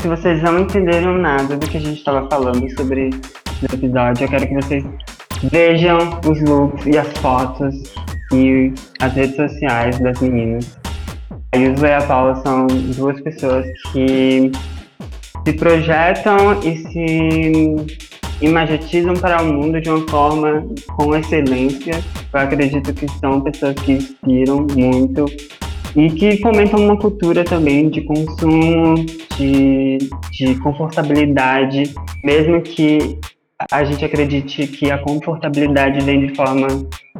Se 0.00 0.08
vocês 0.08 0.42
não 0.42 0.60
entenderam 0.60 1.16
nada 1.18 1.56
do 1.56 1.68
que 1.68 1.76
a 1.76 1.80
gente 1.80 1.98
estava 1.98 2.28
falando 2.28 2.68
sobre 2.76 3.10
o 3.10 3.74
episódio, 3.74 4.24
eu 4.24 4.28
quero 4.28 4.48
que 4.48 4.54
vocês 4.54 4.84
vejam 5.44 5.98
os 6.26 6.40
looks 6.42 6.86
e 6.86 6.98
as 6.98 7.08
fotos 7.18 7.74
e 8.32 8.72
as 9.00 9.12
redes 9.12 9.36
sociais 9.36 9.98
das 10.00 10.20
meninas. 10.20 10.78
A 11.52 11.58
Yuzu 11.58 11.86
e 11.86 11.92
a 11.92 12.02
Paula 12.02 12.34
são 12.36 12.66
duas 12.96 13.20
pessoas 13.20 13.66
que 13.92 14.50
se 15.44 15.52
projetam 15.54 16.60
e 16.62 16.76
se 16.76 17.76
imagetizam 18.40 19.14
para 19.14 19.42
o 19.42 19.46
mundo 19.46 19.80
de 19.80 19.90
uma 19.90 20.08
forma 20.08 20.66
com 20.96 21.14
excelência. 21.14 22.02
Eu 22.32 22.40
acredito 22.40 22.92
que 22.92 23.06
são 23.18 23.40
pessoas 23.40 23.74
que 23.76 23.92
inspiram 23.92 24.66
muito 24.74 25.26
e 25.94 26.10
que 26.10 26.38
fomentam 26.38 26.80
uma 26.80 26.96
cultura 26.96 27.44
também 27.44 27.90
de 27.90 28.02
consumo, 28.02 28.94
de, 29.36 29.98
de 30.30 30.54
confortabilidade, 30.60 31.94
mesmo 32.24 32.62
que 32.62 33.18
a 33.70 33.84
gente 33.84 34.04
acredite 34.04 34.66
que 34.66 34.90
a 34.90 34.98
confortabilidade 34.98 36.04
vem 36.04 36.26
de 36.26 36.34
forma 36.34 36.66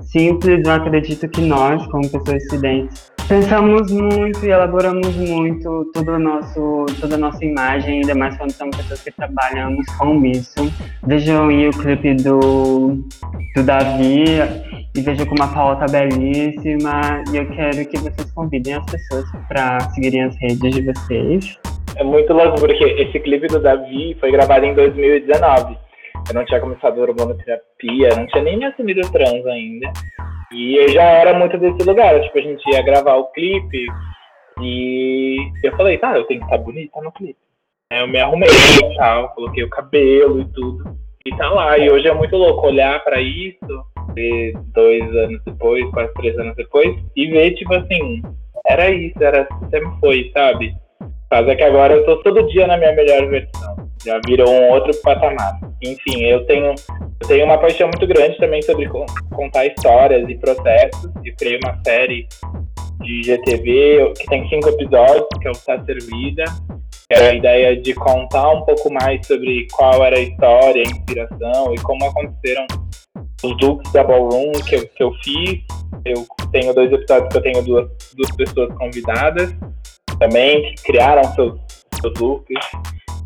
simples, 0.01 0.62
eu 0.64 0.73
acredito 0.73 1.29
que 1.29 1.41
nós, 1.41 1.87
como 1.87 2.09
pessoas 2.09 2.43
residentes, 2.51 3.12
pensamos 3.33 3.91
muito 3.91 4.45
e 4.45 4.51
elaboramos 4.51 5.16
muito 5.16 5.91
todo 5.95 6.18
nosso, 6.18 6.85
toda 7.01 7.14
a 7.14 7.18
nossa 7.18 7.43
imagem, 7.43 8.01
ainda 8.01 8.14
mais 8.14 8.37
quando 8.37 8.51
somos 8.51 8.76
pessoas 8.76 9.03
que 9.03 9.11
trabalhamos 9.11 9.87
com 9.97 10.22
isso. 10.26 10.70
Vejam 11.07 11.49
aí 11.49 11.66
o 11.66 11.70
clipe 11.70 12.14
do, 12.16 13.03
do 13.57 13.62
Davi 13.64 14.24
e 14.95 15.01
vejam 15.01 15.24
como 15.24 15.43
a 15.45 15.49
Paula 15.49 15.76
tá 15.76 15.87
belíssima. 15.87 17.24
E 17.33 17.39
eu 17.39 17.49
quero 17.49 17.87
que 17.87 17.97
vocês 18.01 18.30
convidem 18.33 18.74
as 18.74 18.85
pessoas 18.85 19.24
para 19.49 19.80
seguirem 19.95 20.24
as 20.24 20.37
redes 20.37 20.74
de 20.74 20.83
vocês. 20.83 21.59
É 21.97 22.05
muito 22.05 22.35
louco, 22.35 22.61
porque 22.61 22.85
esse 22.85 23.18
clipe 23.18 23.47
do 23.47 23.61
Davi 23.61 24.14
foi 24.20 24.30
gravado 24.30 24.66
em 24.66 24.74
2019. 24.74 25.78
Eu 26.28 26.35
não 26.35 26.45
tinha 26.45 26.61
começado 26.61 26.99
a 26.99 27.03
hormonoterapia, 27.03 28.11
não 28.14 28.26
tinha 28.26 28.45
nem 28.45 28.59
me 28.59 28.66
assumido 28.66 29.01
trans 29.11 29.47
ainda. 29.47 29.91
E 30.53 30.76
eu 30.76 30.88
já 30.90 31.03
era 31.03 31.38
muito 31.38 31.59
desse 31.59 31.82
lugar. 31.82 32.20
Tipo, 32.20 32.38
a 32.38 32.42
gente 32.42 32.70
ia 32.70 32.82
gravar 32.82 33.16
o 33.16 33.30
clipe 33.32 33.86
e 34.61 35.36
eu 35.62 35.76
falei, 35.76 35.98
tá, 35.98 36.16
eu 36.16 36.24
tenho 36.24 36.40
que 36.40 36.46
estar 36.46 36.59
bonita 36.59 37.00
no 37.00 37.12
clipe. 37.12 37.38
Eu 37.90 38.09
me 38.09 38.18
arrumei 38.18 38.48
e 38.48 38.96
tal, 38.96 39.30
coloquei 39.30 39.64
o 39.64 39.70
cabelo 39.70 40.40
e 40.40 40.44
tudo. 40.53 40.96
E 41.26 41.36
tá 41.36 41.48
lá. 41.50 41.78
E 41.78 41.90
hoje 41.90 42.09
é 42.09 42.14
muito 42.14 42.36
louco 42.36 42.66
olhar 42.66 43.03
para 43.05 43.20
isso, 43.20 43.84
ver 44.14 44.55
dois 44.74 45.03
anos 45.16 45.42
depois, 45.44 45.88
quase 45.90 46.12
três 46.14 46.38
anos 46.38 46.57
depois, 46.57 46.96
e 47.14 47.26
ver, 47.26 47.53
tipo 47.53 47.72
assim, 47.74 48.22
era 48.66 48.90
isso, 48.90 49.22
era 49.22 49.46
sempre 49.70 49.90
foi, 50.00 50.30
sabe? 50.32 50.74
Mas 51.30 51.48
é 51.48 51.55
que 51.55 51.62
agora 51.62 51.94
eu 51.94 52.05
tô 52.05 52.16
todo 52.22 52.46
dia 52.48 52.66
na 52.66 52.76
minha 52.76 52.92
melhor 52.92 53.26
versão. 53.28 53.88
Já 54.05 54.20
virou 54.26 54.50
um 54.50 54.70
outro 54.70 54.92
patamar. 55.03 55.59
Enfim, 55.82 56.22
eu 56.22 56.44
tenho, 56.46 56.74
eu 57.23 57.29
tenho 57.29 57.45
uma 57.45 57.59
paixão 57.59 57.89
muito 57.89 58.07
grande 58.07 58.37
também 58.37 58.61
sobre 58.62 58.89
contar 59.31 59.66
histórias 59.66 60.29
e 60.29 60.35
processos. 60.35 61.11
Eu 61.25 61.35
criei 61.37 61.59
uma 61.64 61.81
série 61.85 62.27
de 63.01 63.23
GTV, 63.23 64.12
que 64.18 64.27
tem 64.27 64.49
cinco 64.49 64.68
episódios, 64.68 65.27
que 65.41 65.47
é 65.47 65.51
o 65.51 65.55
Tá 65.55 65.85
Servida. 65.85 66.45
Era 67.09 67.31
a 67.31 67.35
ideia 67.35 67.81
de 67.81 67.95
contar 67.95 68.51
um 68.51 68.64
pouco 68.64 68.93
mais 68.93 69.25
sobre 69.27 69.68
qual 69.73 70.05
era 70.05 70.16
a 70.16 70.20
história, 70.20 70.83
a 70.83 70.91
inspiração 70.91 71.75
e 71.75 71.81
como 71.83 72.05
aconteceram 72.07 72.66
os 73.45 73.57
looks 73.61 73.93
da 73.93 74.03
Ballroom 74.03 74.53
que 74.66 74.77
eu, 74.77 74.89
que 74.89 75.03
eu 75.03 75.12
fiz. 75.23 75.61
Eu 76.05 76.27
tenho 76.51 76.75
dois 76.75 76.93
episódios 76.93 77.29
que 77.29 77.39
eu 77.39 77.43
tenho 77.43 77.62
duas, 77.62 77.89
duas 78.16 78.37
pessoas 78.37 78.75
convidadas 78.79 79.55
também, 80.18 80.62
que 80.75 80.83
criaram 80.85 81.23
seus, 81.35 81.61
seus 82.01 82.18
looks. 82.18 82.66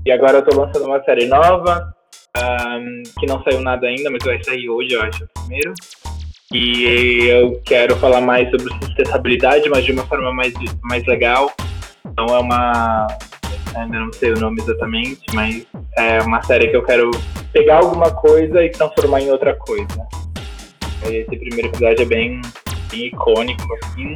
E 0.05 0.13
agora 0.13 0.39
eu 0.39 0.45
tô 0.45 0.61
lançando 0.61 0.87
uma 0.87 1.03
série 1.05 1.27
nova, 1.27 1.96
um, 2.37 3.03
que 3.19 3.27
não 3.27 3.43
saiu 3.43 3.61
nada 3.61 3.87
ainda, 3.87 4.11
mas 4.11 4.25
vai 4.25 4.43
sair 4.43 4.69
hoje, 4.69 4.93
eu 4.93 5.03
acho, 5.03 5.27
primeiro. 5.35 5.75
E 6.53 7.27
eu 7.27 7.61
quero 7.65 7.97
falar 7.97 8.21
mais 8.21 8.49
sobre 8.51 8.73
sustentabilidade, 8.81 9.69
mas 9.69 9.85
de 9.85 9.93
uma 9.93 10.07
forma 10.07 10.33
mais, 10.33 10.53
mais 10.83 11.05
legal. 11.07 11.53
Então 12.07 12.27
é 12.27 12.39
uma. 12.39 13.07
Ainda 13.75 14.01
não 14.01 14.13
sei 14.13 14.33
o 14.33 14.39
nome 14.39 14.63
exatamente, 14.63 15.23
mas 15.35 15.67
é 15.99 16.21
uma 16.23 16.43
série 16.43 16.69
que 16.69 16.77
eu 16.77 16.83
quero 16.83 17.11
pegar 17.53 17.79
alguma 17.79 18.11
coisa 18.11 18.63
e 18.63 18.71
transformar 18.71 19.21
em 19.21 19.31
outra 19.31 19.55
coisa. 19.55 20.07
Esse 21.05 21.37
primeiro 21.37 21.69
episódio 21.69 22.03
é 22.03 22.07
bem, 22.07 22.41
bem 22.91 23.07
icônico, 23.09 23.63
assim, 23.83 24.15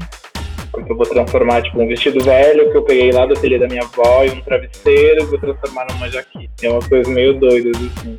porque 0.80 0.92
eu 0.92 0.96
vou 0.96 1.06
transformar, 1.06 1.62
tipo, 1.62 1.80
um 1.80 1.86
vestido 1.86 2.22
velho 2.24 2.70
que 2.70 2.76
eu 2.76 2.82
peguei 2.82 3.12
lá 3.12 3.26
do 3.26 3.34
ateliê 3.34 3.58
da 3.58 3.68
minha 3.68 3.82
avó 3.82 4.24
e 4.24 4.30
um 4.30 4.40
travesseiro, 4.40 5.26
vou 5.26 5.38
transformar 5.38 5.86
numa 5.92 6.08
jaqueta. 6.10 6.50
É 6.62 6.70
uma 6.70 6.88
coisa 6.88 7.10
meio 7.10 7.38
doida, 7.38 7.70
assim. 7.70 8.18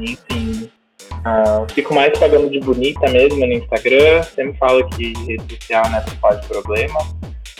E, 0.00 0.12
enfim, 0.12 0.70
Uh, 1.22 1.72
fico 1.72 1.94
mais 1.94 2.18
pagando 2.18 2.50
de 2.50 2.58
bonita 2.58 3.08
mesmo 3.10 3.46
no 3.46 3.52
Instagram. 3.52 4.22
Sempre 4.24 4.58
falo 4.58 4.88
que 4.90 5.12
rede 5.24 5.54
social 5.54 5.88
né, 5.90 6.04
pode 6.20 6.46
problema. 6.48 6.98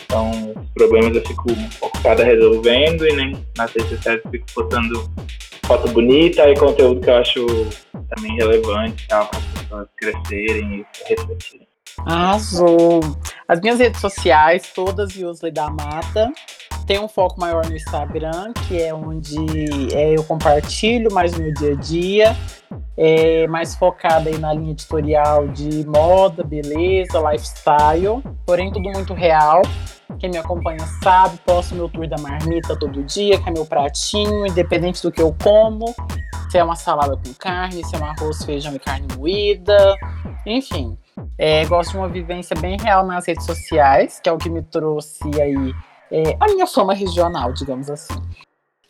Então, 0.05 0.31
os 0.55 0.69
problemas 0.73 1.15
eu 1.15 1.21
fico 1.25 1.45
ocupada 1.81 2.23
resolvendo 2.23 3.07
e 3.07 3.13
nem 3.15 3.45
nas 3.57 3.71
redes 3.71 3.89
sociais 3.89 4.21
eu 4.25 4.31
fico 4.31 4.45
botando 4.55 5.09
foto 5.65 5.89
bonita 5.91 6.49
e 6.49 6.55
conteúdo 6.55 6.99
que 6.99 7.09
eu 7.09 7.15
acho 7.15 7.45
também 8.15 8.35
relevante 8.35 9.07
para 9.07 9.21
as 9.21 9.29
pessoas 9.29 9.87
crescerem 9.97 10.85
e 10.85 11.09
refletirem. 11.09 11.72
Arrasou! 12.05 12.99
As 13.47 13.59
minhas 13.59 13.79
redes 13.79 14.01
sociais, 14.01 14.71
todas 14.73 15.15
Yusli 15.15 15.51
da 15.51 15.69
Mata. 15.69 16.31
Tem 16.85 16.99
um 16.99 17.07
foco 17.07 17.39
maior 17.39 17.65
no 17.65 17.75
Instagram, 17.75 18.51
que 18.67 18.81
é 18.81 18.93
onde 18.93 19.37
é, 19.95 20.17
eu 20.17 20.23
compartilho 20.25 21.13
mais 21.13 21.37
meu 21.37 21.53
dia 21.53 21.71
a 21.71 21.75
dia 21.75 22.35
é, 22.97 23.47
mais 23.47 23.75
focada 23.75 24.29
aí 24.29 24.37
na 24.37 24.53
linha 24.53 24.71
editorial 24.71 25.47
de 25.47 25.85
moda, 25.87 26.43
beleza, 26.43 27.19
lifestyle, 27.31 28.21
porém 28.45 28.71
tudo 28.71 28.89
muito 28.91 29.13
real. 29.13 29.61
Quem 30.19 30.29
me 30.29 30.37
acompanha 30.37 30.85
sabe, 31.01 31.37
posto 31.45 31.75
meu 31.75 31.89
tour 31.89 32.07
da 32.07 32.17
marmita 32.17 32.77
todo 32.77 33.03
dia, 33.03 33.39
que 33.39 33.49
é 33.49 33.51
meu 33.51 33.65
pratinho, 33.65 34.45
independente 34.45 35.01
do 35.01 35.11
que 35.11 35.21
eu 35.21 35.35
como, 35.43 35.93
se 36.49 36.57
é 36.57 36.63
uma 36.63 36.75
salada 36.75 37.17
com 37.17 37.33
carne, 37.33 37.83
se 37.83 37.95
é 37.95 37.99
um 37.99 38.05
arroz, 38.05 38.43
feijão 38.43 38.75
e 38.75 38.79
carne 38.79 39.07
moída, 39.17 39.95
enfim. 40.45 40.97
É, 41.37 41.65
gosto 41.65 41.91
de 41.91 41.97
uma 41.97 42.09
vivência 42.09 42.55
bem 42.59 42.77
real 42.79 43.05
nas 43.05 43.27
redes 43.27 43.45
sociais, 43.45 44.19
que 44.21 44.29
é 44.29 44.31
o 44.31 44.37
que 44.37 44.49
me 44.49 44.61
trouxe 44.61 45.23
aí 45.41 45.73
é, 46.11 46.37
a 46.39 46.45
minha 46.45 46.67
fama 46.67 46.93
regional, 46.93 47.51
digamos 47.53 47.89
assim 47.89 48.13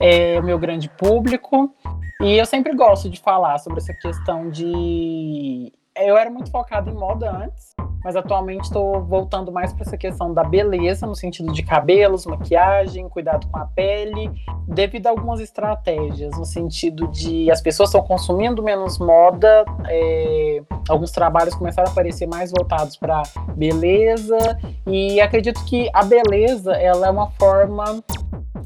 é, 0.04 0.38
o 0.38 0.44
meu 0.44 0.60
grande 0.60 0.90
público. 0.90 1.74
E 2.22 2.34
eu 2.38 2.46
sempre 2.46 2.76
gosto 2.76 3.10
de 3.10 3.20
falar 3.20 3.58
sobre 3.60 3.80
essa 3.80 3.94
questão 3.94 4.50
de. 4.50 5.72
Eu 5.96 6.18
era 6.18 6.30
muito 6.30 6.52
focada 6.52 6.90
em 6.90 6.94
moda 6.94 7.32
antes, 7.32 7.73
mas 8.04 8.16
atualmente 8.16 8.66
estou 8.66 9.02
voltando 9.02 9.52
mais 9.52 9.72
para 9.74 9.84
essa 9.84 9.98
questão 9.98 10.34
da 10.34 10.44
beleza, 10.44 11.08
no 11.08 11.16
sentido 11.16 11.52
de 11.52 11.64
cabelos, 11.64 12.26
maquiagem, 12.26 13.08
cuidado 13.08 13.48
com 13.48 13.58
a 13.58 13.66
pele, 13.66 14.30
devido 14.68 15.08
a 15.08 15.10
algumas 15.12 15.40
estratégias, 15.40 16.38
no 16.38 16.46
sentido 16.46 17.08
de 17.08 17.50
as 17.50 17.62
pessoas 17.62 17.90
estão 17.90 18.04
consumindo 18.04 18.62
menos 18.62 19.00
moda, 19.00 19.66
é, 19.88 20.62
alguns 20.90 21.12
trabalhos 21.12 21.56
começaram 21.56 21.90
a 21.90 21.92
aparecer 21.92 22.28
mais 22.28 22.52
voltados 22.52 22.98
para 22.98 23.24
beleza, 23.56 24.38
e 24.86 25.22
acredito 25.22 25.64
que 25.66 25.90
a 25.94 26.04
beleza 26.04 26.74
ela 26.74 27.08
é 27.08 27.10
uma 27.10 27.30
forma 27.32 28.04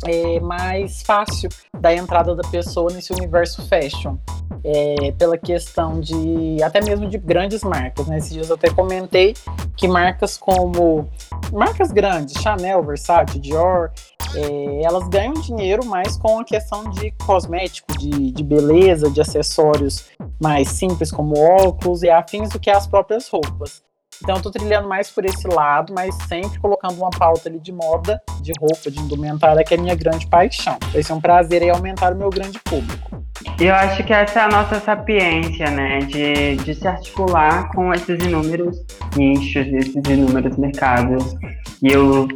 é, 0.06 0.40
mais 0.40 1.02
fácil 1.02 1.50
da 1.80 1.94
entrada 1.94 2.36
da 2.36 2.48
pessoa 2.50 2.92
nesse 2.92 3.14
universo 3.14 3.68
fashion. 3.68 4.18
É, 4.64 5.12
pela 5.12 5.38
questão 5.38 6.00
de 6.00 6.62
até 6.64 6.82
mesmo 6.82 7.08
de 7.08 7.18
grandes 7.18 7.64
marcas. 7.64 8.08
Né? 8.08 8.18
Esses 8.18 8.34
dias 8.34 8.50
eu 8.50 8.56
até 8.56 8.70
comentei 8.70 9.34
que 9.78 9.88
marcas 9.88 10.36
como 10.36 11.08
marcas 11.54 11.92
grandes, 11.92 12.42
Chanel, 12.42 12.84
Versace, 12.84 13.40
Dior, 13.40 13.92
é, 14.36 14.82
elas 14.84 15.08
ganham 15.08 15.34
dinheiro 15.34 15.86
mais 15.86 16.18
com 16.18 16.40
a 16.40 16.44
questão 16.44 16.90
de 16.90 17.12
cosmético, 17.26 17.98
de, 17.98 18.32
de 18.32 18.44
beleza, 18.44 19.10
de 19.10 19.22
acessórios 19.22 20.10
mais 20.42 20.70
simples 20.70 21.12
como 21.12 21.40
óculos 21.40 22.04
e 22.04 22.10
afins 22.10 22.50
do 22.50 22.60
que 22.60 22.70
as 22.70 22.88
próprias 22.88 23.28
roupas. 23.30 23.82
Então 24.22 24.36
eu 24.36 24.42
tô 24.42 24.52
trilhando 24.52 24.88
mais 24.88 25.10
por 25.10 25.26
esse 25.26 25.48
lado, 25.48 25.94
mas 25.94 26.16
sempre 26.28 26.60
colocando 26.60 26.98
uma 26.98 27.10
pauta 27.10 27.50
ali 27.50 27.60
de 27.60 27.72
moda, 27.72 28.22
de 28.42 28.52
roupa, 28.60 28.90
de 28.90 29.00
indumentária, 29.00 29.64
que 29.64 29.74
é 29.74 29.78
a 29.78 29.82
minha 29.82 29.96
grande 29.96 30.28
paixão. 30.28 30.78
Vai 30.92 31.04
ser 31.04 31.14
um 31.14 31.22
prazer 31.22 31.62
aí 31.62 31.70
aumentar 31.70 32.14
o 32.14 32.18
meu 32.18 32.30
grande 32.30 32.60
público. 32.60 33.24
E 33.60 33.66
eu 33.66 33.76
acho 33.76 34.04
que 34.04 34.14
essa 34.14 34.40
é 34.40 34.44
a 34.44 34.50
nossa 34.50 34.80
sapiência, 34.80 35.70
né? 35.72 36.00
De, 36.00 36.58
de 36.58 36.76
se 36.76 36.88
articular 36.88 37.70
com 37.74 37.94
esses 37.94 38.24
inúmeros 38.24 38.78
nichos, 39.16 39.68
esses 39.68 40.10
inúmeros 40.10 40.58
mercados. 40.58 41.36
E 41.82 41.88
eu 41.92 42.28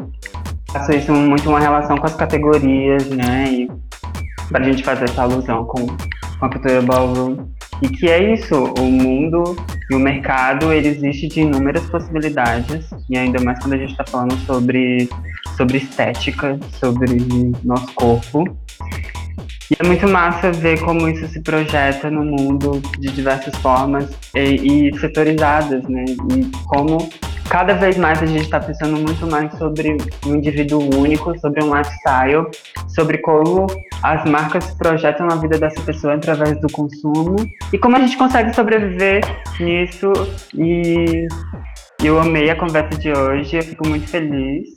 faço 0.72 0.92
isso 0.94 1.12
muito 1.12 1.50
uma 1.50 1.60
relação 1.60 1.98
com 1.98 2.06
as 2.06 2.16
categorias, 2.16 3.08
né? 3.10 3.46
E 3.52 3.72
pra 4.50 4.64
gente 4.64 4.84
fazer 4.84 5.06
essa 5.06 5.24
alusão 5.24 5.66
com, 5.66 5.86
com 5.88 6.46
a 6.46 6.50
cultura 6.50 6.82
ballroom. 6.82 7.38
E 7.82 7.90
que 7.90 8.08
é 8.10 8.34
isso, 8.34 8.56
o 8.80 8.84
mundo 8.84 9.56
e 9.90 9.96
o 9.96 10.00
mercado 10.00 10.72
ele 10.72 10.90
existe 10.90 11.28
de 11.28 11.42
inúmeras 11.42 11.84
possibilidades, 11.90 12.90
e 13.10 13.18
ainda 13.18 13.42
mais 13.44 13.60
quando 13.60 13.74
a 13.74 13.78
gente 13.78 13.92
está 13.92 14.06
falando 14.06 14.38
sobre, 14.46 15.10
sobre 15.58 15.78
estética, 15.78 16.60
sobre 16.80 17.18
nosso 17.64 17.92
corpo. 17.94 18.44
E 19.72 19.76
é 19.80 19.88
muito 19.88 20.08
massa 20.08 20.52
ver 20.52 20.82
como 20.82 21.08
isso 21.08 21.28
se 21.30 21.42
projeta 21.42 22.12
no 22.12 22.26
mundo 22.26 22.82
de 23.00 23.10
diversas 23.10 23.56
formas 23.62 24.10
e, 24.36 24.90
e 24.90 25.00
setorizadas, 25.00 25.84
né? 25.84 26.04
E 26.06 26.46
como 26.66 27.10
cada 27.52 27.74
vez 27.74 27.98
mais 27.98 28.24
a 28.24 28.26
gente 28.26 28.44
está 28.44 28.62
pensando 28.62 28.98
muito 28.98 29.30
mais 29.30 29.54
sobre 29.58 29.98
um 30.26 30.36
indivíduo 30.36 30.82
único, 30.98 31.38
sobre 31.38 31.62
um 31.62 31.76
lifestyle, 31.78 32.48
sobre 32.88 33.18
como 33.18 33.68
as 34.02 34.24
marcas 34.24 34.74
projetam 34.76 35.28
na 35.28 35.36
vida 35.36 35.60
dessa 35.60 35.82
pessoa 35.82 36.16
através 36.16 36.62
do 36.62 36.72
consumo 36.72 37.36
e 37.74 37.78
como 37.78 37.98
a 37.98 38.00
gente 38.00 38.16
consegue 38.16 38.56
sobreviver 38.56 39.22
nisso. 39.60 40.14
E 40.58 41.28
eu 42.02 42.18
amei 42.22 42.50
a 42.50 42.56
conversa 42.56 42.98
de 42.98 43.12
hoje, 43.12 43.58
eu 43.58 43.64
fico 43.64 43.86
muito 43.86 44.08
feliz. 44.08 44.70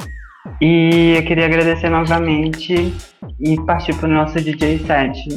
E 0.61 1.14
eu 1.16 1.25
queria 1.25 1.47
agradecer 1.47 1.89
novamente 1.89 2.93
e 3.39 3.57
partir 3.64 3.95
para 3.95 4.09
o 4.09 4.12
nosso 4.12 4.41
DJ 4.41 4.81
set. 4.81 5.29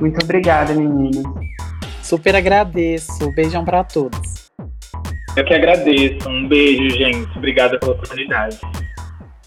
Muito 0.00 0.24
obrigada, 0.24 0.72
meninas. 0.72 1.22
Super 2.02 2.34
agradeço. 2.34 3.30
Beijão 3.34 3.62
para 3.62 3.84
todos. 3.84 4.41
Eu 5.34 5.46
que 5.46 5.54
agradeço. 5.54 6.28
Um 6.28 6.46
beijo, 6.46 6.90
gente. 6.90 7.38
Obrigada 7.38 7.78
pela 7.78 7.92
oportunidade. 7.92 8.60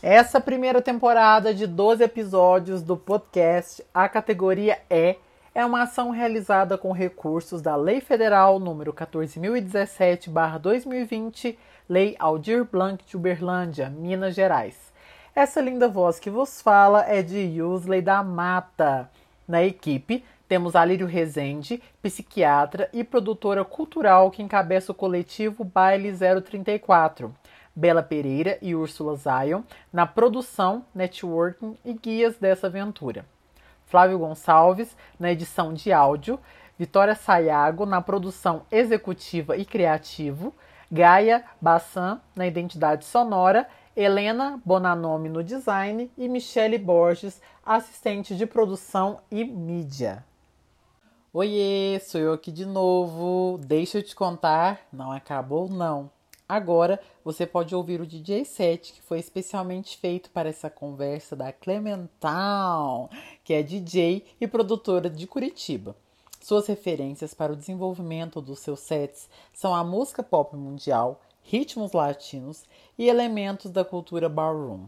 Essa 0.01 0.41
primeira 0.41 0.81
temporada 0.81 1.53
de 1.53 1.67
12 1.67 2.03
episódios 2.03 2.81
do 2.81 2.97
podcast 2.97 3.85
A 3.93 4.09
Categoria 4.09 4.79
E 4.89 5.15
é 5.53 5.63
uma 5.63 5.83
ação 5.83 6.09
realizada 6.09 6.75
com 6.75 6.91
recursos 6.91 7.61
da 7.61 7.75
Lei 7.75 8.01
Federal 8.01 8.57
número 8.57 8.91
14.017/2020, 8.91 11.55
Lei 11.87 12.15
Aldir 12.17 12.65
Blanc 12.65 13.05
de 13.05 13.15
Uberlândia, 13.15 13.87
Minas 13.87 14.33
Gerais. 14.33 14.91
Essa 15.35 15.61
linda 15.61 15.87
voz 15.87 16.19
que 16.19 16.31
vos 16.31 16.63
fala 16.63 17.05
é 17.07 17.21
de 17.21 17.37
Yusley 17.37 18.01
da 18.01 18.23
Mata. 18.23 19.07
Na 19.47 19.63
equipe 19.63 20.23
temos 20.47 20.75
Alírio 20.75 21.07
Rezende, 21.07 21.81
psiquiatra 22.01 22.89
e 22.93 23.03
produtora 23.03 23.65
cultural 23.65 24.29
que 24.29 24.43
encabeça 24.43 24.91
o 24.91 24.95
coletivo 24.95 25.63
Baile 25.63 26.11
034. 26.11 27.33
Bela 27.75 28.01
Pereira 28.01 28.57
e 28.61 28.73
Úrsula 28.73 29.15
Zion 29.17 29.63
na 29.91 30.05
produção, 30.05 30.85
networking 30.93 31.77
e 31.83 31.93
guias 31.93 32.37
dessa 32.37 32.67
aventura. 32.67 33.25
Flávio 33.85 34.19
Gonçalves 34.19 34.95
na 35.19 35.31
edição 35.31 35.73
de 35.73 35.91
áudio, 35.91 36.39
Vitória 36.77 37.15
Sayago 37.15 37.85
na 37.85 38.01
produção 38.01 38.63
executiva 38.71 39.57
e 39.57 39.65
criativo, 39.65 40.53
Gaia 40.91 41.43
Bassan 41.59 42.21
na 42.35 42.45
identidade 42.45 43.05
sonora, 43.05 43.67
Helena 43.95 44.61
Bonanome 44.65 45.29
no 45.29 45.43
design 45.43 46.11
e 46.17 46.27
Michele 46.27 46.77
Borges, 46.77 47.41
assistente 47.65 48.35
de 48.35 48.45
produção 48.45 49.19
e 49.31 49.43
mídia. 49.43 50.23
Oiê, 51.37 51.99
sou 51.99 52.21
eu 52.21 52.31
aqui 52.31 52.49
de 52.49 52.65
novo. 52.65 53.59
Deixa 53.61 53.97
eu 53.97 54.03
te 54.03 54.15
contar, 54.15 54.87
não 54.89 55.11
acabou 55.11 55.67
não. 55.67 56.09
Agora 56.47 56.97
você 57.25 57.45
pode 57.45 57.75
ouvir 57.75 57.99
o 57.99 58.07
DJ 58.07 58.45
set 58.45 58.93
que 58.93 59.01
foi 59.01 59.19
especialmente 59.19 59.97
feito 59.97 60.29
para 60.29 60.47
essa 60.47 60.69
conversa 60.69 61.35
da 61.35 61.51
Clemental, 61.51 63.09
que 63.43 63.53
é 63.53 63.61
DJ 63.61 64.25
e 64.39 64.47
produtora 64.47 65.09
de 65.09 65.27
Curitiba. 65.27 65.93
Suas 66.39 66.67
referências 66.67 67.33
para 67.33 67.51
o 67.51 67.57
desenvolvimento 67.57 68.39
dos 68.39 68.59
seus 68.59 68.79
sets 68.79 69.29
são 69.51 69.75
a 69.75 69.83
música 69.83 70.23
pop 70.23 70.55
mundial, 70.55 71.19
ritmos 71.43 71.91
latinos 71.91 72.63
e 72.97 73.09
elementos 73.09 73.69
da 73.71 73.83
cultura 73.83 74.29
ballroom, 74.29 74.85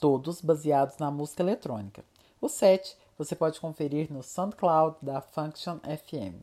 todos 0.00 0.40
baseados 0.40 0.96
na 0.96 1.10
música 1.10 1.42
eletrônica. 1.42 2.02
O 2.40 2.48
set 2.48 2.96
você 3.16 3.34
pode 3.34 3.60
conferir 3.60 4.12
no 4.12 4.22
SoundCloud 4.22 4.96
da 5.02 5.20
Function 5.20 5.78
FM. 5.80 6.42